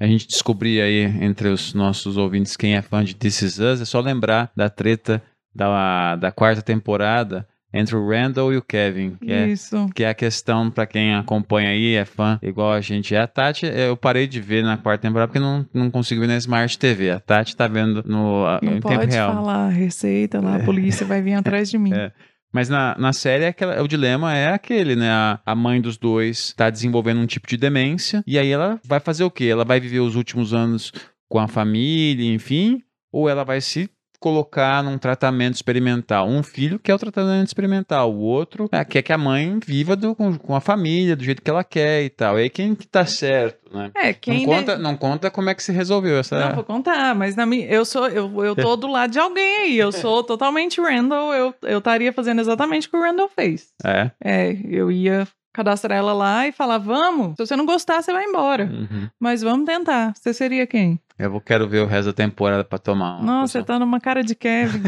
a 0.00 0.06
gente 0.06 0.26
descobrir 0.26 0.80
aí 0.80 1.04
entre 1.24 1.48
os 1.48 1.74
nossos 1.74 2.16
ouvintes 2.16 2.56
quem 2.56 2.74
é 2.74 2.82
fã 2.82 3.04
de 3.04 3.14
This 3.14 3.42
Is 3.42 3.58
Us, 3.58 3.80
é 3.80 3.84
só 3.84 4.00
lembrar 4.00 4.50
da 4.56 4.68
treta 4.68 5.22
da, 5.54 6.16
da 6.16 6.32
quarta 6.32 6.60
temporada 6.60 7.46
entre 7.72 7.96
o 7.96 8.06
Randall 8.06 8.52
e 8.52 8.56
o 8.56 8.62
Kevin, 8.62 9.16
que 9.20 9.32
é, 9.32 9.48
Isso. 9.48 9.88
que 9.94 10.04
é 10.04 10.10
a 10.10 10.14
questão 10.14 10.70
para 10.70 10.86
quem 10.86 11.14
acompanha 11.14 11.70
aí, 11.70 11.94
é 11.94 12.04
fã 12.04 12.38
igual 12.42 12.72
a 12.72 12.80
gente. 12.80 13.16
A 13.16 13.26
Tati, 13.26 13.64
eu 13.64 13.96
parei 13.96 14.26
de 14.26 14.40
ver 14.40 14.62
na 14.62 14.76
quarta 14.76 15.02
temporada 15.02 15.28
porque 15.28 15.40
não, 15.40 15.66
não 15.72 15.90
consigo 15.90 16.20
ver 16.20 16.26
na 16.26 16.36
Smart 16.36 16.78
TV. 16.78 17.10
A 17.10 17.20
Tati 17.20 17.56
tá 17.56 17.66
vendo 17.66 18.02
no 18.06 18.44
não 18.60 18.74
em 18.74 18.80
tempo 18.80 18.88
real. 18.88 19.32
Pode 19.32 19.44
falar 19.44 19.68
receita 19.68 20.40
lá, 20.40 20.56
a 20.56 20.60
polícia 20.60 21.06
vai 21.06 21.22
vir 21.22 21.34
atrás 21.34 21.70
de 21.70 21.78
mim. 21.78 21.92
É. 22.02 22.10
Mas 22.52 22.68
na, 22.68 22.96
na 22.98 23.12
série, 23.12 23.44
é 23.44 23.48
aquela, 23.48 23.82
o 23.82 23.88
dilema 23.88 24.36
é 24.36 24.52
aquele, 24.52 24.94
né? 24.94 25.10
A, 25.10 25.40
a 25.44 25.54
mãe 25.54 25.80
dos 25.80 25.96
dois 25.96 26.52
tá 26.52 26.68
desenvolvendo 26.68 27.20
um 27.20 27.26
tipo 27.26 27.48
de 27.48 27.56
demência. 27.56 28.22
E 28.26 28.38
aí 28.38 28.50
ela 28.50 28.78
vai 28.84 29.00
fazer 29.00 29.24
o 29.24 29.30
quê? 29.30 29.44
Ela 29.46 29.64
vai 29.64 29.80
viver 29.80 30.00
os 30.00 30.14
últimos 30.14 30.52
anos 30.52 30.92
com 31.28 31.38
a 31.38 31.48
família, 31.48 32.30
enfim. 32.32 32.82
Ou 33.10 33.28
ela 33.28 33.44
vai 33.44 33.60
se 33.60 33.90
colocar 34.22 34.84
num 34.84 34.96
tratamento 34.96 35.54
experimental. 35.54 36.28
Um 36.28 36.44
filho 36.44 36.78
quer 36.78 36.94
o 36.94 36.98
tratamento 36.98 37.48
experimental, 37.48 38.14
o 38.14 38.20
outro 38.20 38.68
é, 38.70 38.84
quer 38.84 39.02
que 39.02 39.12
a 39.12 39.18
mãe 39.18 39.58
viva 39.66 39.96
do, 39.96 40.14
com, 40.14 40.38
com, 40.38 40.54
a 40.54 40.60
família, 40.60 41.16
do 41.16 41.24
jeito 41.24 41.42
que 41.42 41.50
ela 41.50 41.64
quer 41.64 42.04
e 42.04 42.08
tal. 42.08 42.38
E 42.38 42.42
aí 42.42 42.50
quem 42.50 42.74
que 42.76 42.86
tá 42.86 43.04
certo, 43.04 43.76
né? 43.76 43.90
É, 43.96 44.12
quem 44.12 44.46
não, 44.46 44.54
conta, 44.54 44.76
de... 44.76 44.82
não 44.82 44.96
conta 44.96 45.30
como 45.30 45.50
é 45.50 45.54
que 45.54 45.62
se 45.62 45.72
resolveu 45.72 46.18
essa... 46.18 46.38
Não, 46.38 46.54
vou 46.54 46.64
contar, 46.64 47.14
mas 47.16 47.34
na 47.34 47.44
minha, 47.44 47.66
eu 47.66 47.84
sou, 47.84 48.06
eu, 48.06 48.44
eu 48.44 48.54
tô 48.54 48.76
do 48.76 48.86
lado 48.86 49.10
de 49.10 49.18
alguém 49.18 49.56
aí, 49.56 49.78
eu 49.78 49.90
sou 49.90 50.22
totalmente 50.24 50.80
Randall, 50.80 51.34
eu, 51.34 51.54
eu 51.62 51.78
estaria 51.78 52.12
fazendo 52.12 52.40
exatamente 52.40 52.86
o 52.86 52.90
que 52.90 52.96
o 52.96 53.02
Randall 53.02 53.28
fez. 53.28 53.72
É? 53.84 54.10
É, 54.24 54.56
eu 54.64 54.90
ia 54.92 55.26
cadastrar 55.52 55.98
ela 55.98 56.12
lá 56.12 56.46
e 56.46 56.52
falar, 56.52 56.78
vamos, 56.78 57.36
se 57.36 57.46
você 57.46 57.56
não 57.56 57.66
gostar, 57.66 58.00
você 58.00 58.12
vai 58.12 58.24
embora. 58.24 58.64
Uhum. 58.64 59.08
Mas 59.20 59.42
vamos 59.42 59.66
tentar. 59.66 60.14
Você 60.16 60.32
seria 60.32 60.66
quem? 60.66 60.98
Eu 61.22 61.40
quero 61.40 61.68
ver 61.68 61.80
o 61.80 61.86
resto 61.86 62.06
da 62.06 62.12
temporada 62.12 62.64
pra 62.64 62.78
tomar 62.78 63.20
um. 63.20 63.24
Nossa, 63.24 63.60
você 63.60 63.64
tá 63.64 63.78
numa 63.78 64.00
cara 64.00 64.24
de 64.24 64.34
Kevin. 64.34 64.82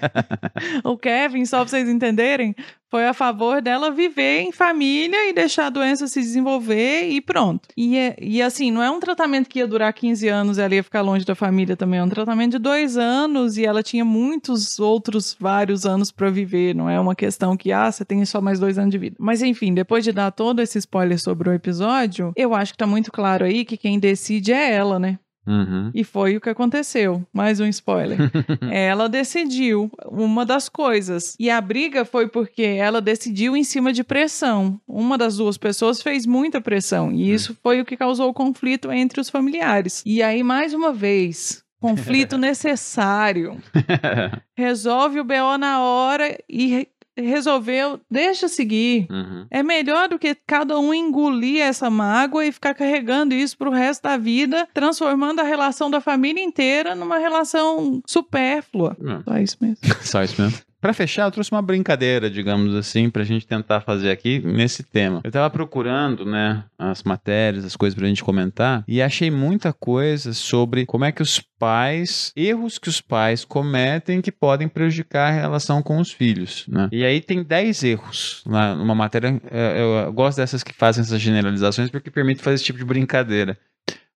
o 0.82 0.96
Kevin, 0.96 1.44
só 1.44 1.58
pra 1.58 1.68
vocês 1.68 1.88
entenderem, 1.88 2.54
foi 2.90 3.06
a 3.06 3.12
favor 3.12 3.60
dela 3.60 3.90
viver 3.90 4.40
em 4.40 4.50
família 4.50 5.28
e 5.28 5.32
deixar 5.32 5.66
a 5.66 5.70
doença 5.70 6.08
se 6.08 6.20
desenvolver 6.20 7.08
e 7.08 7.20
pronto. 7.20 7.68
E, 7.76 7.96
é, 7.96 8.16
e 8.20 8.42
assim, 8.42 8.70
não 8.70 8.82
é 8.82 8.90
um 8.90 8.98
tratamento 8.98 9.48
que 9.48 9.58
ia 9.58 9.66
durar 9.66 9.92
15 9.92 10.26
anos 10.28 10.58
e 10.58 10.62
ela 10.62 10.74
ia 10.74 10.82
ficar 10.82 11.02
longe 11.02 11.24
da 11.24 11.34
família 11.34 11.76
também. 11.76 12.00
É 12.00 12.02
um 12.02 12.08
tratamento 12.08 12.52
de 12.52 12.58
dois 12.58 12.96
anos 12.96 13.56
e 13.58 13.64
ela 13.64 13.82
tinha 13.82 14.04
muitos 14.04 14.80
outros 14.80 15.36
vários 15.38 15.86
anos 15.86 16.10
para 16.10 16.30
viver. 16.30 16.74
Não 16.74 16.90
é 16.90 16.98
uma 16.98 17.14
questão 17.14 17.56
que, 17.56 17.70
ah, 17.70 17.92
você 17.92 18.04
tem 18.04 18.24
só 18.24 18.40
mais 18.40 18.58
dois 18.58 18.78
anos 18.78 18.90
de 18.90 18.98
vida. 18.98 19.16
Mas 19.20 19.42
enfim, 19.42 19.72
depois 19.72 20.02
de 20.02 20.10
dar 20.10 20.30
todo 20.32 20.60
esse 20.60 20.78
spoiler 20.78 21.20
sobre 21.20 21.48
o 21.48 21.52
episódio, 21.52 22.32
eu 22.34 22.54
acho 22.54 22.72
que 22.72 22.78
tá 22.78 22.86
muito 22.86 23.12
claro 23.12 23.44
aí 23.44 23.64
que 23.64 23.76
quem 23.76 24.00
decide 24.00 24.52
é 24.52 24.72
ela, 24.72 24.98
né? 24.98 25.18
Uhum. 25.46 25.90
E 25.94 26.04
foi 26.04 26.36
o 26.36 26.40
que 26.40 26.48
aconteceu. 26.48 27.24
Mais 27.32 27.60
um 27.60 27.66
spoiler. 27.66 28.18
ela 28.70 29.08
decidiu 29.08 29.90
uma 30.06 30.44
das 30.44 30.68
coisas. 30.68 31.36
E 31.38 31.50
a 31.50 31.60
briga 31.60 32.04
foi 32.04 32.28
porque 32.28 32.62
ela 32.62 33.00
decidiu 33.00 33.56
em 33.56 33.64
cima 33.64 33.92
de 33.92 34.04
pressão. 34.04 34.80
Uma 34.86 35.16
das 35.16 35.36
duas 35.36 35.56
pessoas 35.56 36.02
fez 36.02 36.26
muita 36.26 36.60
pressão. 36.60 37.10
E 37.10 37.30
hum. 37.30 37.34
isso 37.34 37.56
foi 37.62 37.80
o 37.80 37.84
que 37.84 37.96
causou 37.96 38.28
o 38.28 38.34
conflito 38.34 38.92
entre 38.92 39.20
os 39.20 39.30
familiares. 39.30 40.02
E 40.04 40.22
aí, 40.22 40.42
mais 40.42 40.74
uma 40.74 40.92
vez, 40.92 41.64
conflito 41.80 42.36
necessário. 42.38 43.60
Resolve 44.56 45.20
o 45.20 45.24
BO 45.24 45.58
na 45.58 45.80
hora 45.80 46.38
e 46.48 46.86
resolveu, 47.16 48.00
deixa 48.10 48.48
seguir. 48.48 49.06
Uhum. 49.10 49.46
É 49.50 49.62
melhor 49.62 50.08
do 50.08 50.18
que 50.18 50.34
cada 50.46 50.78
um 50.78 50.92
engolir 50.92 51.60
essa 51.60 51.90
mágoa 51.90 52.44
e 52.46 52.52
ficar 52.52 52.74
carregando 52.74 53.34
isso 53.34 53.56
pro 53.56 53.70
resto 53.70 54.02
da 54.02 54.16
vida, 54.16 54.68
transformando 54.72 55.40
a 55.40 55.44
relação 55.44 55.90
da 55.90 56.00
família 56.00 56.42
inteira 56.42 56.94
numa 56.94 57.18
relação 57.18 58.02
supérflua. 58.06 58.96
É. 59.00 59.22
Só 59.24 59.38
isso 59.38 59.56
mesmo. 59.60 59.78
Só 60.02 60.22
isso 60.22 60.40
mesmo. 60.40 60.69
Pra 60.80 60.94
fechar, 60.94 61.24
eu 61.24 61.30
trouxe 61.30 61.52
uma 61.52 61.60
brincadeira, 61.60 62.30
digamos 62.30 62.74
assim, 62.74 63.10
pra 63.10 63.22
gente 63.22 63.46
tentar 63.46 63.82
fazer 63.82 64.10
aqui 64.10 64.38
nesse 64.38 64.82
tema. 64.82 65.20
Eu 65.22 65.30
tava 65.30 65.50
procurando, 65.50 66.24
né, 66.24 66.64
as 66.78 67.02
matérias, 67.02 67.64
as 67.64 67.76
coisas 67.76 67.94
pra 67.96 68.08
gente 68.08 68.24
comentar, 68.24 68.82
e 68.88 69.02
achei 69.02 69.30
muita 69.30 69.72
coisa 69.72 70.32
sobre 70.32 70.86
como 70.86 71.04
é 71.04 71.12
que 71.12 71.20
os 71.20 71.38
pais, 71.58 72.32
erros 72.34 72.78
que 72.78 72.88
os 72.88 73.00
pais 73.00 73.44
cometem 73.44 74.22
que 74.22 74.32
podem 74.32 74.68
prejudicar 74.68 75.28
a 75.28 75.34
relação 75.34 75.82
com 75.82 75.98
os 75.98 76.10
filhos, 76.10 76.64
né? 76.66 76.88
E 76.90 77.04
aí 77.04 77.20
tem 77.20 77.42
10 77.42 77.84
erros 77.84 78.42
na, 78.46 78.74
numa 78.74 78.94
matéria, 78.94 79.40
é, 79.50 79.82
eu 80.06 80.12
gosto 80.12 80.38
dessas 80.38 80.62
que 80.62 80.72
fazem 80.72 81.02
essas 81.02 81.20
generalizações 81.20 81.90
porque 81.90 82.10
permite 82.10 82.42
fazer 82.42 82.54
esse 82.54 82.64
tipo 82.64 82.78
de 82.78 82.84
brincadeira. 82.84 83.58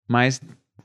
Mas 0.08 0.40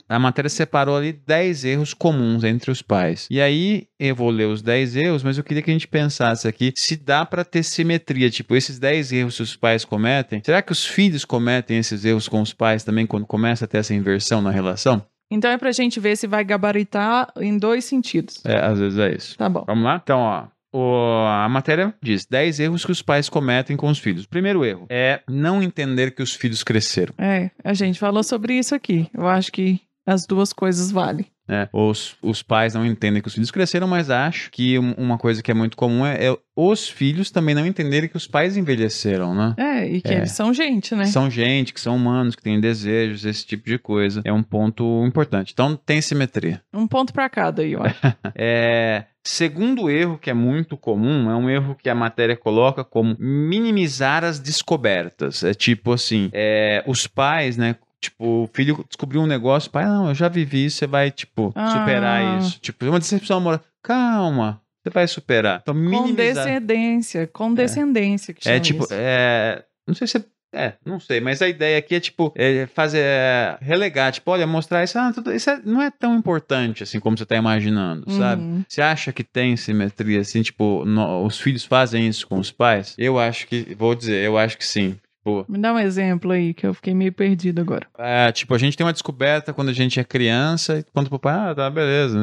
a 0.08 0.18
matéria 0.18 0.48
separou 0.48 0.96
ali 0.96 1.12
10 1.12 1.64
erros 1.64 1.94
comuns 1.94 2.42
entre 2.44 2.70
os 2.70 2.80
pais. 2.80 3.26
E 3.30 3.40
aí 3.40 3.86
eu 3.98 4.14
vou 4.14 4.30
ler 4.30 4.46
os 4.46 4.62
10 4.62 4.96
erros, 4.96 5.22
mas 5.22 5.36
eu 5.36 5.44
queria 5.44 5.62
que 5.62 5.70
a 5.70 5.72
gente 5.72 5.88
pensasse 5.88 6.48
aqui 6.48 6.72
se 6.74 6.96
dá 6.96 7.26
para 7.26 7.44
ter 7.44 7.62
simetria, 7.62 8.30
tipo, 8.30 8.56
esses 8.56 8.78
10 8.78 9.12
erros 9.12 9.36
que 9.36 9.42
os 9.42 9.56
pais 9.56 9.84
cometem, 9.84 10.42
será 10.44 10.62
que 10.62 10.72
os 10.72 10.86
filhos 10.86 11.24
cometem 11.24 11.78
esses 11.78 12.04
erros 12.04 12.28
com 12.28 12.40
os 12.40 12.54
pais 12.54 12.84
também 12.84 13.06
quando 13.06 13.26
começa 13.26 13.64
a 13.64 13.68
ter 13.68 13.78
essa 13.78 13.94
inversão 13.94 14.40
na 14.40 14.50
relação? 14.50 15.04
Então 15.30 15.50
é 15.50 15.58
pra 15.58 15.72
gente 15.72 16.00
ver 16.00 16.16
se 16.16 16.26
vai 16.26 16.42
gabaritar 16.42 17.30
em 17.38 17.58
dois 17.58 17.84
sentidos. 17.84 18.42
É, 18.44 18.64
às 18.64 18.78
vezes 18.78 18.98
é 18.98 19.14
isso. 19.14 19.36
Tá 19.36 19.48
bom. 19.48 19.64
Vamos 19.66 19.84
lá? 19.84 20.00
Então, 20.02 20.20
ó. 20.20 20.46
O- 20.72 21.24
a 21.26 21.48
matéria 21.48 21.94
diz 22.02 22.26
10 22.26 22.60
erros 22.60 22.84
que 22.84 22.92
os 22.92 23.02
pais 23.02 23.28
cometem 23.28 23.76
com 23.76 23.88
os 23.88 23.98
filhos. 23.98 24.26
Primeiro 24.26 24.64
erro 24.64 24.86
é 24.90 25.20
não 25.28 25.62
entender 25.62 26.10
que 26.14 26.22
os 26.22 26.32
filhos 26.34 26.62
cresceram. 26.62 27.14
É, 27.18 27.50
a 27.64 27.74
gente 27.74 27.98
falou 27.98 28.22
sobre 28.22 28.54
isso 28.54 28.74
aqui. 28.74 29.08
Eu 29.14 29.26
acho 29.26 29.50
que 29.52 29.80
as 30.06 30.26
duas 30.26 30.52
coisas 30.52 30.90
valem. 30.90 31.26
Né? 31.48 31.68
Os, 31.72 32.14
os 32.22 32.42
pais 32.42 32.74
não 32.74 32.84
entendem 32.84 33.22
que 33.22 33.28
os 33.28 33.34
filhos 33.34 33.50
cresceram, 33.50 33.88
mas 33.88 34.10
acho 34.10 34.50
que 34.50 34.78
um- 34.78 34.92
uma 34.98 35.16
coisa 35.18 35.42
que 35.42 35.50
é 35.50 35.54
muito 35.54 35.76
comum 35.76 36.04
é, 36.04 36.26
é 36.26 36.36
os 36.54 36.88
filhos 36.88 37.30
também 37.30 37.54
não 37.54 37.64
entenderem 37.66 38.08
que 38.08 38.16
os 38.16 38.26
pais 38.26 38.56
envelheceram, 38.56 39.34
né? 39.34 39.54
É, 39.56 39.86
e 39.88 40.00
que 40.02 40.12
É. 40.12 40.18
eles 40.18 40.32
são 40.32 40.52
gente, 40.52 40.94
né? 40.94 41.06
São 41.06 41.30
gente, 41.30 41.72
que 41.72 41.80
são 41.80 41.94
humanos, 41.96 42.34
que 42.36 42.42
têm 42.42 42.60
desejos, 42.60 43.24
esse 43.24 43.46
tipo 43.46 43.64
de 43.68 43.78
coisa. 43.78 44.20
É 44.24 44.32
um 44.32 44.42
ponto 44.42 45.04
importante. 45.06 45.52
Então 45.52 45.74
tem 45.76 46.00
simetria. 46.02 46.60
Um 46.74 46.86
ponto 46.86 47.12
pra 47.12 47.28
cada 47.28 47.62
aí, 47.62 47.74
acho. 47.76 47.94
É, 48.34 49.04
segundo 49.24 49.88
erro, 49.88 50.18
que 50.18 50.30
é 50.30 50.34
muito 50.34 50.76
comum, 50.76 51.30
é 51.30 51.36
um 51.36 51.48
erro 51.48 51.76
que 51.80 51.88
a 51.88 51.94
matéria 51.94 52.36
coloca 52.36 52.82
como 52.84 53.16
minimizar 53.18 54.24
as 54.24 54.38
descobertas. 54.38 55.42
É 55.44 55.54
tipo 55.54 55.92
assim, 55.92 56.28
é, 56.32 56.82
os 56.86 57.06
pais, 57.06 57.56
né? 57.56 57.76
Tipo, 58.00 58.44
o 58.44 58.50
filho 58.52 58.84
descobriu 58.88 59.20
um 59.20 59.26
negócio, 59.26 59.70
pai, 59.70 59.84
não, 59.84 60.08
eu 60.08 60.14
já 60.14 60.28
vivi 60.28 60.66
isso, 60.66 60.76
você 60.78 60.86
vai, 60.86 61.10
tipo, 61.10 61.52
Ah. 61.54 61.70
superar 61.70 62.38
isso. 62.38 62.58
Tipo, 62.60 62.86
uma 62.86 62.98
decepção 63.00 63.38
amorosa. 63.38 63.62
Calma, 63.82 64.60
você 64.82 64.90
vai 64.92 65.06
superar. 65.08 65.58
Então, 65.62 65.74
minimizar. 65.74 66.44
Condescendência, 66.44 67.26
condescendência 67.26 68.34
que 68.34 68.44
chama 68.44 68.56
É 68.56 68.60
tipo, 68.60 68.84
isso. 68.84 68.94
é. 68.94 69.64
Não 69.86 69.94
sei 69.94 70.06
se 70.06 70.18
é. 70.18 70.22
É, 70.50 70.72
não 70.82 70.98
sei, 70.98 71.20
mas 71.20 71.42
a 71.42 71.48
ideia 71.48 71.76
aqui 71.76 71.94
é 71.94 72.00
tipo 72.00 72.32
é 72.34 72.66
fazer 72.72 73.00
é, 73.02 73.58
relegar, 73.60 74.10
tipo, 74.10 74.30
olha, 74.30 74.46
mostrar 74.46 74.82
isso, 74.82 74.98
ah, 74.98 75.12
tudo, 75.12 75.30
isso 75.30 75.50
é- 75.50 75.60
não 75.62 75.82
é 75.82 75.90
tão 75.90 76.16
importante 76.16 76.82
assim 76.82 76.98
como 76.98 77.18
você 77.18 77.26
tá 77.26 77.36
imaginando, 77.36 78.10
sabe? 78.10 78.40
Uhum. 78.40 78.64
Você 78.66 78.80
acha 78.80 79.12
que 79.12 79.22
tem 79.22 79.58
simetria 79.58 80.20
assim, 80.20 80.40
tipo, 80.40 80.86
no- 80.86 81.22
os 81.26 81.38
filhos 81.38 81.66
fazem 81.66 82.08
isso 82.08 82.26
com 82.26 82.38
os 82.38 82.50
pais? 82.50 82.94
Eu 82.96 83.18
acho 83.18 83.46
que, 83.46 83.74
vou 83.78 83.94
dizer, 83.94 84.24
eu 84.24 84.38
acho 84.38 84.56
que 84.56 84.64
sim. 84.64 84.96
Tipo, 85.18 85.44
Me 85.48 85.58
dá 85.58 85.72
um 85.74 85.78
exemplo 85.78 86.30
aí, 86.30 86.54
que 86.54 86.66
eu 86.66 86.72
fiquei 86.72 86.94
meio 86.94 87.12
perdido 87.12 87.60
agora. 87.60 87.86
é, 87.98 88.30
tipo, 88.32 88.54
a 88.54 88.58
gente 88.58 88.76
tem 88.76 88.86
uma 88.86 88.92
descoberta 88.92 89.52
quando 89.52 89.68
a 89.68 89.72
gente 89.72 89.98
é 89.98 90.04
criança 90.04 90.78
e 90.78 90.84
conta 90.94 91.08
pro 91.08 91.18
pai, 91.18 91.34
ah, 91.50 91.54
tá, 91.54 91.68
beleza, 91.70 92.18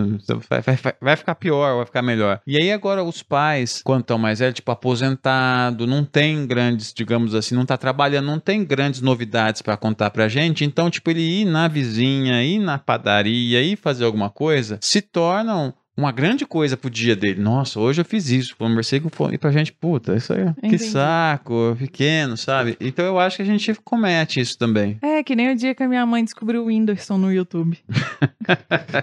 vai, 0.50 0.62
vai, 0.62 0.78
vai- 1.02 1.16
ficar 1.16 1.36
pior, 1.36 1.76
vai 1.78 1.86
ficar 1.86 2.02
melhor. 2.02 2.40
E 2.48 2.58
aí 2.58 2.72
agora 2.72 3.04
os 3.04 3.22
pais, 3.22 3.82
quando 3.84 4.02
estão 4.02 4.18
mais 4.18 4.40
velhos, 4.40 4.56
tipo, 4.56 4.72
aposentado, 4.72 5.86
não 5.86 6.04
tem 6.04 6.46
grandes, 6.48 6.94
digamos 6.94 7.36
assim, 7.36 7.56
não 7.56 7.66
tá 7.66 7.78
trabalhando, 7.78 8.26
não 8.26 8.40
tem 8.40 8.64
grandes 8.64 9.02
novidades 9.02 9.62
pra 9.62 9.78
contar 9.78 10.10
pra 10.10 10.28
gente, 10.28 10.64
então, 10.64 10.90
tipo, 10.90 11.10
ele 11.10 11.22
ir 11.42 11.46
na 11.46 11.68
vizinha, 11.68 12.44
ir 12.44 12.60
na 12.60 12.78
padaria, 12.80 13.62
ir 13.62 13.76
fazer 13.76 14.06
alguma 14.06 14.30
coisa, 14.30 14.78
se 14.82 15.02
tornam 15.02 15.74
uma 15.98 16.12
grande 16.12 16.46
coisa 16.46 16.76
pro 16.76 16.90
dia 16.90 17.16
dele. 17.16 17.42
Nossa, 17.42 17.80
hoje 17.80 18.02
eu 18.02 18.06
fiz 18.06 18.30
isso, 18.30 18.56
conversei 18.58 19.00
com 19.00 19.10
fome. 19.10 19.36
E 19.36 19.38
pra 19.38 19.52
gente, 19.52 19.72
puta, 19.72 20.16
isso 20.16 20.34
aí, 20.34 20.46
que 20.60 20.68
Entendi. 20.68 20.84
saco, 20.86 21.76
pequeno, 21.80 22.36
sabe? 22.36 22.76
Então 22.80 23.06
eu 23.06 23.20
acho 23.20 23.38
que 23.38 23.42
a 23.42 23.46
gente 23.46 23.74
comete 23.84 24.40
isso 24.40 24.58
também. 24.58 24.98
É, 25.02 25.24
que 25.24 25.36
nem 25.36 25.52
o 25.52 25.56
dia 25.56 25.74
que 25.74 25.84
a 25.84 25.88
minha 25.88 26.06
mãe 26.06 26.24
descobriu 26.24 26.64
o 26.64 26.66
Whindersson 26.66 27.18
no 27.18 27.32
YouTube. 27.32 27.78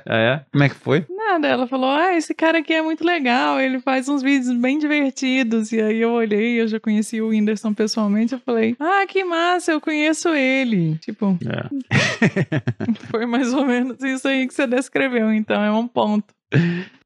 Ah, 0.07 0.17
é? 0.19 0.45
Como 0.53 0.65
é 0.65 0.69
que 0.69 0.75
foi? 0.77 1.05
Nada, 1.11 1.49
ela 1.49 1.67
falou: 1.67 1.91
Ah, 1.91 2.15
esse 2.15 2.33
cara 2.35 2.59
aqui 2.59 2.73
é 2.73 2.81
muito 2.83 3.05
legal, 3.05 3.61
ele 3.61 3.81
faz 3.81 4.09
uns 4.09 4.23
vídeos 4.23 4.55
bem 4.57 4.79
divertidos. 4.79 5.73
E 5.73 5.81
aí 5.81 6.01
eu 6.01 6.11
olhei, 6.13 6.61
eu 6.61 6.69
já 6.69 6.79
conheci 6.79 7.21
o 7.21 7.29
Whindersson 7.29 7.75
pessoalmente, 7.75 8.33
eu 8.35 8.39
falei: 8.39 8.77
Ah, 8.79 9.05
que 9.07 9.25
massa, 9.25 9.73
eu 9.73 9.81
conheço 9.81 10.29
ele. 10.29 10.97
Tipo, 10.99 11.37
É. 11.45 11.69
foi 13.11 13.27
mais 13.27 13.53
ou 13.53 13.65
menos 13.67 14.01
isso 14.03 14.29
aí 14.29 14.47
que 14.47 14.55
você 14.55 14.67
descreveu, 14.67 15.33
então 15.33 15.63
é 15.63 15.71
um 15.73 15.89
ponto. 15.89 16.33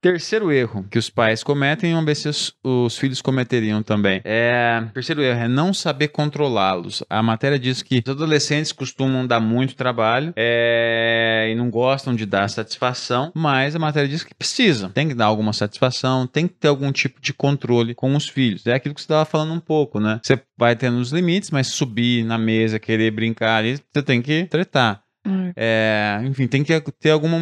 Terceiro 0.00 0.52
erro 0.52 0.86
que 0.88 0.98
os 0.98 1.10
pais 1.10 1.42
cometem, 1.42 1.92
vamos 1.92 2.06
ver 2.06 2.14
se 2.14 2.28
os, 2.28 2.54
os 2.62 2.96
filhos 2.96 3.20
cometeriam 3.20 3.82
também. 3.82 4.20
É, 4.24 4.84
terceiro 4.94 5.20
erro 5.20 5.40
é 5.40 5.48
não 5.48 5.74
saber 5.74 6.08
controlá-los. 6.08 7.02
A 7.10 7.22
matéria 7.22 7.58
diz 7.58 7.82
que 7.82 8.02
os 8.06 8.12
adolescentes 8.12 8.70
costumam 8.70 9.26
dar 9.26 9.40
muito 9.40 9.74
trabalho 9.74 10.32
é, 10.36 11.48
e 11.50 11.54
não 11.56 11.70
gostam 11.70 12.14
de 12.14 12.24
dar 12.24 12.48
satisfação, 12.48 13.32
mas 13.34 13.74
a 13.74 13.78
matéria 13.78 14.08
diz 14.08 14.22
que 14.22 14.34
precisam. 14.34 14.90
Tem 14.90 15.08
que 15.08 15.14
dar 15.14 15.26
alguma 15.26 15.52
satisfação, 15.52 16.26
tem 16.26 16.46
que 16.46 16.54
ter 16.54 16.68
algum 16.68 16.92
tipo 16.92 17.20
de 17.20 17.32
controle 17.32 17.94
com 17.94 18.14
os 18.14 18.28
filhos. 18.28 18.66
É 18.66 18.74
aquilo 18.74 18.94
que 18.94 19.00
você 19.00 19.06
estava 19.06 19.24
falando 19.24 19.54
um 19.54 19.60
pouco, 19.60 19.98
né? 19.98 20.20
Você 20.22 20.40
vai 20.56 20.76
tendo 20.76 20.98
os 20.98 21.10
limites, 21.10 21.50
mas 21.50 21.68
subir 21.68 22.24
na 22.24 22.38
mesa, 22.38 22.78
querer 22.78 23.10
brincar 23.10 23.56
ali, 23.56 23.80
você 23.92 24.02
tem 24.02 24.22
que 24.22 24.44
tretar. 24.44 25.02
É, 25.56 26.20
enfim, 26.24 26.46
tem 26.46 26.62
que 26.62 26.80
ter 27.00 27.10
alguma. 27.10 27.38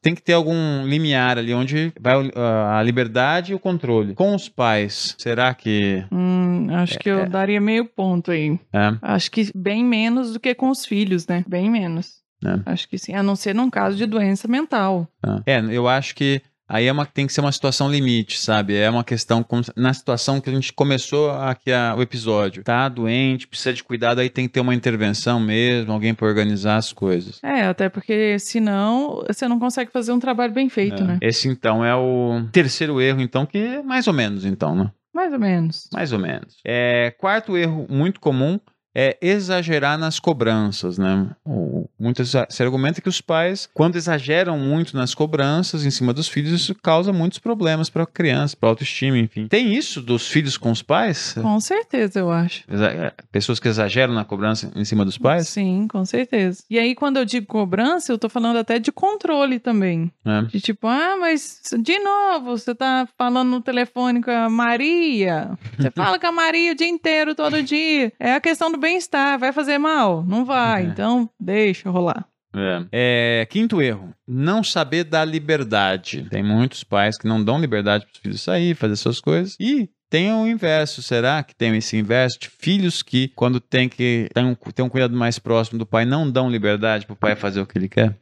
Tem 0.00 0.14
que 0.14 0.22
ter 0.22 0.32
algum 0.32 0.84
limiar 0.86 1.38
ali 1.38 1.52
onde 1.54 1.92
vai 2.00 2.14
a 2.36 2.82
liberdade 2.82 3.52
e 3.52 3.54
o 3.54 3.58
controle. 3.58 4.14
Com 4.14 4.34
os 4.34 4.48
pais, 4.48 5.14
será 5.18 5.52
que. 5.54 6.04
Hum, 6.12 6.68
acho 6.74 6.98
que 6.98 7.08
eu 7.08 7.28
daria 7.28 7.60
meio 7.60 7.84
ponto 7.84 8.30
aí. 8.30 8.58
É, 8.72 8.94
Acho 9.02 9.30
que 9.30 9.50
bem 9.54 9.84
menos 9.84 10.32
do 10.32 10.40
que 10.40 10.54
com 10.54 10.70
os 10.70 10.84
filhos, 10.84 11.26
né? 11.26 11.44
Bem 11.46 11.70
menos. 11.70 12.22
É. 12.44 12.72
Acho 12.72 12.88
que 12.88 12.98
sim. 12.98 13.14
A 13.14 13.22
não 13.22 13.36
ser 13.36 13.54
num 13.54 13.70
caso 13.70 13.96
de 13.96 14.06
doença 14.06 14.46
mental. 14.46 15.08
é, 15.46 15.60
eu 15.70 15.88
acho 15.88 16.14
que 16.14 16.42
aí 16.68 16.86
é 16.86 16.92
uma, 16.92 17.04
tem 17.06 17.26
que 17.26 17.32
ser 17.32 17.40
uma 17.40 17.52
situação 17.52 17.90
limite, 17.90 18.38
sabe? 18.38 18.74
É 18.76 18.88
uma 18.88 19.04
questão 19.04 19.42
como- 19.42 19.62
na 19.76 19.92
situação 19.92 20.40
que 20.40 20.48
a 20.50 20.52
gente 20.52 20.72
começou 20.72 21.30
aqui 21.30 21.72
a- 21.72 21.94
o 21.96 22.02
episódio. 22.02 22.62
Tá 22.64 22.88
doente, 22.88 23.46
precisa 23.46 23.72
de 23.72 23.82
cuidado, 23.84 24.20
aí 24.20 24.28
tem 24.30 24.46
que 24.46 24.52
ter 24.54 24.60
uma 24.60 24.74
intervenção 24.74 25.38
mesmo, 25.40 25.92
alguém 25.92 26.14
para 26.14 26.26
organizar 26.26 26.76
as 26.76 26.92
coisas. 26.92 27.38
É, 27.42 27.62
até 27.62 27.88
porque 27.88 28.38
senão 28.38 29.22
você 29.26 29.46
não 29.48 29.58
consegue 29.58 29.90
fazer 29.90 30.12
um 30.12 30.18
trabalho 30.18 30.52
bem 30.52 30.68
feito, 30.68 31.02
É. 31.02 31.06
né? 31.06 31.18
Esse 31.20 31.48
então 31.48 31.84
é 31.84 31.94
o 31.94 32.46
terceiro 32.52 33.00
erro, 33.00 33.20
então, 33.20 33.44
que 33.46 33.58
é 33.58 33.82
mais 33.82 34.06
ou 34.06 34.12
menos, 34.14 34.44
então, 34.44 34.74
né? 34.74 34.90
Mais 35.14 35.32
ou 35.32 35.38
menos. 35.38 35.88
Mais 35.92 36.12
ou 36.12 36.18
menos. 36.18 36.56
É, 36.66 37.14
quarto 37.18 37.56
erro 37.56 37.86
muito 37.88 38.18
comum 38.18 38.58
é 38.94 39.16
exagerar 39.20 39.98
nas 39.98 40.18
cobranças, 40.20 40.98
né? 40.98 41.28
O- 41.44 41.84
Muitas 41.98 42.32
se 42.50 42.62
argumenta 42.62 43.00
que 43.00 43.08
os 43.08 43.20
pais, 43.20 43.68
quando 43.72 43.96
exageram 43.96 44.58
muito 44.58 44.96
nas 44.96 45.14
cobranças 45.14 45.86
em 45.86 45.90
cima 45.90 46.12
dos 46.12 46.28
filhos, 46.28 46.52
isso 46.52 46.74
causa 46.74 47.12
muitos 47.12 47.38
problemas 47.38 47.88
para 47.88 48.02
a 48.02 48.06
criança, 48.06 48.56
para 48.58 48.68
autoestima, 48.68 49.16
enfim. 49.16 49.46
Tem 49.48 49.74
isso 49.74 50.02
dos 50.02 50.26
filhos 50.28 50.58
com 50.58 50.70
os 50.70 50.82
pais? 50.82 51.34
Com 51.40 51.58
certeza, 51.60 52.18
eu 52.20 52.30
acho. 52.30 52.64
É, 52.70 53.12
Pessoas 53.32 53.58
que 53.60 53.68
exageram 53.68 54.12
na 54.12 54.24
cobrança 54.24 54.70
em 54.76 54.84
cima 54.84 55.04
dos 55.04 55.16
pais? 55.16 55.48
Sim, 55.48 55.86
com 55.88 56.04
certeza. 56.04 56.62
E 56.68 56.78
aí, 56.78 56.94
quando 56.94 57.16
eu 57.18 57.24
digo 57.24 57.46
cobrança, 57.46 58.12
eu 58.12 58.18
tô 58.18 58.28
falando 58.28 58.58
até 58.58 58.78
de 58.78 58.92
controle 58.92 59.58
também. 59.58 60.10
né? 60.24 60.46
De 60.50 60.60
tipo, 60.60 60.86
ah, 60.86 61.16
mas 61.18 61.60
de 61.80 61.98
novo, 62.00 62.56
você 62.58 62.74
tá 62.74 63.08
falando 63.16 63.50
no 63.50 63.60
telefone 63.62 64.20
com 64.22 64.30
a 64.30 64.50
Maria. 64.50 65.50
Você 65.78 65.90
fala 65.90 66.18
com 66.18 66.26
a 66.26 66.32
Maria 66.32 66.72
o 66.72 66.74
dia 66.74 66.88
inteiro, 66.88 67.34
todo 67.34 67.62
dia. 67.62 68.12
É 68.18 68.34
a 68.34 68.40
questão 68.40 68.70
do 68.70 68.78
bem-estar. 68.84 69.38
Vai 69.38 69.52
fazer 69.52 69.78
mal? 69.78 70.22
Não 70.22 70.44
vai. 70.44 70.82
É. 70.82 70.86
Então, 70.86 71.28
deixa 71.40 71.90
rolar. 71.90 72.26
É. 72.56 72.84
É, 72.92 73.46
quinto 73.46 73.82
erro, 73.82 74.14
não 74.28 74.62
saber 74.62 75.04
dar 75.04 75.24
liberdade. 75.24 76.26
Tem 76.30 76.42
muitos 76.42 76.84
pais 76.84 77.18
que 77.18 77.26
não 77.26 77.42
dão 77.42 77.58
liberdade 77.58 78.04
para 78.04 78.12
os 78.12 78.20
filhos 78.20 78.42
sair, 78.42 78.76
fazer 78.76 78.96
suas 78.96 79.20
coisas. 79.20 79.56
E 79.58 79.88
tem 80.08 80.32
o 80.32 80.46
inverso, 80.46 81.02
será 81.02 81.42
que 81.42 81.56
tem 81.56 81.76
esse 81.76 81.96
inverso 81.96 82.38
de 82.38 82.48
filhos 82.48 83.02
que, 83.02 83.28
quando 83.34 83.58
tem 83.58 83.88
que 83.88 84.28
ter 84.32 84.44
um, 84.44 84.54
ter 84.54 84.82
um 84.82 84.88
cuidado 84.88 85.16
mais 85.16 85.40
próximo 85.40 85.78
do 85.78 85.86
pai, 85.86 86.04
não 86.04 86.30
dão 86.30 86.48
liberdade 86.48 87.06
para 87.06 87.14
o 87.14 87.16
pai 87.16 87.34
fazer 87.34 87.60
o 87.60 87.66
que 87.66 87.76
ele 87.76 87.88
quer? 87.88 88.16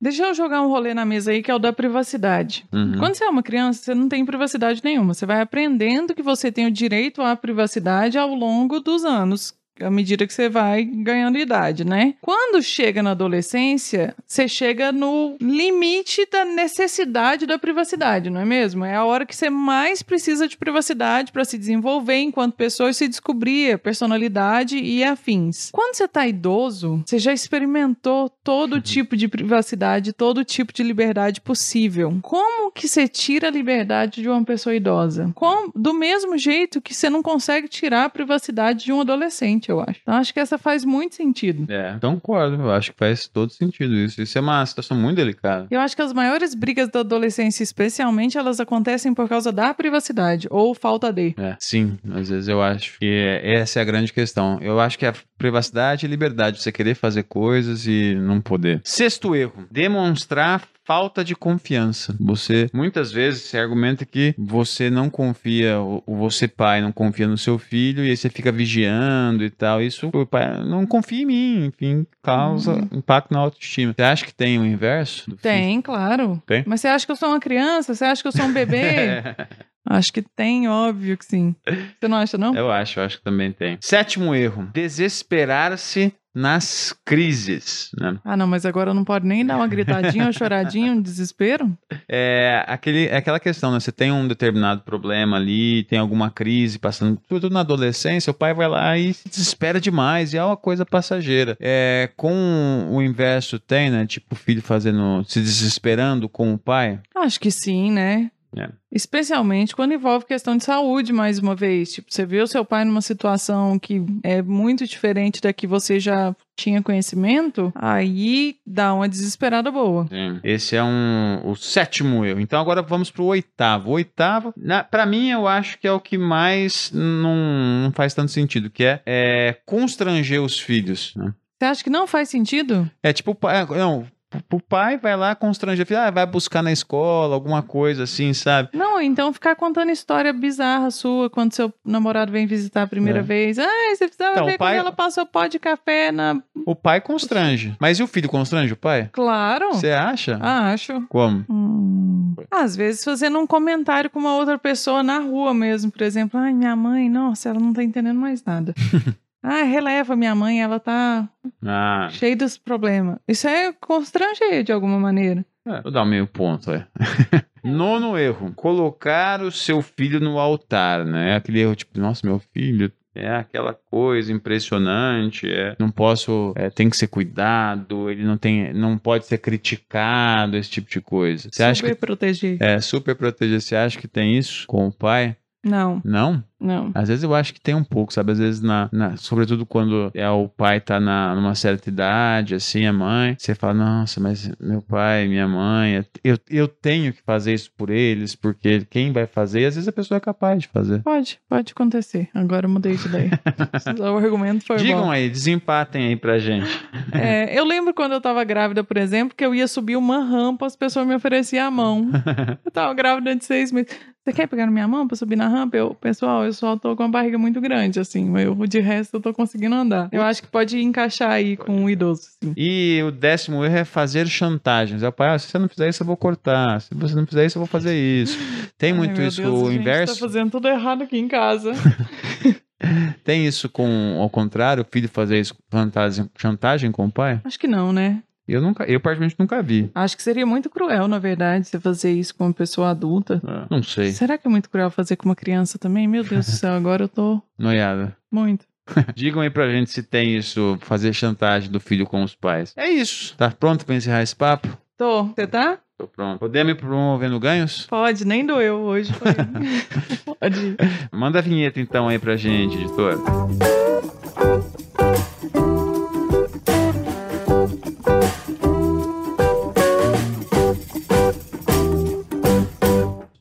Deixa 0.00 0.22
eu 0.24 0.34
jogar 0.34 0.62
um 0.62 0.68
rolê 0.68 0.94
na 0.94 1.04
mesa 1.04 1.32
aí 1.32 1.42
que 1.42 1.50
é 1.50 1.54
o 1.54 1.58
da 1.58 1.72
privacidade. 1.72 2.64
Uhum. 2.72 2.98
Quando 2.98 3.14
você 3.14 3.24
é 3.24 3.28
uma 3.28 3.42
criança, 3.42 3.82
você 3.82 3.94
não 3.94 4.08
tem 4.08 4.24
privacidade 4.24 4.80
nenhuma. 4.84 5.12
Você 5.12 5.26
vai 5.26 5.40
aprendendo 5.40 6.14
que 6.14 6.22
você 6.22 6.52
tem 6.52 6.66
o 6.66 6.70
direito 6.70 7.20
à 7.20 7.34
privacidade 7.34 8.16
ao 8.16 8.32
longo 8.32 8.78
dos 8.78 9.04
anos. 9.04 9.54
À 9.80 9.90
medida 9.90 10.26
que 10.26 10.32
você 10.32 10.48
vai 10.48 10.84
ganhando 10.84 11.38
idade, 11.38 11.84
né? 11.84 12.14
Quando 12.20 12.62
chega 12.62 13.02
na 13.02 13.12
adolescência, 13.12 14.14
você 14.26 14.48
chega 14.48 14.92
no 14.92 15.36
limite 15.40 16.26
da 16.30 16.44
necessidade 16.44 17.46
da 17.46 17.58
privacidade, 17.58 18.30
não 18.30 18.40
é 18.40 18.44
mesmo? 18.44 18.84
É 18.84 18.94
a 18.94 19.04
hora 19.04 19.26
que 19.26 19.36
você 19.36 19.50
mais 19.50 20.02
precisa 20.02 20.48
de 20.48 20.56
privacidade 20.56 21.32
para 21.32 21.44
se 21.44 21.58
desenvolver 21.58 22.18
enquanto 22.18 22.54
pessoa 22.54 22.90
e 22.90 22.94
se 22.94 23.08
descobrir 23.08 23.72
a 23.72 23.78
personalidade 23.78 24.78
e 24.78 25.04
afins. 25.04 25.70
Quando 25.72 25.94
você 25.94 26.08
tá 26.08 26.26
idoso, 26.26 27.02
você 27.04 27.18
já 27.18 27.32
experimentou 27.32 28.28
todo 28.42 28.80
tipo 28.80 29.16
de 29.16 29.28
privacidade, 29.28 30.12
todo 30.12 30.44
tipo 30.44 30.72
de 30.72 30.82
liberdade 30.82 31.40
possível. 31.40 32.18
Como 32.22 32.70
que 32.72 32.88
você 32.88 33.06
tira 33.06 33.48
a 33.48 33.50
liberdade 33.50 34.22
de 34.22 34.28
uma 34.28 34.44
pessoa 34.44 34.74
idosa? 34.74 35.30
Com, 35.34 35.70
do 35.74 35.94
mesmo 35.94 36.36
jeito 36.36 36.80
que 36.80 36.94
você 36.94 37.08
não 37.08 37.22
consegue 37.22 37.68
tirar 37.68 38.04
a 38.04 38.10
privacidade 38.10 38.84
de 38.84 38.92
um 38.92 39.00
adolescente, 39.00 39.67
eu 39.70 39.80
acho. 39.80 40.00
Então, 40.02 40.14
acho 40.14 40.32
que 40.32 40.40
essa 40.40 40.58
faz 40.58 40.84
muito 40.84 41.14
sentido. 41.14 41.70
É, 41.72 41.96
concordo. 42.00 42.56
Eu 42.62 42.70
acho 42.70 42.92
que 42.92 42.98
faz 42.98 43.26
todo 43.28 43.50
sentido 43.52 43.94
isso. 43.94 44.20
Isso 44.22 44.36
é 44.38 44.40
uma 44.40 44.64
situação 44.64 44.96
muito 44.96 45.16
delicada. 45.16 45.66
Eu 45.70 45.80
acho 45.80 45.94
que 45.96 46.02
as 46.02 46.12
maiores 46.12 46.54
brigas 46.54 46.88
da 46.88 47.00
adolescência, 47.00 47.62
especialmente, 47.62 48.36
elas 48.38 48.60
acontecem 48.60 49.12
por 49.14 49.28
causa 49.28 49.52
da 49.52 49.72
privacidade 49.74 50.46
ou 50.50 50.74
falta 50.74 51.12
de. 51.12 51.34
É, 51.38 51.56
sim, 51.58 51.98
às 52.14 52.28
vezes 52.28 52.48
eu 52.48 52.62
acho 52.62 52.98
que 52.98 53.06
é- 53.06 53.54
essa 53.56 53.78
é 53.78 53.82
a 53.82 53.84
grande 53.84 54.12
questão. 54.12 54.58
Eu 54.60 54.80
acho 54.80 54.98
que 54.98 55.06
a 55.06 55.14
privacidade 55.36 56.04
e 56.04 56.08
liberdade, 56.08 56.60
você 56.60 56.72
querer 56.72 56.94
fazer 56.94 57.22
coisas 57.24 57.86
e 57.86 58.14
não 58.16 58.40
poder. 58.40 58.80
Sexto 58.84 59.34
erro, 59.36 59.66
demonstrar 59.70 60.62
falta 60.88 61.22
de 61.22 61.36
confiança. 61.36 62.16
Você, 62.18 62.70
muitas 62.72 63.12
vezes, 63.12 63.42
se 63.42 63.58
argumenta 63.58 64.06
que 64.06 64.34
você 64.38 64.88
não 64.88 65.10
confia, 65.10 65.78
o 65.78 66.16
você 66.16 66.48
pai 66.48 66.80
não 66.80 66.90
confia 66.90 67.28
no 67.28 67.36
seu 67.36 67.58
filho 67.58 68.02
e 68.02 68.08
aí 68.08 68.16
você 68.16 68.30
fica 68.30 68.50
vigiando 68.50 69.44
e 69.44 69.50
tal. 69.50 69.82
Isso, 69.82 70.08
o 70.10 70.24
pai 70.24 70.64
não 70.64 70.86
confia 70.86 71.24
em 71.24 71.26
mim, 71.26 71.64
enfim, 71.66 72.06
causa 72.22 72.88
impacto 72.90 73.34
na 73.34 73.40
autoestima. 73.40 73.92
Você 73.94 74.02
acha 74.02 74.24
que 74.24 74.32
tem 74.34 74.58
o 74.58 74.64
inverso? 74.64 75.28
do 75.28 75.36
filho? 75.36 75.42
Tem, 75.42 75.82
claro. 75.82 76.42
Tem? 76.46 76.64
Mas 76.66 76.80
você 76.80 76.88
acha 76.88 77.04
que 77.04 77.12
eu 77.12 77.16
sou 77.16 77.28
uma 77.28 77.40
criança? 77.40 77.94
Você 77.94 78.06
acha 78.06 78.22
que 78.22 78.28
eu 78.28 78.32
sou 78.32 78.46
um 78.46 78.52
bebê? 78.52 79.22
acho 79.88 80.12
que 80.12 80.22
tem, 80.22 80.68
óbvio 80.68 81.16
que 81.16 81.24
sim. 81.24 81.54
Você 81.66 82.08
não 82.08 82.16
acha, 82.16 82.38
não? 82.38 82.54
Eu 82.54 82.70
acho, 82.70 83.00
eu 83.00 83.04
acho 83.04 83.18
que 83.18 83.24
também 83.24 83.52
tem. 83.52 83.78
Sétimo 83.80 84.34
erro: 84.34 84.68
desesperar-se 84.72 86.12
nas 86.38 86.94
crises. 87.04 87.90
Né? 87.98 88.16
Ah, 88.24 88.36
não, 88.36 88.46
mas 88.46 88.64
agora 88.64 88.94
não 88.94 89.04
pode 89.04 89.26
nem 89.26 89.44
dar 89.44 89.56
uma 89.56 89.66
gritadinha, 89.66 90.24
uma 90.24 90.32
choradinha, 90.32 90.92
um 90.92 91.02
desespero? 91.02 91.76
É, 92.08 92.64
aquele, 92.68 93.06
é 93.06 93.16
aquela 93.16 93.40
questão, 93.40 93.72
né? 93.72 93.80
Você 93.80 93.90
tem 93.90 94.12
um 94.12 94.28
determinado 94.28 94.82
problema 94.82 95.36
ali, 95.36 95.82
tem 95.84 95.98
alguma 95.98 96.30
crise 96.30 96.78
passando, 96.78 97.20
tudo 97.28 97.50
na 97.50 97.60
adolescência, 97.60 98.30
o 98.30 98.34
pai 98.34 98.54
vai 98.54 98.68
lá 98.68 98.96
e 98.96 99.12
se 99.12 99.28
desespera 99.28 99.80
demais, 99.80 100.32
e 100.32 100.36
é 100.36 100.44
uma 100.44 100.56
coisa 100.56 100.86
passageira. 100.86 101.56
É, 101.60 102.10
com 102.16 102.86
o 102.88 103.02
inverso 103.02 103.58
tem, 103.58 103.90
né? 103.90 104.06
Tipo, 104.06 104.34
o 104.34 104.38
filho 104.38 104.62
fazendo, 104.62 105.24
se 105.26 105.40
desesperando 105.40 106.28
com 106.28 106.54
o 106.54 106.58
pai. 106.58 107.00
Acho 107.16 107.40
que 107.40 107.50
sim, 107.50 107.90
né? 107.90 108.30
É. 108.56 108.68
Especialmente 108.90 109.76
quando 109.76 109.92
envolve 109.94 110.24
questão 110.24 110.56
de 110.56 110.64
saúde, 110.64 111.12
mais 111.12 111.38
uma 111.38 111.54
vez. 111.54 111.92
Tipo, 111.92 112.12
você 112.12 112.24
vê 112.24 112.40
o 112.40 112.46
seu 112.46 112.64
pai 112.64 112.84
numa 112.84 113.02
situação 113.02 113.78
que 113.78 114.02
é 114.22 114.40
muito 114.42 114.86
diferente 114.86 115.40
da 115.40 115.52
que 115.52 115.66
você 115.66 116.00
já 116.00 116.34
tinha 116.56 116.82
conhecimento, 116.82 117.70
aí 117.74 118.56
dá 118.66 118.92
uma 118.94 119.08
desesperada 119.08 119.70
boa. 119.70 120.06
Sim. 120.08 120.40
Esse 120.42 120.74
é 120.76 120.82
um, 120.82 121.40
o 121.44 121.54
sétimo 121.54 122.24
erro. 122.24 122.40
Então 122.40 122.60
agora 122.60 122.82
vamos 122.82 123.10
pro 123.10 123.24
oitavo. 123.24 123.90
O 123.90 123.94
oitavo, 123.94 124.52
na, 124.56 124.82
pra 124.82 125.06
mim, 125.06 125.28
eu 125.30 125.46
acho 125.46 125.78
que 125.78 125.86
é 125.86 125.92
o 125.92 126.00
que 126.00 126.18
mais 126.18 126.90
não, 126.92 127.84
não 127.84 127.92
faz 127.92 128.14
tanto 128.14 128.32
sentido, 128.32 128.70
que 128.70 128.82
é, 128.84 129.00
é 129.06 129.56
constranger 129.66 130.42
os 130.42 130.58
filhos. 130.58 131.12
né? 131.14 131.32
Você 131.58 131.64
acha 131.64 131.84
que 131.84 131.90
não 131.90 132.06
faz 132.06 132.28
sentido? 132.28 132.88
É 133.02 133.12
tipo, 133.12 133.34
pai- 133.34 133.66
não, 133.66 134.06
o 134.52 134.60
pai 134.60 134.96
vai 134.98 135.16
lá 135.16 135.34
constranger, 135.34 135.84
o 135.84 135.86
filho, 135.86 136.00
ah, 136.00 136.10
vai 136.10 136.26
buscar 136.26 136.62
na 136.62 136.70
escola, 136.70 137.34
alguma 137.34 137.62
coisa 137.62 138.02
assim, 138.04 138.32
sabe? 138.34 138.68
Não, 138.74 139.00
então 139.00 139.32
ficar 139.32 139.56
contando 139.56 139.90
história 139.90 140.32
bizarra 140.32 140.90
sua 140.90 141.30
quando 141.30 141.54
seu 141.54 141.72
namorado 141.84 142.30
vem 142.30 142.46
visitar 142.46 142.82
a 142.82 142.86
primeira 142.86 143.20
É. 143.20 143.22
vez. 143.22 143.58
Ah, 143.58 143.66
você 143.94 144.06
precisava 144.06 144.32
Então, 144.34 144.46
ver 144.46 144.58
pai- 144.58 144.74
quando 144.74 144.80
ela 144.80 144.92
passou 144.92 145.24
pó 145.24 145.46
de 145.46 145.58
café 145.58 146.12
na. 146.12 146.40
O 146.66 146.74
pai 146.74 147.00
constrange. 147.00 147.74
Mas 147.80 147.98
e 147.98 148.02
o 148.02 148.06
filho 148.06 148.28
constrange 148.28 148.72
o 148.72 148.76
pai? 148.76 149.08
Claro! 149.12 149.72
Você 149.72 149.92
acha? 149.92 150.38
Acho. 150.42 151.00
Como? 151.08 151.44
Hum. 151.48 152.34
Às 152.50 152.76
vezes 152.76 153.02
fazendo 153.04 153.38
um 153.38 153.46
comentário 153.46 154.10
com 154.10 154.18
uma 154.18 154.34
outra 154.36 154.58
pessoa 154.58 155.02
na 155.02 155.18
rua 155.18 155.52
mesmo, 155.54 155.90
por 155.90 156.02
exemplo, 156.02 156.38
ai, 156.38 156.52
minha 156.52 156.76
mãe, 156.76 157.08
nossa, 157.08 157.48
ela 157.48 157.58
não 157.58 157.72
tá 157.72 157.82
entendendo 157.82 158.18
mais 158.18 158.44
nada. 158.44 158.74
ah, 159.42 159.62
releva 159.62 160.16
minha 160.16 160.34
mãe, 160.34 160.60
ela 160.62 160.78
tá 160.80 161.28
Ah, 161.64 162.08
cheia 162.10 162.36
dos 162.36 162.56
problemas. 162.58 163.18
Isso 163.26 163.46
é 163.48 163.72
constranger 163.72 164.62
de 164.64 164.72
alguma 164.72 164.98
maneira. 164.98 165.44
é, 165.66 165.80
vou 165.82 165.92
dar 165.92 166.04
meio 166.04 166.26
ponto, 166.26 166.70
é. 166.72 166.86
Nono 167.64 168.16
erro, 168.16 168.52
colocar 168.54 169.42
o 169.42 169.50
seu 169.50 169.82
filho 169.82 170.20
no 170.20 170.38
altar, 170.38 171.04
né? 171.04 171.32
É 171.32 171.34
aquele 171.36 171.60
erro 171.60 171.74
tipo, 171.74 171.98
nossa, 172.00 172.26
meu 172.26 172.38
filho 172.38 172.90
é 173.14 173.34
aquela 173.34 173.74
coisa 173.74 174.32
impressionante, 174.32 175.50
é, 175.50 175.74
não 175.78 175.90
posso, 175.90 176.52
é, 176.56 176.70
tem 176.70 176.88
que 176.88 176.96
ser 176.96 177.08
cuidado, 177.08 178.08
ele 178.08 178.22
não 178.22 178.36
tem, 178.38 178.72
não 178.72 178.96
pode 178.96 179.26
ser 179.26 179.38
criticado, 179.38 180.56
esse 180.56 180.70
tipo 180.70 180.88
de 180.88 181.00
coisa. 181.00 181.48
Você 181.50 181.62
acha 181.64 181.80
Super 181.80 181.94
que 181.94 182.00
proteger. 182.00 182.56
é 182.62 182.80
super 182.80 183.16
proteger? 183.16 183.60
Você 183.60 183.74
acha 183.74 183.98
que 183.98 184.06
tem 184.06 184.38
isso 184.38 184.66
com 184.68 184.86
o 184.86 184.92
pai? 184.92 185.36
Não, 185.64 186.00
Não? 186.04 186.42
não. 186.60 186.90
Às 186.94 187.08
vezes 187.08 187.24
eu 187.24 187.34
acho 187.34 187.52
que 187.52 187.60
tem 187.60 187.74
um 187.74 187.82
pouco, 187.84 188.12
sabe? 188.12 188.30
Às 188.32 188.38
vezes, 188.38 188.60
na, 188.62 188.88
na- 188.92 189.16
sobretudo 189.16 189.66
quando 189.66 190.10
é 190.14 190.28
o 190.30 190.48
pai 190.48 190.80
tá 190.80 190.98
na, 191.00 191.34
numa 191.34 191.54
certa 191.54 191.88
idade, 191.88 192.54
assim, 192.54 192.86
a 192.86 192.92
mãe, 192.92 193.34
você 193.38 193.54
fala, 193.54 193.74
nossa, 193.74 194.20
mas 194.20 194.50
meu 194.60 194.80
pai, 194.80 195.26
minha 195.26 195.48
mãe, 195.48 196.04
eu, 196.22 196.38
eu 196.48 196.68
tenho 196.68 197.12
que 197.12 197.20
fazer 197.22 197.54
isso 197.54 197.70
por 197.76 197.90
eles, 197.90 198.34
porque 198.36 198.86
quem 198.88 199.12
vai 199.12 199.26
fazer, 199.26 199.66
às 199.66 199.74
vezes 199.74 199.88
a 199.88 199.92
pessoa 199.92 200.16
é 200.16 200.20
capaz 200.20 200.60
de 200.62 200.68
fazer. 200.68 201.02
Pode, 201.02 201.38
pode 201.48 201.72
acontecer. 201.72 202.28
Agora 202.34 202.66
eu 202.66 202.70
mudei 202.70 202.94
de 202.96 203.06
ideia. 203.08 203.30
o 203.98 204.16
argumento 204.16 204.64
foi 204.64 204.76
Digam 204.76 205.02
bom. 205.06 205.10
aí, 205.10 205.28
desempatem 205.28 206.06
aí 206.08 206.16
pra 206.16 206.38
gente. 206.38 206.68
É, 207.12 207.58
eu 207.58 207.64
lembro 207.64 207.92
quando 207.92 208.12
eu 208.12 208.20
tava 208.20 208.42
grávida, 208.44 208.82
por 208.84 208.96
exemplo, 208.96 209.34
que 209.36 209.44
eu 209.44 209.54
ia 209.54 209.66
subir 209.66 209.96
uma 209.96 210.20
rampa, 210.24 210.66
as 210.66 210.76
pessoas 210.76 211.06
me 211.06 211.14
ofereciam 211.16 211.66
a 211.66 211.70
mão. 211.70 212.10
Eu 212.64 212.70
tava 212.70 212.94
grávida 212.94 213.34
de 213.34 213.44
seis 213.44 213.72
meses. 213.72 213.88
Você 214.28 214.32
quer 214.34 214.46
pegar 214.46 214.66
na 214.66 214.72
minha 214.72 214.86
mão 214.86 215.08
pra 215.08 215.16
subir 215.16 215.36
na 215.36 215.48
rampa? 215.48 215.78
Eu, 215.78 215.94
pessoal, 215.94 216.44
eu 216.44 216.52
só 216.52 216.76
tô 216.76 216.94
com 216.94 217.02
uma 217.02 217.08
barriga 217.08 217.38
muito 217.38 217.62
grande, 217.62 217.98
assim. 217.98 218.26
mas 218.28 218.44
Eu, 218.44 218.54
de 218.66 218.78
resto, 218.78 219.16
eu 219.16 219.22
tô 219.22 219.32
conseguindo 219.32 219.74
andar. 219.74 220.10
Eu 220.12 220.20
acho 220.20 220.42
que 220.42 220.48
pode 220.48 220.78
encaixar 220.78 221.30
aí 221.30 221.56
com 221.56 221.74
um 221.74 221.88
idoso, 221.88 222.28
sim. 222.38 222.52
E 222.54 223.02
o 223.02 223.10
décimo 223.10 223.64
erro 223.64 223.78
é 223.78 223.84
fazer 223.86 224.26
chantagens. 224.26 225.02
É 225.02 225.10
pai, 225.10 225.34
ah, 225.34 225.38
se 225.38 225.48
você 225.48 225.58
não 225.58 225.66
fizer 225.66 225.88
isso, 225.88 226.02
eu 226.02 226.06
vou 226.06 226.14
cortar. 226.14 226.78
Se 226.82 226.94
você 226.94 227.14
não 227.14 227.26
fizer 227.26 227.46
isso, 227.46 227.56
eu 227.56 227.60
vou 227.60 227.66
fazer 227.66 227.96
isso. 227.96 228.38
Tem 228.76 228.92
muito 228.92 229.18
isso, 229.22 229.40
Deus, 229.40 229.62
o 229.62 229.66
a 229.66 229.70
gente 229.70 229.80
inverso. 229.80 230.12
tá 230.12 230.20
fazendo 230.20 230.50
tudo 230.50 230.68
errado 230.68 231.04
aqui 231.04 231.16
em 231.16 231.26
casa. 231.26 231.72
Tem 233.24 233.46
isso 233.46 233.66
com, 233.70 234.18
ao 234.20 234.28
contrário, 234.28 234.82
o 234.82 234.86
filho 234.88 235.08
fazer 235.08 235.40
isso, 235.40 235.54
chantagem, 235.72 236.30
chantagem 236.36 236.92
com 236.92 237.06
o 237.06 237.10
pai? 237.10 237.40
acho 237.44 237.58
que 237.58 237.66
não, 237.66 237.94
né? 237.94 238.22
Eu 238.48 238.60
nunca, 238.62 238.84
eu 238.84 238.98
particularmente 238.98 239.36
nunca 239.38 239.62
vi. 239.62 239.90
Acho 239.94 240.16
que 240.16 240.22
seria 240.22 240.46
muito 240.46 240.70
cruel, 240.70 241.06
na 241.06 241.18
verdade, 241.18 241.66
você 241.68 241.78
fazer 241.78 242.12
isso 242.12 242.34
com 242.34 242.46
uma 242.46 242.52
pessoa 242.52 242.90
adulta. 242.90 243.40
Não 243.70 243.82
sei. 243.82 244.12
Será 244.12 244.38
que 244.38 244.46
é 244.46 244.50
muito 244.50 244.70
cruel 244.70 244.90
fazer 244.90 245.16
com 245.16 245.28
uma 245.28 245.36
criança 245.36 245.78
também? 245.78 246.08
Meu 246.08 246.24
Deus 246.24 246.46
do 246.46 246.52
céu, 246.52 246.72
agora 246.74 247.04
eu 247.04 247.08
tô 247.08 247.42
Noiada. 247.58 248.16
muito. 248.30 248.64
Digam 249.14 249.42
aí 249.42 249.50
pra 249.50 249.68
gente 249.70 249.90
se 249.90 250.02
tem 250.02 250.34
isso, 250.36 250.78
fazer 250.80 251.12
chantagem 251.12 251.70
do 251.70 251.78
filho 251.78 252.06
com 252.06 252.22
os 252.22 252.34
pais. 252.34 252.72
É 252.76 252.88
isso. 252.88 253.36
Tá 253.36 253.50
pronto 253.50 253.84
pra 253.84 253.94
encerrar 253.94 254.22
esse 254.22 254.34
papo? 254.34 254.66
Tô. 254.96 255.24
Você 255.24 255.46
tá? 255.46 255.78
Tô 255.98 256.06
pronto. 256.06 256.38
Podemos 256.38 256.72
ir 256.72 256.76
promovendo 256.76 257.38
ganhos? 257.38 257.86
Pode, 257.86 258.24
nem 258.24 258.46
doeu 258.46 258.76
hoje. 258.78 259.12
Pode. 260.24 260.76
Manda 261.12 261.40
a 261.40 261.42
vinheta 261.42 261.80
então 261.80 262.08
aí 262.08 262.18
pra 262.18 262.36
gente, 262.36 262.76
editor. 262.78 263.18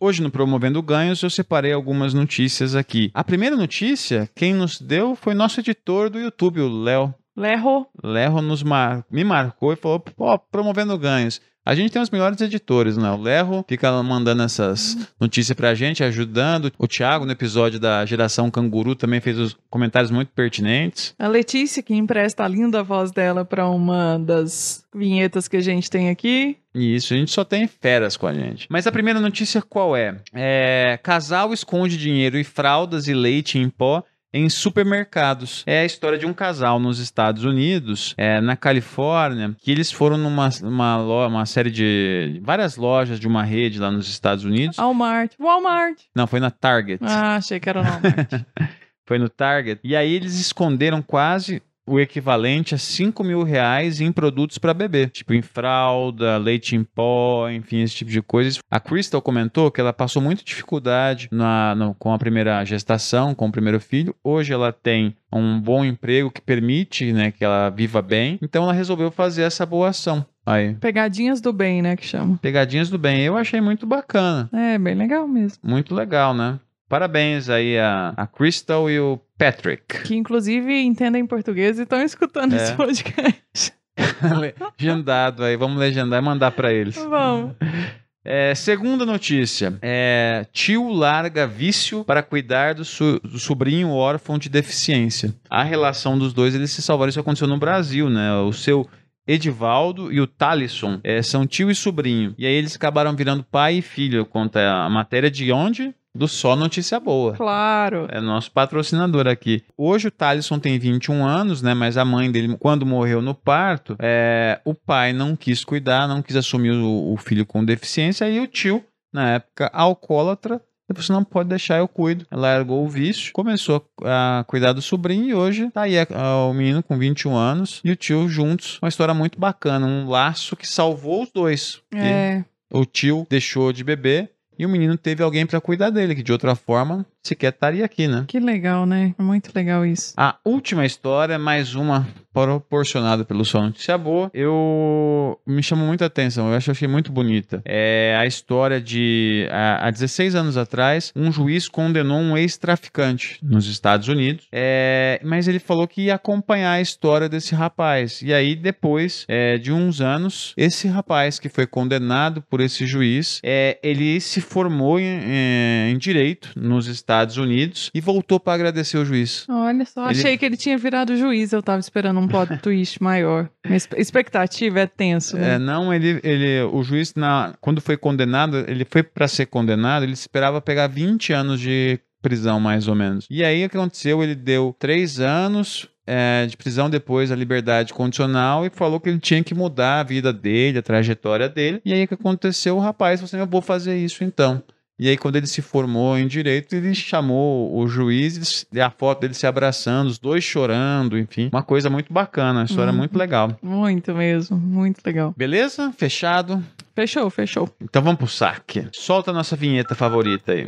Hoje 0.08 0.24
no 0.24 0.32
Promovendo 0.32 0.82
Ganhos 0.82 1.22
eu 1.22 1.30
separei 1.30 1.74
algumas 1.74 2.14
notícias 2.14 2.76
aqui. 2.76 3.12
A 3.14 3.26
primeira 3.26 3.58
notícia, 3.58 4.30
quem 4.34 4.54
nos 4.54 4.80
deu 4.80 5.18
foi 5.18 5.34
nosso 5.34 5.60
editor 5.60 6.10
do 6.10 6.18
YouTube, 6.18 6.62
o 6.62 6.82
Léo. 6.82 7.14
Lerro. 7.38 7.88
Lerro 8.04 8.42
nos 8.42 8.64
mar... 8.64 9.06
me 9.12 9.24
marcou 9.24 9.72
e 9.72 9.76
falou, 9.76 10.00
pô, 10.00 10.40
promovendo 10.40 10.98
ganhos. 10.98 11.40
A 11.68 11.76
gente 11.76 11.92
tem 11.92 12.02
os 12.02 12.10
melhores 12.10 12.40
editores, 12.40 12.96
né? 12.96 13.12
O 13.12 13.22
Lerro 13.22 13.66
fica 13.68 13.92
mandando 14.02 14.42
essas 14.42 14.96
notícias 15.20 15.54
pra 15.54 15.76
gente, 15.76 16.02
ajudando. 16.02 16.72
O 16.80 16.88
Thiago, 16.88 17.26
no 17.26 17.32
episódio 17.34 17.78
da 17.78 18.06
Geração 18.06 18.50
Canguru, 18.50 18.96
também 18.96 19.20
fez 19.20 19.38
os 19.38 19.58
comentários 19.70 20.10
muito 20.10 20.30
pertinentes. 20.30 21.14
A 21.20 21.28
Letícia, 21.28 21.84
que 21.84 21.94
empresta 21.94 22.46
a 22.46 22.48
linda 22.48 22.82
voz 22.82 23.12
dela 23.12 23.44
pra 23.44 23.70
uma 23.70 24.18
das 24.18 24.86
vinhetas 24.96 25.50
que 25.50 25.58
a 25.58 25.62
gente 25.62 25.90
tem 25.90 26.10
aqui. 26.10 26.56
Isso, 26.74 27.14
a 27.14 27.18
gente 27.18 27.32
só 27.32 27.44
tem 27.44 27.68
feras 27.68 28.16
com 28.16 28.28
a 28.28 28.34
gente. 28.34 28.66
Mas 28.70 28.88
a 28.88 28.92
primeira 28.92 29.20
notícia 29.20 29.62
qual 29.62 29.94
é? 29.94 30.22
é 30.34 30.98
casal 31.04 31.52
esconde 31.54 31.98
dinheiro 31.98 32.40
e 32.40 32.46
fraldas 32.46 33.10
e 33.10 33.14
leite 33.14 33.60
em 33.60 33.70
pó 33.70 34.06
em 34.34 34.50
supermercados. 34.50 35.64
É 35.66 35.82
a 35.82 35.86
história 35.86 36.18
de 36.18 36.26
um 36.26 36.34
casal 36.34 36.80
nos 36.80 37.00
Estados 37.00 37.44
Unidos, 37.44 38.14
é, 38.18 38.42
na 38.42 38.56
Califórnia, 38.56 39.56
que 39.60 39.72
eles 39.72 39.92
foram 39.92 40.18
numa 40.18 40.50
uma, 40.62 41.28
uma 41.28 41.46
série 41.46 41.72
de 41.72 42.42
várias 42.44 42.76
lojas 42.76 43.20
de 43.20 43.28
uma 43.28 43.44
rede 43.44 43.80
lá 43.80 43.90
nos 43.90 44.10
Estados 44.10 44.44
Unidos. 44.44 44.78
Walmart. 44.78 45.34
Walmart. 45.40 46.00
Não, 46.16 46.28
foi 46.28 46.40
na 46.40 46.52
Target. 46.52 47.04
Ah, 47.04 47.36
achei 47.38 47.60
que 47.60 47.70
era 47.70 47.82
Walmart. 47.82 48.46
foi 49.06 49.18
no 49.18 49.30
Target. 49.30 49.80
E 49.84 49.96
aí 49.96 50.14
eles 50.14 50.40
esconderam 50.40 51.02
quase 51.02 51.62
o 51.88 52.00
equivalente 52.00 52.76
a 52.76 52.78
5 52.78 53.24
mil 53.24 53.44
reais 53.44 54.02
em 54.02 54.12
produtos 54.12 54.58
para 54.58 54.74
bebê, 54.74 55.08
tipo 55.08 55.34
em 55.34 55.42
fralda, 55.42 56.38
leite 56.38 56.76
em 56.76 56.84
pó, 56.84 57.50
enfim, 57.50 57.82
esse 57.82 57.96
tipo 57.96 58.12
de 58.12 58.22
coisas. 58.22 58.60
A 58.70 58.80
Crystal 58.80 59.22
comentou 59.22 59.72
que 59.72 59.80
ela 59.80 59.94
passou 59.94 60.22
muita 60.22 60.44
dificuldade 60.44 61.30
na, 61.32 61.74
no, 61.74 61.96
com 61.96 62.14
a 62.14 62.20
primeira 62.20 62.64
gestação, 62.66 63.34
com 63.34 63.48
o 63.48 63.52
primeiro 63.52 63.80
filho. 63.80 64.14
Hoje 64.24 64.54
ela 64.54 64.72
tem 64.72 65.16
um 65.32 65.60
bom 65.60 65.84
emprego 65.84 66.30
que 66.30 66.42
permite 66.42 67.12
né, 67.14 67.32
que 67.32 67.44
ela 67.44 67.70
viva 67.70 68.02
bem, 68.02 68.38
então 68.42 68.64
ela 68.64 68.74
resolveu 68.74 69.10
fazer 69.10 69.44
essa 69.44 69.66
boa 69.66 69.90
ação. 69.90 70.26
Aí. 70.46 70.76
Pegadinhas 70.76 71.42
do 71.42 71.52
bem, 71.52 71.82
né, 71.82 71.98
que 71.98 72.06
chama. 72.06 72.38
Pegadinhas 72.42 72.90
do 72.90 72.98
bem. 72.98 73.22
Eu 73.22 73.36
achei 73.36 73.60
muito 73.60 73.86
bacana. 73.86 74.50
É, 74.54 74.78
bem 74.78 74.96
legal 74.96 75.28
mesmo. 75.28 75.60
Muito 75.62 75.94
legal, 75.94 76.34
né? 76.34 76.58
Parabéns 76.90 77.50
aí 77.50 77.78
a, 77.78 78.14
a 78.16 78.26
Crystal 78.28 78.90
e 78.90 79.00
o 79.00 79.20
Patrick. 79.38 80.04
Que 80.04 80.16
inclusive 80.16 80.74
entendem 80.82 81.26
português 81.26 81.78
e 81.80 81.84
estão 81.84 82.02
escutando 82.02 82.54
É. 82.54 82.58
esse 82.58 82.74
podcast. 82.74 83.74
legendado 84.80 85.44
aí, 85.44 85.56
vamos 85.56 85.78
legendar 85.78 86.22
e 86.22 86.26
mandar 86.26 86.52
pra 86.52 86.72
eles. 86.74 86.96
Vamos. 86.96 87.56
É, 88.30 88.54
segunda 88.54 89.06
notícia: 89.06 89.80
é, 89.82 90.46
tio 90.52 90.90
larga 90.90 91.48
vício 91.48 92.04
para 92.04 92.22
cuidar 92.22 92.74
do, 92.76 92.84
so- 92.84 93.22
do 93.22 93.40
sobrinho 93.40 93.92
órfão 93.92 94.38
de 94.38 94.50
deficiência. 94.50 95.34
A 95.50 95.64
relação 95.64 96.20
dos 96.20 96.34
dois 96.34 96.54
eles 96.54 96.72
se 96.72 96.82
salvaram. 96.82 97.08
Isso 97.10 97.22
aconteceu 97.22 97.48
no 97.48 97.58
Brasil, 97.58 98.10
né? 98.10 98.34
O 98.40 98.52
seu 98.52 98.86
Edivaldo 99.26 100.12
e 100.12 100.20
o 100.20 100.28
Talisson 100.28 101.00
é, 101.06 101.22
são 101.22 101.48
tio 101.48 101.72
e 101.72 101.76
sobrinho. 101.76 102.36
E 102.38 102.46
aí 102.46 102.52
eles 102.54 102.76
acabaram 102.76 103.16
virando 103.16 103.46
pai 103.46 103.76
e 103.76 103.82
filho. 103.82 104.26
Conta 104.26 104.60
a 104.74 104.90
matéria 104.90 105.32
de 105.32 105.50
onde? 105.54 105.96
Do 106.18 106.28
Só 106.28 106.56
Notícia 106.56 107.00
Boa. 107.00 107.34
Claro. 107.34 108.08
É 108.12 108.20
nosso 108.20 108.52
patrocinador 108.52 109.28
aqui. 109.28 109.64
Hoje 109.78 110.08
o 110.08 110.12
Thalisson 110.12 110.60
tem 110.60 110.78
21 110.80 111.26
anos, 111.26 111.62
né? 111.62 111.74
Mas 111.74 111.98
a 111.98 112.04
mãe 112.04 112.32
dele, 112.32 112.58
quando 112.60 112.86
morreu 112.86 113.22
no 113.22 113.34
parto, 113.36 113.96
é, 114.00 114.60
o 114.66 114.74
pai 114.74 115.14
não 115.14 115.36
quis 115.36 115.64
cuidar, 115.64 116.08
não 116.08 116.22
quis 116.22 116.36
assumir 116.36 116.72
o, 116.72 117.14
o 117.14 117.18
filho 117.18 117.46
com 117.46 117.64
deficiência. 117.64 118.30
E 118.30 118.40
o 118.40 118.48
tio, 118.48 118.84
na 119.14 119.32
época, 119.36 119.70
alcoólatra, 119.74 120.62
falou 120.90 121.00
assim, 121.02 121.14
não 121.14 121.24
pode 121.24 121.50
deixar, 121.50 121.78
eu 121.80 121.88
cuido. 121.88 122.26
Ela 122.32 122.54
largou 122.54 122.84
o 122.86 122.90
vício, 122.90 123.32
começou 123.34 123.86
a 124.04 124.44
cuidar 124.48 124.74
do 124.74 124.82
sobrinho 124.82 125.26
e 125.26 125.34
hoje 125.34 125.70
tá 125.70 125.82
aí 125.82 126.00
a- 126.00 126.08
a- 126.14 126.46
o 126.48 126.54
menino 126.54 126.82
com 126.82 126.98
21 126.98 127.36
anos 127.36 127.82
e 127.84 127.92
o 127.92 127.96
tio 127.96 128.28
juntos. 128.30 128.80
Uma 128.82 128.90
história 128.90 129.14
muito 129.14 129.38
bacana, 129.40 129.86
um 129.86 130.08
laço 130.10 130.56
que 130.56 130.68
salvou 130.68 131.24
os 131.24 131.32
dois. 131.32 131.82
É. 131.94 132.44
o 132.72 132.84
tio 132.86 133.26
deixou 133.30 133.72
de 133.72 133.82
beber 133.82 134.30
e 134.58 134.66
o 134.66 134.70
menino 134.70 134.98
teve 134.98 135.24
alguém 135.24 135.46
pra 135.46 135.62
cuidar 135.62 135.90
dele, 135.90 136.16
que 136.16 136.24
de 136.24 136.32
outra 136.32 136.56
forma 136.56 137.06
sequer 137.24 137.54
estaria 137.54 137.86
aqui, 137.86 138.08
né? 138.08 138.26
Que 138.28 138.40
legal, 138.40 138.86
né? 138.86 139.14
Muito 139.18 139.52
legal 139.54 139.86
isso. 139.86 140.14
A 140.18 140.38
última 140.44 140.86
história, 140.86 141.38
mais 141.38 141.76
uma 141.76 142.08
proporcionada 142.46 143.26
pelo 143.26 143.44
Só 143.44 143.62
Notícia 143.62 143.98
Boa, 143.98 144.30
eu 144.34 145.40
me 145.46 145.64
chamou 145.64 145.88
muita 145.88 146.06
atenção, 146.06 146.50
eu 146.50 146.56
acho- 146.56 146.70
achei 146.72 146.88
muito 146.88 147.12
bonita. 147.12 147.62
É 147.66 148.16
a 148.20 148.26
história 148.26 148.80
de, 148.80 149.48
há 149.52 149.88
há 149.88 149.92
16 149.92 150.36
anos 150.36 150.58
atrás, 150.58 151.12
um 151.16 151.32
juiz 151.32 151.68
condenou 151.68 152.18
um 152.20 152.38
ex-traficante 152.38 153.40
nos 153.42 153.68
Estados 153.68 154.08
Unidos, 154.08 154.46
é, 154.52 155.20
mas 155.24 155.48
ele 155.48 155.60
falou 155.60 155.88
que 155.88 156.04
ia 156.04 156.16
acompanhar 156.16 156.74
a 156.74 156.82
história 156.82 157.28
desse 157.30 157.56
rapaz. 157.56 158.22
E 158.22 158.34
aí, 158.34 158.56
depois 158.56 159.26
é, 159.28 159.58
de 159.58 159.72
uns 159.72 160.02
anos, 160.02 160.54
esse 160.58 160.88
rapaz 160.88 161.40
que 161.40 161.50
foi 161.50 161.66
condenado 161.66 162.42
por 162.50 162.62
esse 162.62 162.86
juiz, 162.86 163.40
é, 163.44 163.78
ele 163.82 164.20
se 164.20 164.42
formou 164.42 165.00
em, 165.00 165.04
em- 165.06 165.92
em 165.94 165.98
Direito 165.98 166.52
nos 166.56 166.88
Estados 166.88 167.38
Unidos 167.38 167.90
e 167.94 168.02
voltou 168.02 168.40
para 168.40 168.54
agradecer 168.54 168.98
o 168.98 169.06
juiz. 169.06 169.46
Olha 169.50 169.86
só, 169.86 170.10
Ele- 170.10 170.20
achei 170.20 170.38
que 170.38 170.46
ele 170.46 170.58
tinha 170.58 170.78
virado 170.78 171.16
juiz. 171.16 171.52
Eu 171.54 171.62
tava 171.64 171.80
esperando 171.80 172.20
um 172.20 172.27
plot 172.28 172.58
twist 172.62 173.02
maior. 173.02 173.50
Minha 173.66 173.78
expectativa 173.98 174.80
é 174.80 174.88
tenso, 174.88 175.38
né? 175.38 175.56
É, 175.56 175.60
não, 175.60 175.94
ele, 175.94 176.20
ele, 176.24 176.62
o 176.72 176.84
juiz, 176.84 177.14
na, 177.16 177.54
quando 177.62 177.82
foi 177.82 177.98
condenado, 177.98 178.58
ele 178.68 178.86
foi 178.86 179.04
para 179.04 179.28
ser 179.28 179.48
condenado, 179.48 180.04
ele 180.04 180.14
esperava 180.14 180.62
pegar 180.62 180.88
20 180.88 181.34
anos 181.34 181.60
de 181.60 182.00
prisão, 182.22 182.60
mais 182.60 182.88
ou 182.88 182.96
menos. 182.96 183.26
E 183.30 183.44
aí 183.44 183.66
o 183.66 183.70
que 183.70 183.78
aconteceu? 183.78 184.24
Ele 184.24 184.36
deu 184.36 184.76
três 184.78 185.20
anos 185.20 185.88
é, 186.06 186.46
de 186.46 186.56
prisão 186.56 186.90
depois 186.90 187.32
a 187.32 187.36
liberdade 187.36 187.94
condicional 187.94 188.66
e 188.66 188.70
falou 188.70 189.00
que 189.00 189.10
ele 189.10 189.20
tinha 189.20 189.44
que 189.44 189.54
mudar 189.54 190.00
a 190.00 190.04
vida 190.04 190.32
dele, 190.32 190.80
a 190.80 190.82
trajetória 190.82 191.50
dele. 191.50 191.82
E 191.84 191.94
aí 191.94 192.06
o 192.06 192.08
que 192.08 192.14
aconteceu? 192.14 192.78
O 192.78 192.80
rapaz 192.80 193.20
falou 193.20 193.28
assim: 193.28 193.38
eu 193.38 193.46
vou 193.46 193.62
fazer 193.62 193.98
isso 193.98 194.24
então. 194.24 194.64
E 195.00 195.08
aí, 195.08 195.16
quando 195.16 195.36
ele 195.36 195.46
se 195.46 195.62
formou 195.62 196.18
em 196.18 196.26
direito, 196.26 196.74
ele 196.76 196.96
chamou 196.96 197.78
o 197.78 197.88
juiz 197.88 198.66
e 198.74 198.82
a 198.82 198.90
foto 198.90 199.20
dele 199.22 199.36
se 199.36 199.46
abraçando, 199.46 200.08
os 200.08 200.18
dois 200.18 200.44
chorando, 200.44 201.20
enfim. 201.20 201.50
Uma 201.54 201.62
coisa 201.62 201.88
muito 201.88 202.12
bacana, 202.12 202.62
uma 202.62 202.66
história 202.66 202.92
Uhum. 202.92 202.98
muito 202.98 203.16
legal. 203.16 203.56
Muito 203.62 204.12
mesmo, 204.16 204.58
muito 204.58 205.00
legal. 205.06 205.36
Beleza? 205.38 205.94
Fechado? 205.96 206.64
Fechou, 206.96 207.30
fechou. 207.30 207.70
Então 207.80 208.02
vamos 208.02 208.18
pro 208.18 208.28
saque. 208.28 208.88
Solta 208.92 209.30
a 209.30 209.34
nossa 209.36 209.56
vinheta 209.56 209.94
favorita 209.94 210.54
aí. 210.54 210.68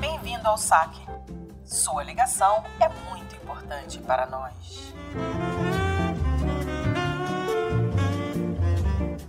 Bem-vindo 0.00 0.46
ao 0.46 0.56
saque. 0.56 1.00
Sua 1.64 2.02
ligação 2.02 2.64
é 2.80 2.88
muito 3.10 3.34
importante 3.36 3.98
para 4.00 4.26
nós. 4.26 4.92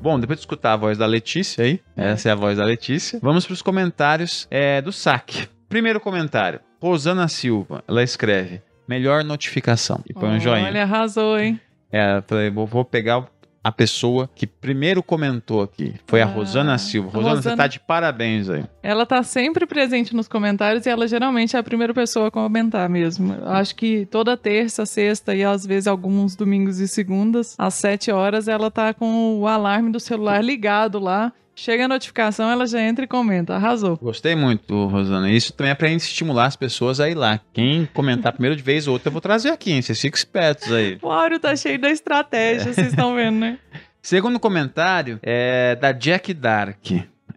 Bom, 0.02 0.20
depois 0.20 0.38
de 0.40 0.44
escutar 0.44 0.74
a 0.74 0.78
voz 0.78 0.98
da 0.98 1.06
Letícia 1.06 1.64
aí, 1.64 1.80
essa 1.96 2.30
é 2.30 2.32
a 2.32 2.36
voz 2.36 2.58
da 2.58 2.64
Letícia, 2.64 3.20
vamos 3.22 3.46
pros 3.46 3.62
comentários 3.62 4.48
é, 4.50 4.82
do 4.82 4.92
saque. 4.94 5.48
Primeiro 5.68 6.00
comentário. 6.00 6.62
Rosana 6.82 7.28
Silva, 7.28 7.84
ela 7.88 8.02
escreve, 8.02 8.62
melhor 8.88 9.24
notificação. 9.26 10.02
E 10.10 10.14
põe 10.14 10.30
um 10.38 10.40
joinha. 10.40 10.66
Olha, 10.68 10.84
arrasou, 10.84 11.38
hein? 11.38 11.60
É, 11.92 12.18
eu 12.18 12.24
falei, 12.26 12.50
vou, 12.50 12.86
pegar 12.86 13.26
a 13.62 13.72
pessoa 13.74 14.30
que 14.34 14.48
primeiro 14.48 15.04
comentou 15.04 15.62
aqui. 15.62 15.94
Foi 16.08 16.22
a 16.22 16.26
Ah, 16.26 16.28
Rosana 16.28 16.78
Silva. 16.78 17.10
Rosana, 17.10 17.30
você 17.32 17.36
Rosana- 17.50 17.58
tá 17.58 17.68
de 17.68 17.80
parabéns 17.82 18.50
aí. 18.50 18.64
Ela 18.90 19.06
tá 19.06 19.22
sempre 19.22 19.68
presente 19.68 20.16
nos 20.16 20.28
comentários 20.28 20.84
e 20.88 20.90
ela 20.90 21.08
geralmente 21.08 21.56
é 21.56 21.60
a 21.60 21.62
primeira 21.62 21.94
pessoa 21.94 22.30
a 22.30 22.32
comentar 22.32 22.90
mesmo. 22.90 23.36
Acho 23.46 23.76
que 23.76 24.08
toda 24.08 24.36
terça, 24.36 24.84
sexta 24.84 25.36
e 25.36 25.44
às 25.44 25.64
vezes 25.64 25.86
alguns 25.86 26.36
domingos 26.36 26.80
e 26.80 26.88
segundas, 26.88 27.54
às 27.56 27.76
sete 27.76 28.10
horas, 28.10 28.48
ela 28.48 28.72
tá 28.72 28.92
com 28.92 29.42
o 29.42 29.46
alarme 29.46 29.92
do 29.92 30.00
celular 30.00 30.44
ligado 30.44 30.98
lá. 30.98 31.32
Chega 31.54 31.86
a 31.86 31.88
notificação, 31.88 32.50
ela 32.50 32.66
já 32.66 32.82
entra 32.82 33.06
e 33.06 33.08
comenta. 33.08 33.54
Arrasou. 33.54 33.96
Gostei 33.96 34.36
muito, 34.36 34.88
Rosana. 34.88 35.30
Isso 35.30 35.54
também 35.54 35.70
é 35.70 35.76
pra 35.76 35.88
gente 35.88 36.02
estimular 36.02 36.48
as 36.48 36.56
pessoas 36.56 37.00
a 37.00 37.08
ir 37.08 37.14
lá. 37.14 37.40
Quem 37.54 37.88
comentar 37.94 38.34
primeiro 38.34 38.56
de 38.56 38.64
vez 38.64 38.88
ou 38.88 38.94
outra, 38.94 39.10
eu 39.10 39.12
vou 39.12 39.22
trazer 39.22 39.50
aqui, 39.50 39.72
hein? 39.72 39.84
Vocês 39.84 40.02
ficam 40.02 40.18
espertos 40.18 40.72
aí. 40.74 40.98
O 41.00 41.12
áudio 41.12 41.40
tá 41.40 41.56
cheio 41.56 41.78
da 41.78 41.92
estratégia, 41.92 42.74
vocês 42.74 42.88
estão 42.88 43.14
vendo, 43.14 43.38
né? 43.38 43.60
Segundo 44.02 44.40
comentário 44.40 45.20
é 45.22 45.76
da 45.76 45.92
Jack 45.92 46.34
Dark. 46.34 46.88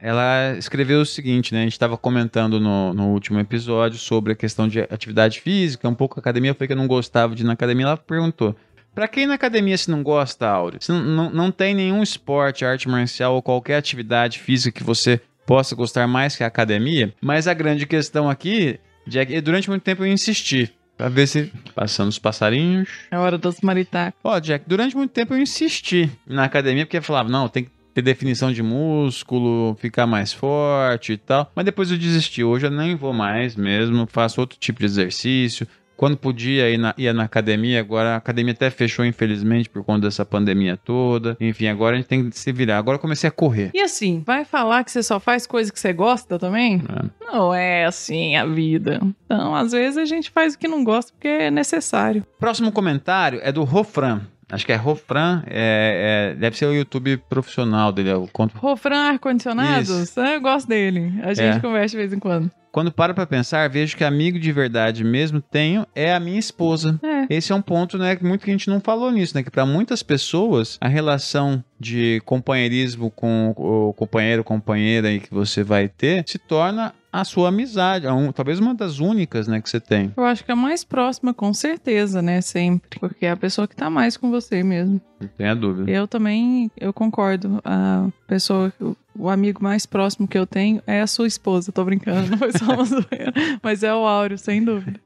Ela 0.03 0.57
escreveu 0.59 1.01
o 1.01 1.07
seguinte, 1.07 1.55
né? 1.55 1.61
A 1.61 1.63
gente 1.63 1.75
estava 1.75 1.97
comentando 1.97 2.59
no, 2.59 2.93
no 2.93 3.11
último 3.11 3.39
episódio 3.39 4.01
sobre 4.01 4.33
a 4.33 4.37
questão 4.37 4.67
de 4.67 4.81
atividade 4.81 5.41
física, 5.41 5.89
um 5.89 5.95
pouco 5.95 6.19
academia. 6.19 6.51
Eu 6.51 6.57
falei 6.57 6.67
que 6.67 6.73
eu 6.73 6.77
não 6.77 6.89
gostava 6.89 7.37
de 7.37 7.45
ir 7.45 7.47
na 7.47 7.53
academia. 7.53 7.87
Ela 7.87 7.97
perguntou: 7.97 8.57
Pra 8.93 9.07
quem 9.07 9.29
na 9.29 9.35
academia 9.35 9.79
se 9.79 9.89
não 9.89 10.03
gosta, 10.03 10.49
Áureo? 10.49 10.83
Se 10.83 10.91
não, 10.91 11.01
não, 11.05 11.31
não 11.31 11.51
tem 11.53 11.73
nenhum 11.73 12.03
esporte, 12.03 12.65
arte 12.65 12.89
marcial 12.89 13.37
ou 13.37 13.43
qualquer 13.43 13.77
atividade 13.77 14.41
física 14.41 14.77
que 14.77 14.85
você 14.85 15.21
possa 15.47 15.77
gostar 15.77 16.09
mais 16.09 16.35
que 16.35 16.43
a 16.43 16.49
academia? 16.49 17.15
Mas 17.21 17.47
a 17.47 17.55
grande 17.55 17.87
questão 17.87 18.29
aqui, 18.29 18.81
Jack, 19.07 19.33
e 19.33 19.41
durante 19.41 19.71
muito 19.71 19.85
tempo 19.85 20.03
eu 20.03 20.13
insisti. 20.13 20.69
Pra 20.97 21.09
ver 21.09 21.29
se. 21.29 21.53
Passando 21.77 22.09
os 22.09 22.19
passarinhos. 22.19 22.89
É 23.09 23.17
hora 23.17 23.39
das 23.39 23.61
maritacas. 23.61 24.19
Ó, 24.25 24.37
Jack, 24.41 24.65
durante 24.67 24.97
muito 24.97 25.13
tempo 25.13 25.33
eu 25.33 25.39
insisti 25.39 26.11
na 26.27 26.43
academia, 26.43 26.85
porque 26.85 26.99
eu 26.99 27.03
falava, 27.03 27.29
não, 27.29 27.49
tem 27.49 27.65
que 27.65 27.71
ter 27.95 28.03
definição 28.03 28.53
de 28.53 28.63
músculo, 28.63 29.77
ficar 29.81 30.07
mais 30.07 30.33
forte 30.33 31.13
e 31.13 31.17
tal. 31.17 31.51
Mas 31.55 31.65
depois 31.65 31.91
eu 31.91 31.99
desisti. 31.99 32.43
Hoje 32.43 32.67
eu 32.67 32.71
nem 32.71 32.95
vou 32.95 33.13
mais 33.13 33.57
mesmo, 33.57 34.07
faço 34.07 34.41
outro 34.41 34.59
tipo 34.59 34.81
de 34.81 34.87
exercício. 34.87 35.67
Quando 36.03 36.17
podia 36.17 36.69
ir 36.69 36.79
na, 36.79 36.93
ia 36.99 37.13
na 37.13 37.23
academia, 37.23 37.79
agora 37.79 38.15
a 38.15 38.17
academia 38.17 38.53
até 38.53 38.71
fechou, 38.71 39.05
infelizmente, 39.05 39.71
por 39.71 39.85
conta 39.85 40.01
dessa 40.09 40.25
pandemia 40.25 40.77
toda. 40.77 41.37
Enfim, 41.41 41.69
agora 41.69 41.95
a 41.95 41.99
gente 41.99 42.09
tem 42.09 42.29
que 42.29 42.37
se 42.37 42.51
virar. 42.51 42.79
Agora 42.79 42.97
eu 42.97 43.01
comecei 43.01 43.29
a 43.29 43.31
correr. 43.31 43.71
E 43.73 43.81
assim, 43.81 44.21
vai 44.27 44.45
falar 44.45 44.83
que 44.83 44.91
você 44.91 45.01
só 45.01 45.21
faz 45.21 45.47
coisa 45.47 45.73
que 45.73 45.79
você 45.79 45.93
gosta 45.93 46.41
também? 46.41 46.83
É. 46.89 47.25
Não 47.25 47.55
é 47.55 47.85
assim 47.85 48.35
a 48.35 48.45
vida. 48.45 49.01
Então, 49.25 49.55
às 49.55 49.71
vezes 49.71 49.97
a 49.97 50.05
gente 50.05 50.29
faz 50.31 50.55
o 50.55 50.59
que 50.59 50.67
não 50.67 50.83
gosta 50.83 51.13
porque 51.13 51.29
é 51.29 51.51
necessário. 51.53 52.27
Próximo 52.41 52.73
comentário 52.73 53.39
é 53.41 53.53
do 53.53 53.63
Rofran. 53.63 54.23
Acho 54.53 54.67
que 54.67 54.73
é 54.73 54.77
Rofran, 54.77 55.43
é, 55.47 56.33
é- 56.33 56.35
deve 56.39 56.57
ser 56.57 56.67
o 56.67 56.75
YouTube 56.75 57.17
profissional 57.29 57.91
dele. 57.91 58.11
é 58.11 58.15
o 58.17 58.29
conto- 58.29 58.57
Rofran 58.59 59.13
ar-condicionados, 59.13 60.17
eu 60.17 60.41
gosto 60.41 60.69
dele. 60.69 61.13
A 61.23 61.33
gente 61.35 61.57
É. 61.57 61.61
conversa 61.61 61.93
de 61.93 61.97
vez 61.97 62.13
em 62.13 62.19
quando. 62.19 62.51
Quando 62.71 62.91
paro 62.91 63.13
pra 63.15 63.27
pensar, 63.27 63.69
vejo 63.69 63.95
que 63.97 64.03
amigo 64.05 64.39
de 64.39 64.51
verdade 64.51 65.05
mesmo 65.05 65.43
tenho 65.43 65.87
é 65.95 66.15
a 66.15 66.19
minha 66.21 66.39
esposa. 66.39 66.99
É. 67.03 67.27
Esse 67.35 67.53
é 67.53 67.55
um 67.55 67.61
ponto, 67.61 67.99
né, 67.99 68.17
que 68.17 68.25
muito 68.25 68.45
que 68.45 68.51
a 68.51 68.55
gente 68.55 68.71
não 68.71 68.81
falou 68.81 69.11
nisso, 69.11 69.35
né, 69.37 69.43
que 69.43 69.51
para 69.51 69.67
muitas 69.67 70.03
pessoas 70.03 70.79
a 70.81 70.89
relação 70.89 71.63
de 71.79 72.23
companheirismo 72.25 73.11
com 73.11 73.53
o 73.57 73.93
companheiro, 73.93 74.43
companheira 74.43 75.09
aí 75.09 75.21
que 75.21 75.33
você 75.33 75.63
vai 75.63 75.87
ter 75.89 76.25
se 76.27 76.39
torna 76.39 76.95
a 77.13 77.25
sua 77.25 77.49
amizade, 77.51 78.07
a 78.07 78.15
um- 78.15 78.33
talvez 78.33 78.59
uma 78.59 78.75
das 78.75 78.99
únicas, 78.99 79.47
né, 79.47 79.61
que 79.61 79.69
você 79.69 79.79
tem. 79.79 80.13
Eu 80.17 80.25
acho 80.25 80.43
que 80.45 80.51
a 80.51 80.57
mais 80.57 80.83
próxima, 80.83 81.35
com 81.35 81.53
certeza, 81.53 82.23
né? 82.23 82.41
Sempre. 82.41 82.99
Porque 82.99 83.27
é 83.27 83.31
a 83.31 83.37
pessoa 83.37 83.69
que 83.69 83.77
tá 83.77 83.91
mais 83.91 84.17
com 84.17 84.31
você 84.31 84.63
mesmo. 84.63 85.01
Não 85.21 85.29
tenha 85.29 85.55
dúvida. 85.55 85.91
Eu 85.91 86.09
também, 86.09 86.71
eu 86.77 86.93
concordo. 86.93 87.61
A 87.65 88.09
pessoa, 88.27 88.73
o- 89.15 89.29
amigo 89.29 89.63
mais 89.63 89.85
próximo 89.85 90.27
que 90.27 90.39
eu 90.39 90.47
tenho 90.47 90.83
é 90.87 91.01
a 91.03 91.07
sua 91.07 91.27
esposa. 91.27 91.71
Tô 91.71 91.85
brincando, 91.85 92.31
não 92.31 92.39
foi 92.39 92.51
só 92.53 92.65
uma 92.65 92.85
zoeira. 92.85 93.33
Mas 93.63 93.83
é 93.83 93.95
o 93.95 94.07
Áureo, 94.07 94.39
sem 94.39 94.65
dúvida. 94.65 94.99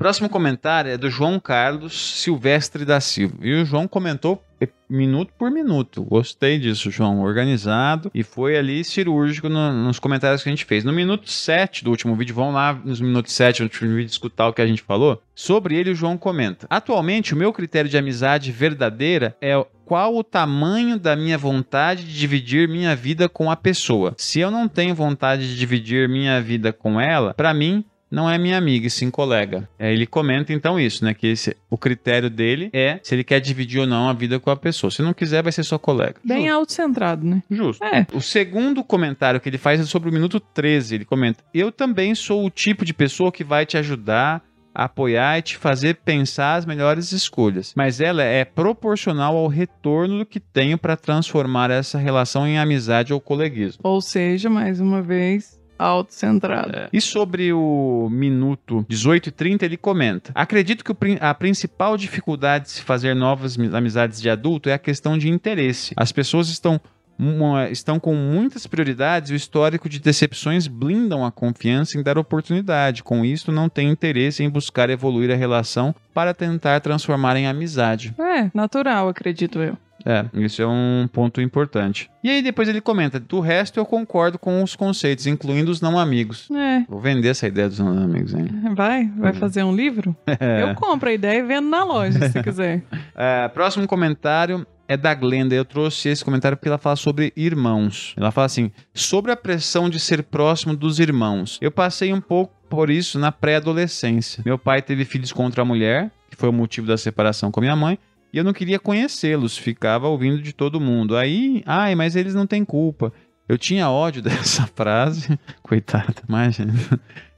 Próximo 0.00 0.30
comentário 0.30 0.90
é 0.90 0.96
do 0.96 1.10
João 1.10 1.38
Carlos 1.38 1.92
Silvestre 2.22 2.86
da 2.86 3.02
Silva. 3.02 3.34
E 3.42 3.52
o 3.52 3.66
João 3.66 3.86
comentou 3.86 4.42
minuto 4.88 5.30
por 5.38 5.50
minuto. 5.50 6.02
Gostei 6.02 6.58
disso, 6.58 6.90
João. 6.90 7.20
Organizado 7.20 8.10
e 8.14 8.22
foi 8.22 8.56
ali 8.56 8.82
cirúrgico 8.82 9.48
no- 9.50 9.72
nos 9.74 9.98
comentários 9.98 10.42
que 10.42 10.48
a 10.48 10.52
gente 10.52 10.64
fez. 10.64 10.84
No 10.84 10.92
minuto 10.92 11.30
7 11.30 11.84
do 11.84 11.90
último 11.90 12.16
vídeo, 12.16 12.34
vão 12.34 12.50
lá 12.50 12.72
nos 12.82 12.98
minutos 12.98 13.34
7 13.34 13.58
do 13.58 13.64
último 13.64 13.94
vídeo 13.94 14.10
escutar 14.10 14.48
o 14.48 14.54
que 14.54 14.62
a 14.62 14.66
gente 14.66 14.80
falou. 14.82 15.22
Sobre 15.34 15.76
ele, 15.76 15.90
o 15.90 15.94
João 15.94 16.16
comenta: 16.16 16.66
Atualmente, 16.70 17.34
o 17.34 17.36
meu 17.36 17.52
critério 17.52 17.90
de 17.90 17.98
amizade 17.98 18.50
verdadeira 18.50 19.36
é 19.40 19.52
qual 19.84 20.16
o 20.16 20.24
tamanho 20.24 20.98
da 20.98 21.14
minha 21.14 21.36
vontade 21.36 22.04
de 22.04 22.18
dividir 22.18 22.68
minha 22.68 22.96
vida 22.96 23.28
com 23.28 23.50
a 23.50 23.56
pessoa. 23.56 24.14
Se 24.16 24.40
eu 24.40 24.50
não 24.50 24.66
tenho 24.66 24.94
vontade 24.94 25.48
de 25.48 25.58
dividir 25.58 26.08
minha 26.08 26.40
vida 26.40 26.72
com 26.72 27.00
ela, 27.00 27.34
pra 27.34 27.52
mim 27.52 27.84
não 28.10 28.28
é 28.28 28.36
minha 28.38 28.58
amiga, 28.58 28.86
e 28.86 28.90
sim 28.90 29.10
colega. 29.10 29.68
É, 29.78 29.92
ele 29.92 30.06
comenta 30.06 30.52
então 30.52 30.78
isso, 30.80 31.04
né? 31.04 31.14
Que 31.14 31.28
esse- 31.28 31.56
o 31.70 31.78
critério 31.78 32.28
dele 32.28 32.68
é 32.72 32.98
se 33.02 33.14
ele 33.14 33.22
quer 33.24 33.40
dividir 33.40 33.80
ou 33.80 33.86
não 33.86 34.08
a 34.08 34.12
vida 34.12 34.40
com 34.40 34.50
a 34.50 34.56
pessoa. 34.56 34.90
Se 34.90 35.02
não 35.02 35.12
quiser, 35.14 35.42
vai 35.42 35.52
ser 35.52 35.62
só 35.62 35.78
colega. 35.78 36.16
Bem 36.24 36.42
Justo. 36.42 36.54
autocentrado, 36.54 37.26
né? 37.26 37.42
Justo. 37.50 37.84
É. 37.84 38.06
O 38.12 38.20
segundo 38.20 38.82
comentário 38.82 39.40
que 39.40 39.48
ele 39.48 39.58
faz 39.58 39.80
é 39.80 39.84
sobre 39.84 40.08
o 40.08 40.12
minuto 40.12 40.40
13. 40.40 40.96
Ele 40.96 41.04
comenta: 41.04 41.44
Eu 41.54 41.70
também 41.70 42.14
sou 42.14 42.44
o 42.44 42.50
tipo 42.50 42.84
de 42.84 42.92
pessoa 42.94 43.30
que 43.30 43.44
vai 43.44 43.64
te 43.64 43.76
ajudar, 43.76 44.42
apoiar 44.74 45.38
e 45.38 45.42
te 45.42 45.56
fazer 45.56 45.96
pensar 45.96 46.54
as 46.56 46.64
melhores 46.64 47.12
escolhas. 47.12 47.72
Mas 47.76 48.00
ela 48.00 48.22
é 48.22 48.44
proporcional 48.44 49.36
ao 49.36 49.46
retorno 49.48 50.24
que 50.24 50.40
tenho 50.40 50.78
para 50.78 50.96
transformar 50.96 51.70
essa 51.70 51.98
relação 51.98 52.46
em 52.46 52.58
amizade 52.58 53.12
ou 53.12 53.20
coleguismo. 53.20 53.80
Ou 53.84 54.00
seja, 54.00 54.48
mais 54.48 54.80
uma 54.80 55.02
vez, 55.02 55.59
autocentrado. 55.84 56.76
É. 56.76 56.88
E 56.92 57.00
sobre 57.00 57.52
o 57.52 58.08
minuto 58.10 58.84
18 58.88 59.28
e 59.28 59.32
30, 59.32 59.64
ele 59.64 59.76
comenta: 59.76 60.32
Acredito 60.34 60.84
que 60.84 60.92
a 61.20 61.34
principal 61.34 61.96
dificuldade 61.96 62.64
de 62.66 62.70
se 62.72 62.82
fazer 62.82 63.14
novas 63.14 63.56
mi- 63.56 63.74
amizades 63.74 64.20
de 64.20 64.28
adulto 64.30 64.68
é 64.68 64.72
a 64.74 64.78
questão 64.78 65.16
de 65.18 65.28
interesse. 65.28 65.94
As 65.96 66.12
pessoas 66.12 66.48
estão. 66.48 66.80
mu- 67.18 67.58
Estão 67.70 68.00
com 68.00 68.14
muitas 68.14 68.66
prioridades 68.66 69.30
e 69.30 69.34
o 69.34 69.36
histórico 69.36 69.88
de 69.88 69.98
decepções 70.00 70.66
blindam 70.66 71.24
a 71.24 71.30
confiança 71.30 71.98
em 71.98 72.02
dar 72.02 72.16
oportunidade. 72.16 73.02
Com 73.02 73.24
isso, 73.24 73.52
não 73.52 73.68
tem 73.68 73.90
interesse 73.90 74.42
em 74.42 74.48
buscar 74.48 74.88
evoluir 74.88 75.30
a 75.30 75.34
relação 75.36 75.94
para 76.14 76.32
tentar 76.32 76.80
transformar 76.80 77.36
em 77.36 77.46
amizade. 77.46 78.14
É, 78.18 78.50
natural, 78.54 79.08
acredito 79.08 79.58
eu. 79.60 79.76
É, 80.04 80.24
isso 80.34 80.62
é 80.62 80.66
um 80.66 81.08
ponto 81.12 81.40
importante. 81.40 82.10
E 82.24 82.30
aí 82.30 82.42
depois 82.42 82.68
ele 82.68 82.80
comenta: 82.80 83.18
do 83.20 83.40
resto 83.40 83.78
eu 83.78 83.84
concordo 83.86 84.38
com 84.38 84.62
os 84.62 84.74
conceitos, 84.76 85.26
incluindo 85.26 85.70
os 85.70 85.80
não 85.80 85.98
amigos. 85.98 86.48
É. 86.50 86.84
Vou 86.88 87.00
vender 87.00 87.28
essa 87.28 87.46
ideia 87.46 87.68
dos 87.68 87.78
não 87.78 87.88
amigos, 88.02 88.32
hein? 88.34 88.46
Vai? 88.74 89.06
Vai 89.16 89.32
Uhum. 89.32 89.38
fazer 89.38 89.62
um 89.64 89.74
livro? 89.74 90.16
É. 90.40 90.62
Eu 90.62 90.74
compro 90.74 91.08
a 91.08 91.12
ideia 91.12 91.38
e 91.40 91.42
vendo 91.42 91.68
na 91.68 91.84
loja, 91.84 92.30
se 92.30 92.42
quiser. 92.42 92.82
É, 93.14 93.48
próximo 93.48 93.86
comentário 93.86 94.66
é 94.88 94.96
da 94.96 95.12
Glenda. 95.14 95.54
Eu 95.54 95.64
trouxe 95.64 96.08
esse 96.08 96.24
comentário 96.24 96.56
porque 96.56 96.68
ela 96.68 96.78
fala 96.78 96.96
sobre 96.96 97.32
irmãos. 97.36 98.14
Ela 98.16 98.30
fala 98.30 98.46
assim: 98.46 98.70
sobre 98.94 99.30
a 99.30 99.36
pressão 99.36 99.90
de 99.90 100.00
ser 100.00 100.22
próximo 100.22 100.74
dos 100.74 100.98
irmãos. 100.98 101.58
Eu 101.60 101.70
passei 101.70 102.12
um 102.12 102.20
pouco 102.20 102.54
por 102.70 102.88
isso 102.88 103.18
na 103.18 103.30
pré-adolescência. 103.32 104.42
Meu 104.46 104.58
pai 104.58 104.80
teve 104.82 105.04
filhos 105.04 105.32
com 105.32 105.44
outra 105.44 105.64
mulher, 105.64 106.10
que 106.30 106.36
foi 106.36 106.48
o 106.48 106.52
motivo 106.52 106.86
da 106.86 106.96
separação 106.96 107.50
com 107.50 107.60
minha 107.60 107.76
mãe. 107.76 107.98
E 108.32 108.38
eu 108.38 108.44
não 108.44 108.52
queria 108.52 108.78
conhecê-los, 108.78 109.56
ficava 109.56 110.08
ouvindo 110.08 110.40
de 110.40 110.52
todo 110.52 110.80
mundo. 110.80 111.16
Aí, 111.16 111.62
ai, 111.66 111.94
mas 111.94 112.16
eles 112.16 112.34
não 112.34 112.46
têm 112.46 112.64
culpa. 112.64 113.12
Eu 113.48 113.58
tinha 113.58 113.90
ódio 113.90 114.22
dessa 114.22 114.66
frase. 114.66 115.38
Coitada, 115.62 116.14
imagina. 116.28 116.72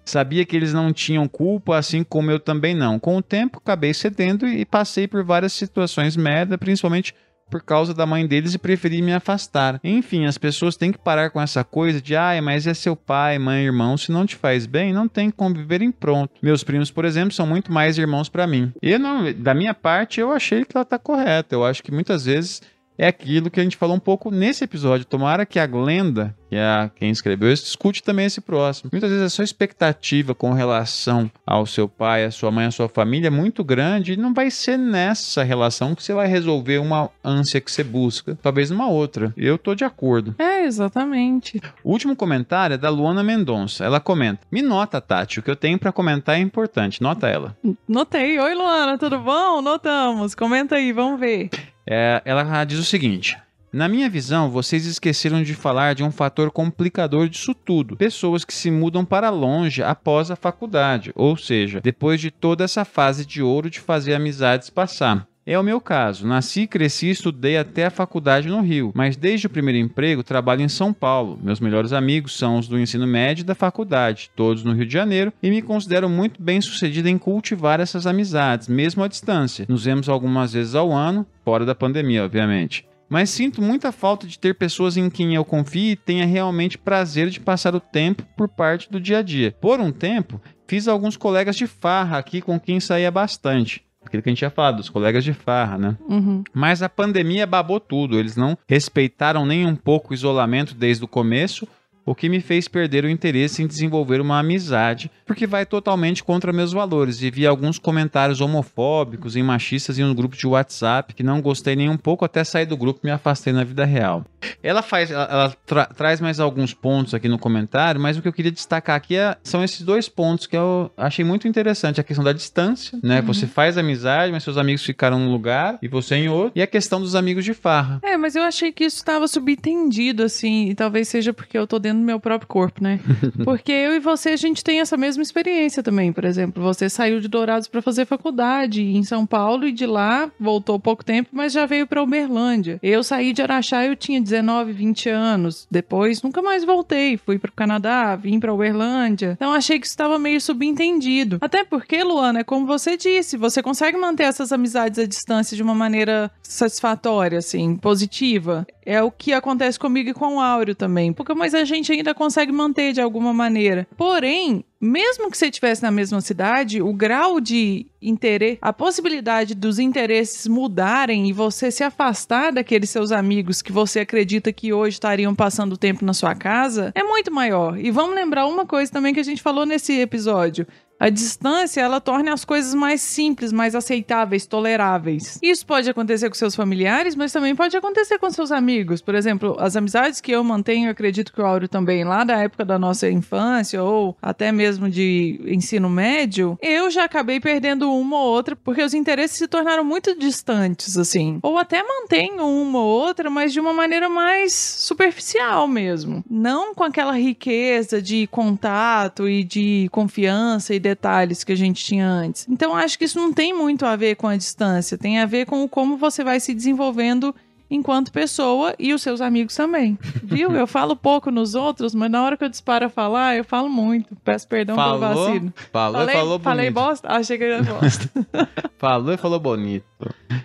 Sabia 0.04 0.44
que 0.44 0.56
eles 0.56 0.72
não 0.72 0.92
tinham 0.92 1.28
culpa, 1.28 1.76
assim 1.76 2.02
como 2.02 2.30
eu 2.30 2.40
também 2.40 2.74
não. 2.74 2.98
Com 2.98 3.16
o 3.16 3.22
tempo, 3.22 3.58
acabei 3.58 3.94
cedendo 3.94 4.46
e 4.46 4.64
passei 4.64 5.06
por 5.06 5.24
várias 5.24 5.52
situações 5.52 6.16
merda, 6.16 6.58
principalmente 6.58 7.14
por 7.52 7.62
causa 7.62 7.92
da 7.92 8.06
mãe 8.06 8.26
deles 8.26 8.54
e 8.54 8.58
preferi 8.58 9.02
me 9.02 9.12
afastar. 9.12 9.78
Enfim, 9.84 10.24
as 10.24 10.38
pessoas 10.38 10.74
têm 10.74 10.90
que 10.90 10.98
parar 10.98 11.28
com 11.28 11.38
essa 11.38 11.62
coisa 11.62 12.00
de, 12.00 12.16
ai, 12.16 12.40
mas 12.40 12.66
é 12.66 12.72
seu 12.72 12.96
pai, 12.96 13.38
mãe, 13.38 13.62
irmão, 13.62 13.94
se 13.98 14.10
não 14.10 14.24
te 14.24 14.36
faz 14.36 14.64
bem, 14.64 14.90
não 14.90 15.06
tem 15.06 15.30
que 15.30 15.36
conviver 15.36 15.82
em 15.82 15.92
pronto. 15.92 16.32
Meus 16.42 16.64
primos, 16.64 16.90
por 16.90 17.04
exemplo, 17.04 17.34
são 17.34 17.46
muito 17.46 17.70
mais 17.70 17.98
irmãos 17.98 18.30
pra 18.30 18.46
mim. 18.46 18.72
E 18.80 18.96
não, 18.96 19.30
da 19.34 19.52
minha 19.52 19.74
parte, 19.74 20.18
eu 20.18 20.32
achei 20.32 20.64
que 20.64 20.74
ela 20.74 20.84
tá 20.84 20.98
correta. 20.98 21.54
Eu 21.54 21.62
acho 21.62 21.82
que 21.82 21.92
muitas 21.92 22.24
vezes 22.24 22.62
é 22.98 23.06
aquilo 23.06 23.50
que 23.50 23.60
a 23.60 23.62
gente 23.62 23.76
falou 23.76 23.96
um 23.96 24.00
pouco 24.00 24.30
nesse 24.30 24.64
episódio. 24.64 25.06
Tomara 25.06 25.44
que 25.46 25.58
a 25.58 25.66
Glenda, 25.66 26.34
que 26.48 26.56
é 26.56 26.62
a- 26.62 26.90
quem 26.94 27.10
escreveu 27.10 27.52
isso, 27.52 27.64
escute 27.66 28.02
também 28.02 28.26
esse 28.26 28.40
próximo. 28.40 28.90
Muitas 28.92 29.10
vezes 29.10 29.24
a 29.24 29.30
sua 29.30 29.44
expectativa 29.44 30.34
com 30.34 30.52
relação 30.52 31.30
ao 31.46 31.64
seu 31.66 31.88
pai, 31.88 32.24
à 32.24 32.30
sua 32.30 32.50
mãe, 32.50 32.66
à 32.66 32.70
sua 32.70 32.88
família 32.88 33.28
é 33.28 33.30
muito 33.30 33.64
grande 33.64 34.12
e 34.12 34.16
não 34.16 34.32
vai 34.34 34.50
ser 34.50 34.76
nessa 34.76 35.42
relação 35.42 35.94
que 35.94 36.02
você 36.02 36.12
vai 36.12 36.26
resolver 36.28 36.78
uma 36.78 37.10
ânsia 37.24 37.60
que 37.60 37.70
você 37.72 37.82
busca. 37.82 38.38
Talvez 38.42 38.70
numa 38.70 38.88
outra. 38.88 39.32
Eu 39.36 39.56
tô 39.58 39.74
de 39.74 39.84
acordo. 39.84 40.34
É, 40.38 40.64
exatamente. 40.64 41.60
O 41.82 41.90
último 41.92 42.14
comentário 42.14 42.74
é 42.74 42.78
da 42.78 42.90
Luana 42.90 43.22
Mendonça. 43.22 43.84
Ela 43.84 44.00
comenta: 44.00 44.40
Me 44.50 44.62
nota, 44.62 45.00
Tati, 45.00 45.38
o 45.38 45.42
que 45.42 45.50
eu 45.50 45.56
tenho 45.56 45.78
pra 45.78 45.92
comentar 45.92 46.36
é 46.36 46.40
importante. 46.40 47.00
Nota 47.02 47.26
ela. 47.28 47.56
Notei. 47.88 48.38
Oi, 48.38 48.54
Luana, 48.54 48.98
tudo 48.98 49.18
bom? 49.18 49.60
Notamos. 49.62 50.34
Comenta 50.34 50.76
aí, 50.76 50.92
vamos 50.92 51.18
ver. 51.18 51.50
É, 51.86 52.22
ela 52.24 52.64
diz 52.64 52.78
o 52.78 52.84
seguinte. 52.84 53.36
Na 53.72 53.88
minha 53.88 54.10
visão, 54.10 54.50
vocês 54.50 54.84
esqueceram 54.84 55.42
de 55.42 55.54
falar 55.54 55.94
de 55.94 56.04
um 56.04 56.10
fator 56.10 56.50
complicador 56.50 57.26
disso 57.26 57.54
tudo. 57.54 57.96
Pessoas 57.96 58.44
que 58.44 58.52
se 58.52 58.70
mudam 58.70 59.02
para 59.02 59.30
longe 59.30 59.82
após 59.82 60.30
a 60.30 60.36
faculdade, 60.36 61.10
ou 61.14 61.38
seja, 61.38 61.80
depois 61.80 62.20
de 62.20 62.30
toda 62.30 62.64
essa 62.64 62.84
fase 62.84 63.24
de 63.24 63.42
ouro 63.42 63.70
de 63.70 63.80
fazer 63.80 64.14
amizades 64.14 64.68
passar. 64.68 65.26
É 65.44 65.58
o 65.58 65.62
meu 65.62 65.80
caso. 65.80 66.24
Nasci, 66.24 66.68
cresci 66.68 67.06
e 67.06 67.10
estudei 67.10 67.56
até 67.56 67.86
a 67.86 67.90
faculdade 67.90 68.48
no 68.48 68.60
Rio, 68.60 68.92
mas 68.94 69.16
desde 69.16 69.48
o 69.48 69.50
primeiro 69.50 69.78
emprego 69.78 70.22
trabalho 70.22 70.62
em 70.62 70.68
São 70.68 70.92
Paulo. 70.92 71.36
Meus 71.42 71.58
melhores 71.58 71.92
amigos 71.92 72.38
são 72.38 72.58
os 72.58 72.68
do 72.68 72.78
ensino 72.78 73.08
médio 73.08 73.42
e 73.42 73.44
da 73.44 73.54
faculdade, 73.54 74.30
todos 74.36 74.62
no 74.62 74.72
Rio 74.72 74.86
de 74.86 74.92
Janeiro, 74.92 75.32
e 75.42 75.50
me 75.50 75.60
considero 75.60 76.08
muito 76.08 76.40
bem 76.40 76.60
sucedido 76.60 77.08
em 77.08 77.18
cultivar 77.18 77.80
essas 77.80 78.06
amizades, 78.06 78.68
mesmo 78.68 79.02
à 79.02 79.08
distância. 79.08 79.66
Nos 79.68 79.84
vemos 79.84 80.08
algumas 80.08 80.52
vezes 80.52 80.76
ao 80.76 80.92
ano, 80.92 81.26
fora 81.44 81.66
da 81.66 81.74
pandemia, 81.74 82.24
obviamente. 82.24 82.86
Mas 83.08 83.28
sinto 83.28 83.60
muita 83.60 83.90
falta 83.90 84.28
de 84.28 84.38
ter 84.38 84.54
pessoas 84.54 84.96
em 84.96 85.10
quem 85.10 85.34
eu 85.34 85.44
confie 85.44 85.90
e 85.90 85.96
tenha 85.96 86.24
realmente 86.24 86.78
prazer 86.78 87.28
de 87.28 87.40
passar 87.40 87.74
o 87.74 87.80
tempo 87.80 88.24
por 88.36 88.48
parte 88.48 88.90
do 88.90 89.00
dia 89.00 89.18
a 89.18 89.22
dia. 89.22 89.54
Por 89.60 89.80
um 89.80 89.90
tempo, 89.90 90.40
fiz 90.68 90.86
alguns 90.86 91.16
colegas 91.16 91.56
de 91.56 91.66
farra 91.66 92.16
aqui 92.16 92.40
com 92.40 92.58
quem 92.60 92.78
saía 92.78 93.10
bastante. 93.10 93.84
Aquilo 94.04 94.22
que 94.22 94.28
a 94.28 94.32
gente 94.32 94.38
tinha 94.38 94.50
falado, 94.50 94.76
dos 94.76 94.90
colegas 94.90 95.24
de 95.24 95.32
farra, 95.32 95.78
né? 95.78 95.96
Uhum. 96.08 96.42
Mas 96.52 96.82
a 96.82 96.88
pandemia 96.88 97.46
babou 97.46 97.78
tudo. 97.78 98.18
Eles 98.18 98.36
não 98.36 98.58
respeitaram 98.68 99.46
nem 99.46 99.66
um 99.66 99.76
pouco 99.76 100.10
o 100.10 100.14
isolamento 100.14 100.74
desde 100.74 101.04
o 101.04 101.08
começo, 101.08 101.66
o 102.04 102.14
que 102.14 102.28
me 102.28 102.40
fez 102.40 102.68
perder 102.68 103.04
o 103.04 103.08
interesse 103.10 103.62
em 103.62 103.66
desenvolver 103.66 104.20
uma 104.20 104.38
amizade, 104.38 105.10
porque 105.26 105.46
vai 105.46 105.64
totalmente 105.64 106.22
contra 106.22 106.52
meus 106.52 106.72
valores. 106.72 107.22
E 107.22 107.30
vi 107.30 107.46
alguns 107.46 107.78
comentários 107.78 108.40
homofóbicos 108.40 109.36
e 109.36 109.42
machistas 109.42 109.98
em 109.98 110.04
um 110.04 110.14
grupo 110.14 110.36
de 110.36 110.46
WhatsApp 110.46 111.14
que 111.14 111.22
não 111.22 111.40
gostei 111.40 111.76
nem 111.76 111.88
um 111.88 111.96
pouco, 111.96 112.24
até 112.24 112.44
sair 112.44 112.66
do 112.66 112.76
grupo 112.76 113.00
e 113.02 113.06
me 113.06 113.12
afastei 113.12 113.52
na 113.52 113.64
vida 113.64 113.84
real. 113.84 114.24
Ela 114.62 114.82
faz, 114.82 115.10
ela, 115.10 115.24
ela 115.24 115.56
tra 115.66 115.86
traz 115.86 116.20
mais 116.20 116.40
alguns 116.40 116.74
pontos 116.74 117.14
aqui 117.14 117.28
no 117.28 117.38
comentário, 117.38 118.00
mas 118.00 118.16
o 118.16 118.22
que 118.22 118.28
eu 118.28 118.32
queria 118.32 118.50
destacar 118.50 118.96
aqui 118.96 119.16
é, 119.16 119.36
são 119.42 119.62
esses 119.62 119.82
dois 119.82 120.08
pontos 120.08 120.46
que 120.46 120.56
eu 120.56 120.90
achei 120.96 121.24
muito 121.24 121.46
interessante: 121.46 122.00
a 122.00 122.04
questão 122.04 122.24
da 122.24 122.32
distância, 122.32 122.98
né? 123.02 123.20
Uhum. 123.20 123.26
Você 123.26 123.46
faz 123.46 123.78
amizade, 123.78 124.32
mas 124.32 124.42
seus 124.42 124.56
amigos 124.56 124.84
ficaram 124.84 125.18
num 125.18 125.30
lugar 125.30 125.78
e 125.80 125.88
você 125.88 126.16
em 126.16 126.28
outro, 126.28 126.52
e 126.54 126.62
a 126.62 126.66
questão 126.66 127.00
dos 127.00 127.14
amigos 127.14 127.44
de 127.44 127.54
farra. 127.54 128.00
É, 128.02 128.16
mas 128.16 128.34
eu 128.34 128.42
achei 128.42 128.72
que 128.72 128.84
isso 128.84 128.96
estava 128.96 129.28
subentendido, 129.28 130.22
assim, 130.22 130.68
e 130.70 130.74
talvez 130.74 131.08
seja 131.08 131.32
porque 131.32 131.56
eu 131.56 131.66
tô 131.66 131.78
dentro 131.78 131.91
do 132.00 132.04
meu 132.04 132.20
próprio 132.20 132.48
corpo, 132.48 132.82
né? 132.82 133.00
porque 133.44 133.72
eu 133.72 133.94
e 133.94 134.00
você, 134.00 134.30
a 134.30 134.36
gente 134.36 134.62
tem 134.62 134.80
essa 134.80 134.96
mesma 134.96 135.22
experiência 135.22 135.82
também. 135.82 136.12
Por 136.12 136.24
exemplo, 136.24 136.62
você 136.62 136.88
saiu 136.88 137.20
de 137.20 137.28
Dourados 137.28 137.68
para 137.68 137.82
fazer 137.82 138.06
faculdade 138.06 138.82
em 138.82 139.02
São 139.02 139.26
Paulo 139.26 139.66
e 139.66 139.72
de 139.72 139.86
lá 139.86 140.30
voltou 140.38 140.78
pouco 140.78 141.04
tempo, 141.04 141.30
mas 141.32 141.52
já 141.52 141.66
veio 141.66 141.86
para 141.86 142.02
Uberlândia. 142.02 142.78
Eu 142.82 143.02
saí 143.02 143.32
de 143.32 143.42
Araxá, 143.42 143.84
eu 143.84 143.96
tinha 143.96 144.20
19, 144.20 144.72
20 144.72 145.08
anos. 145.08 145.66
Depois 145.70 146.22
nunca 146.22 146.42
mais 146.42 146.64
voltei, 146.64 147.16
fui 147.16 147.38
para 147.38 147.50
o 147.50 147.54
Canadá, 147.54 148.16
vim 148.16 148.38
para 148.38 148.52
Uberlândia. 148.52 149.32
Então 149.32 149.52
achei 149.52 149.78
que 149.78 149.86
isso 149.86 149.94
estava 149.94 150.18
meio 150.18 150.40
subentendido. 150.40 151.38
Até 151.40 151.64
porque, 151.64 152.02
Luana, 152.02 152.40
é 152.40 152.44
como 152.44 152.66
você 152.66 152.96
disse, 152.96 153.36
você 153.36 153.62
consegue 153.62 153.96
manter 153.96 154.24
essas 154.24 154.52
amizades 154.52 154.98
à 154.98 155.06
distância 155.06 155.56
de 155.56 155.62
uma 155.62 155.74
maneira 155.74 156.30
satisfatória, 156.42 157.38
assim, 157.38 157.76
positiva. 157.76 158.66
É 158.84 159.02
o 159.02 159.10
que 159.10 159.32
acontece 159.32 159.78
comigo 159.78 160.10
e 160.10 160.14
com 160.14 160.36
o 160.36 160.40
Áureo 160.40 160.74
também. 160.74 161.12
Porque, 161.12 161.34
mas 161.34 161.54
a 161.54 161.64
gente 161.64 161.92
ainda 161.92 162.14
consegue 162.14 162.52
manter 162.52 162.92
de 162.92 163.00
alguma 163.00 163.32
maneira. 163.32 163.86
Porém, 163.96 164.64
mesmo 164.80 165.30
que 165.30 165.38
você 165.38 165.46
estivesse 165.46 165.80
na 165.80 165.92
mesma 165.92 166.20
cidade, 166.20 166.82
o 166.82 166.92
grau 166.92 167.40
de 167.40 167.86
interesse, 168.02 168.58
a 168.60 168.72
possibilidade 168.72 169.54
dos 169.54 169.78
interesses 169.78 170.48
mudarem 170.48 171.28
e 171.28 171.32
você 171.32 171.70
se 171.70 171.84
afastar 171.84 172.52
daqueles 172.52 172.90
seus 172.90 173.12
amigos 173.12 173.62
que 173.62 173.70
você 173.70 174.00
acredita 174.00 174.52
que 174.52 174.72
hoje 174.72 174.94
estariam 174.94 175.36
passando 175.36 175.76
tempo 175.76 176.04
na 176.04 176.12
sua 176.12 176.34
casa 176.34 176.90
é 176.96 177.04
muito 177.04 177.32
maior. 177.32 177.78
E 177.78 177.92
vamos 177.92 178.16
lembrar 178.16 178.46
uma 178.46 178.66
coisa 178.66 178.90
também 178.90 179.14
que 179.14 179.20
a 179.20 179.24
gente 179.24 179.40
falou 179.40 179.64
nesse 179.64 180.00
episódio. 180.00 180.66
A 180.98 181.08
distância, 181.08 181.80
ela 181.80 182.00
torna 182.00 182.32
as 182.32 182.44
coisas 182.44 182.74
mais 182.74 183.00
simples, 183.00 183.52
mais 183.52 183.74
aceitáveis, 183.74 184.46
toleráveis. 184.46 185.38
Isso 185.42 185.66
pode 185.66 185.90
acontecer 185.90 186.28
com 186.28 186.34
seus 186.34 186.54
familiares, 186.54 187.16
mas 187.16 187.32
também 187.32 187.56
pode 187.56 187.76
acontecer 187.76 188.18
com 188.18 188.30
seus 188.30 188.52
amigos. 188.52 189.02
Por 189.02 189.16
exemplo, 189.16 189.56
as 189.58 189.74
amizades 189.74 190.20
que 190.20 190.30
eu 190.30 190.44
mantenho, 190.44 190.86
eu 190.86 190.92
acredito 190.92 191.32
que 191.32 191.40
o 191.40 191.44
Áureo 191.44 191.68
também, 191.68 192.04
lá 192.04 192.22
da 192.22 192.38
época 192.38 192.64
da 192.64 192.78
nossa 192.78 193.10
infância 193.10 193.82
ou 193.82 194.16
até 194.22 194.52
mesmo 194.52 194.88
de 194.88 195.40
ensino 195.46 195.90
médio, 195.90 196.56
eu 196.62 196.88
já 196.88 197.04
acabei 197.04 197.40
perdendo 197.40 197.92
uma 197.92 198.16
ou 198.18 198.26
outra 198.26 198.54
porque 198.54 198.82
os 198.82 198.94
interesses 198.94 199.38
se 199.38 199.48
tornaram 199.48 199.84
muito 199.84 200.16
distantes, 200.16 200.96
assim. 200.96 201.40
Ou 201.42 201.58
até 201.58 201.82
mantenho 201.82 202.46
uma 202.46 202.78
ou 202.78 202.86
outra, 202.86 203.28
mas 203.28 203.52
de 203.52 203.58
uma 203.58 203.72
maneira 203.72 204.08
mais 204.08 204.52
superficial 204.54 205.66
mesmo. 205.66 206.24
Não 206.30 206.74
com 206.74 206.84
aquela 206.84 207.16
riqueza 207.16 208.00
de 208.00 208.28
contato 208.28 209.28
e 209.28 209.42
de 209.42 209.88
confiança 209.90 210.72
e 210.72 210.78
detalhes 210.92 211.42
que 211.42 211.52
a 211.52 211.56
gente 211.56 211.84
tinha 211.84 212.06
antes. 212.06 212.46
Então 212.48 212.74
acho 212.74 212.98
que 212.98 213.04
isso 213.04 213.18
não 213.18 213.32
tem 213.32 213.54
muito 213.54 213.86
a 213.86 213.96
ver 213.96 214.16
com 214.16 214.28
a 214.28 214.36
distância, 214.36 214.98
tem 214.98 215.18
a 215.18 215.26
ver 215.26 215.46
com 215.46 215.66
como 215.68 215.96
você 215.96 216.22
vai 216.22 216.38
se 216.38 216.54
desenvolvendo 216.54 217.34
enquanto 217.74 218.12
pessoa 218.12 218.74
e 218.78 218.92
os 218.92 219.00
seus 219.00 219.20
amigos 219.20 219.54
também. 219.54 219.98
Viu? 220.22 220.52
Eu 220.52 220.66
falo 220.66 220.94
pouco 220.94 221.30
nos 221.30 221.54
outros, 221.54 221.94
mas 221.94 222.10
na 222.10 222.22
hora 222.22 222.36
que 222.36 222.44
eu 222.44 222.48
disparo 222.48 222.86
a 222.86 222.88
falar, 222.90 223.36
eu 223.36 223.44
falo 223.44 223.68
muito. 223.68 224.14
Peço 224.22 224.46
perdão 224.46 224.76
falou, 224.76 225.00
pelo 225.00 225.14
vacilo. 225.14 225.54
Falou 225.72 226.00
falei, 226.00 226.14
falou 226.14 226.38
bonito. 226.38 226.44
Falei 226.44 226.70
bosta? 226.70 227.08
Achei 227.10 227.38
que 227.38 227.44
era 227.44 227.62
bosta. 227.62 228.10
falou 228.76 229.14
e 229.14 229.16
falou 229.16 229.40
bonito. 229.40 229.86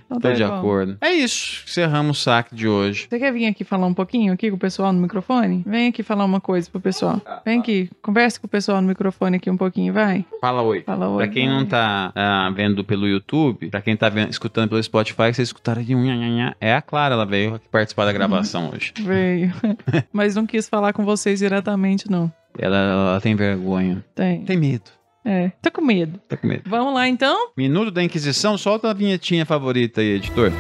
Não 0.10 0.20
Tô 0.20 0.30
tá 0.30 0.34
de 0.34 0.43
bom. 0.43 0.53
acordo. 0.53 0.97
É 1.01 1.12
isso. 1.12 1.64
Encerramos 1.68 2.20
o 2.20 2.22
saque 2.22 2.55
de 2.55 2.68
hoje. 2.68 3.08
Você 3.10 3.20
quer 3.20 3.32
vir 3.34 3.45
aqui 3.45 3.64
falar 3.64 3.88
um 3.88 3.93
pouquinho 3.93 4.34
aqui 4.34 4.49
com 4.49 4.55
o 4.55 4.60
pessoal 4.60 4.91
no 4.93 5.01
microfone? 5.01 5.64
Vem 5.66 5.88
aqui 5.88 6.03
falar 6.03 6.26
uma 6.26 6.39
coisa 6.41 6.70
pro 6.70 6.80
pessoal. 6.80 7.22
Vem 7.45 7.60
aqui. 7.60 7.89
Conversa 8.01 8.39
com 8.39 8.47
o 8.47 8.49
pessoal 8.49 8.82
no 8.82 8.88
microfone 8.88 9.38
aqui 9.38 9.49
um 9.49 9.58
pouquinho, 9.58 9.93
vai. 9.93 10.26
Fala 10.41 10.62
oi. 10.62 10.82
Fala 10.82 11.10
oi. 11.10 11.18
Pra 11.18 11.28
quem 11.28 11.47
vai. 11.47 11.58
não 11.58 11.66
tá 11.66 12.14
uh, 12.16 12.53
vendo 12.53 12.84
pelo 12.84 13.08
YouTube, 13.08 13.70
pra 13.70 13.82
quem 13.82 13.95
tá 13.95 14.10
vendo, 14.10 14.30
escutando 14.30 14.70
pelo 14.70 14.82
Spotify, 14.82 15.34
vocês 15.34 15.49
escutaram 15.49 15.84
de 15.84 15.95
um 15.95 16.05
É 16.60 16.74
a 16.74 16.82
Clara, 16.82 17.14
ela 17.16 17.26
veio 17.26 17.55
aqui 17.55 17.68
participar 17.70 18.05
da 18.05 18.14
gravação 18.14 18.72
hoje. 18.74 18.93
Veio. 18.99 19.51
Mas 20.12 20.36
não 20.36 20.45
quis 20.45 20.68
falar 20.70 20.93
com 20.93 21.03
vocês 21.03 21.39
diretamente, 21.39 22.10
não. 22.10 22.32
Ela, 22.58 22.78
ela 22.78 23.22
tem 23.22 23.36
vergonha. 23.36 24.03
Tem. 24.16 24.43
Tem 24.43 24.58
medo. 24.58 24.97
É, 25.30 25.51
tô 25.61 25.69
com 25.69 25.82
medo. 25.82 26.21
Tô 26.30 26.38
com 26.38 26.47
medo. 26.47 26.63
Vamos 26.65 26.93
lá 26.93 27.05
então? 27.05 27.51
Minuto 27.57 27.91
da 27.91 28.01
Inquisição, 28.01 28.57
solta 28.57 28.89
a 28.89 28.93
vinhetinha 28.93 29.45
favorita 29.45 29.99
aí, 29.99 30.11
editor. 30.15 30.53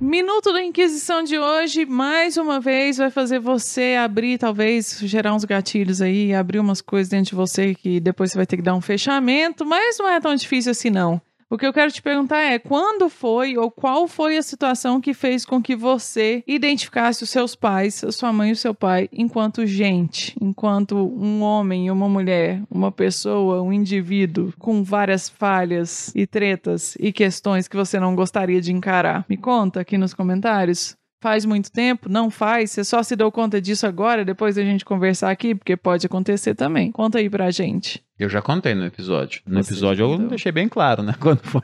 Minuto 0.00 0.54
da 0.54 0.62
Inquisição 0.62 1.22
de 1.22 1.38
hoje, 1.38 1.84
mais 1.84 2.38
uma 2.38 2.58
vez, 2.58 2.96
vai 2.96 3.10
fazer 3.10 3.40
você 3.40 3.94
abrir, 4.02 4.38
talvez, 4.38 4.98
gerar 5.02 5.34
uns 5.34 5.44
gatilhos 5.44 6.00
aí, 6.00 6.32
abrir 6.32 6.60
umas 6.60 6.80
coisas 6.80 7.10
dentro 7.10 7.32
de 7.32 7.34
você 7.34 7.74
que 7.74 8.00
depois 8.00 8.32
você 8.32 8.38
vai 8.38 8.46
ter 8.46 8.56
que 8.56 8.62
dar 8.62 8.74
um 8.74 8.80
fechamento, 8.80 9.66
mas 9.66 9.98
não 9.98 10.08
é 10.08 10.18
tão 10.18 10.34
difícil 10.34 10.72
assim, 10.72 10.88
não. 10.88 11.20
O 11.48 11.56
que 11.56 11.64
eu 11.64 11.72
quero 11.72 11.92
te 11.92 12.02
perguntar 12.02 12.40
é 12.40 12.58
quando 12.58 13.08
foi 13.08 13.56
ou 13.56 13.70
qual 13.70 14.08
foi 14.08 14.36
a 14.36 14.42
situação 14.42 15.00
que 15.00 15.14
fez 15.14 15.44
com 15.44 15.62
que 15.62 15.76
você 15.76 16.42
identificasse 16.44 17.22
os 17.22 17.30
seus 17.30 17.54
pais, 17.54 18.02
a 18.02 18.10
sua 18.10 18.32
mãe 18.32 18.48
e 18.48 18.52
o 18.52 18.56
seu 18.56 18.74
pai, 18.74 19.08
enquanto 19.12 19.64
gente, 19.64 20.36
enquanto 20.40 20.96
um 20.96 21.42
homem 21.42 21.86
e 21.86 21.90
uma 21.90 22.08
mulher, 22.08 22.60
uma 22.68 22.90
pessoa, 22.90 23.62
um 23.62 23.72
indivíduo 23.72 24.52
com 24.58 24.82
várias 24.82 25.28
falhas 25.28 26.12
e 26.16 26.26
tretas 26.26 26.96
e 26.98 27.12
questões 27.12 27.68
que 27.68 27.76
você 27.76 28.00
não 28.00 28.16
gostaria 28.16 28.60
de 28.60 28.72
encarar? 28.72 29.24
Me 29.28 29.36
conta 29.36 29.80
aqui 29.80 29.96
nos 29.96 30.12
comentários. 30.12 30.96
Faz 31.26 31.44
muito 31.44 31.72
tempo? 31.72 32.08
Não 32.08 32.30
faz? 32.30 32.70
Você 32.70 32.84
só 32.84 33.02
se 33.02 33.16
deu 33.16 33.32
conta 33.32 33.60
disso 33.60 33.84
agora, 33.84 34.24
depois 34.24 34.54
da 34.54 34.62
gente 34.62 34.84
conversar 34.84 35.28
aqui? 35.28 35.56
Porque 35.56 35.76
pode 35.76 36.06
acontecer 36.06 36.54
também. 36.54 36.92
Conta 36.92 37.18
aí 37.18 37.28
pra 37.28 37.50
gente. 37.50 38.00
Eu 38.16 38.28
já 38.28 38.40
contei 38.40 38.76
no 38.76 38.86
episódio. 38.86 39.42
No 39.44 39.60
você 39.60 39.72
episódio 39.72 40.08
eu 40.08 40.18
deixei 40.28 40.52
bem 40.52 40.68
claro, 40.68 41.02
né? 41.02 41.14
Quando 41.18 41.40
foi. 41.40 41.62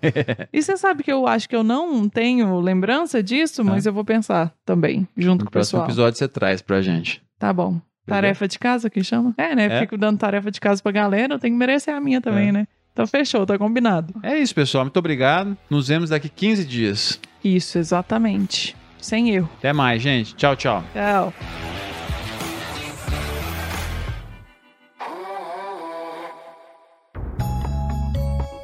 e 0.53 0.61
você 0.61 0.77
sabe 0.77 1.05
que 1.05 1.13
eu 1.13 1.29
acho 1.29 1.49
que 1.49 1.55
eu 1.55 1.63
não 1.63 2.09
tenho 2.09 2.59
lembrança 2.59 3.23
disso, 3.23 3.65
mas 3.65 3.87
é. 3.87 3.89
eu 3.89 3.93
vou 3.93 4.05
pensar 4.05 4.53
também, 4.67 5.07
junto 5.17 5.45
no 5.45 5.45
com 5.45 5.51
o 5.51 5.53
pessoal. 5.53 5.83
No 5.83 5.87
próximo 5.87 6.03
episódio 6.03 6.19
você 6.19 6.27
traz 6.27 6.61
pra 6.61 6.83
gente. 6.83 7.23
Tá 7.39 7.53
bom. 7.53 7.81
Tarefa 8.05 8.49
de 8.49 8.59
casa 8.59 8.91
que 8.91 9.05
chama? 9.05 9.33
É, 9.39 9.55
né? 9.55 9.67
É? 9.67 9.79
Fico 9.83 9.97
dando 9.97 10.19
tarefa 10.19 10.51
de 10.51 10.61
casa 10.61 10.83
pra 10.83 10.91
galera, 10.91 11.35
eu 11.35 11.39
tenho 11.39 11.55
que 11.55 11.59
merecer 11.59 11.95
a 11.95 12.01
minha 12.01 12.21
também, 12.21 12.49
é. 12.49 12.53
né? 12.53 12.69
Então 12.93 13.07
fechou, 13.07 13.47
tá 13.47 13.57
combinado. 13.57 14.13
É 14.25 14.37
isso, 14.37 14.53
pessoal. 14.53 14.85
Muito 14.85 14.99
obrigado. 14.99 15.57
Nos 15.71 15.87
vemos 15.87 16.11
daqui 16.11 16.29
15 16.29 16.65
dias. 16.65 17.21
Isso, 17.45 17.79
exatamente. 17.79 18.82
Sem 19.03 19.35
erro. 19.35 19.51
Até 19.59 19.75
mais, 19.75 20.01
gente. 20.01 20.35
Tchau, 20.37 20.57
tchau. 20.57 20.83
Tchau. 20.95 21.35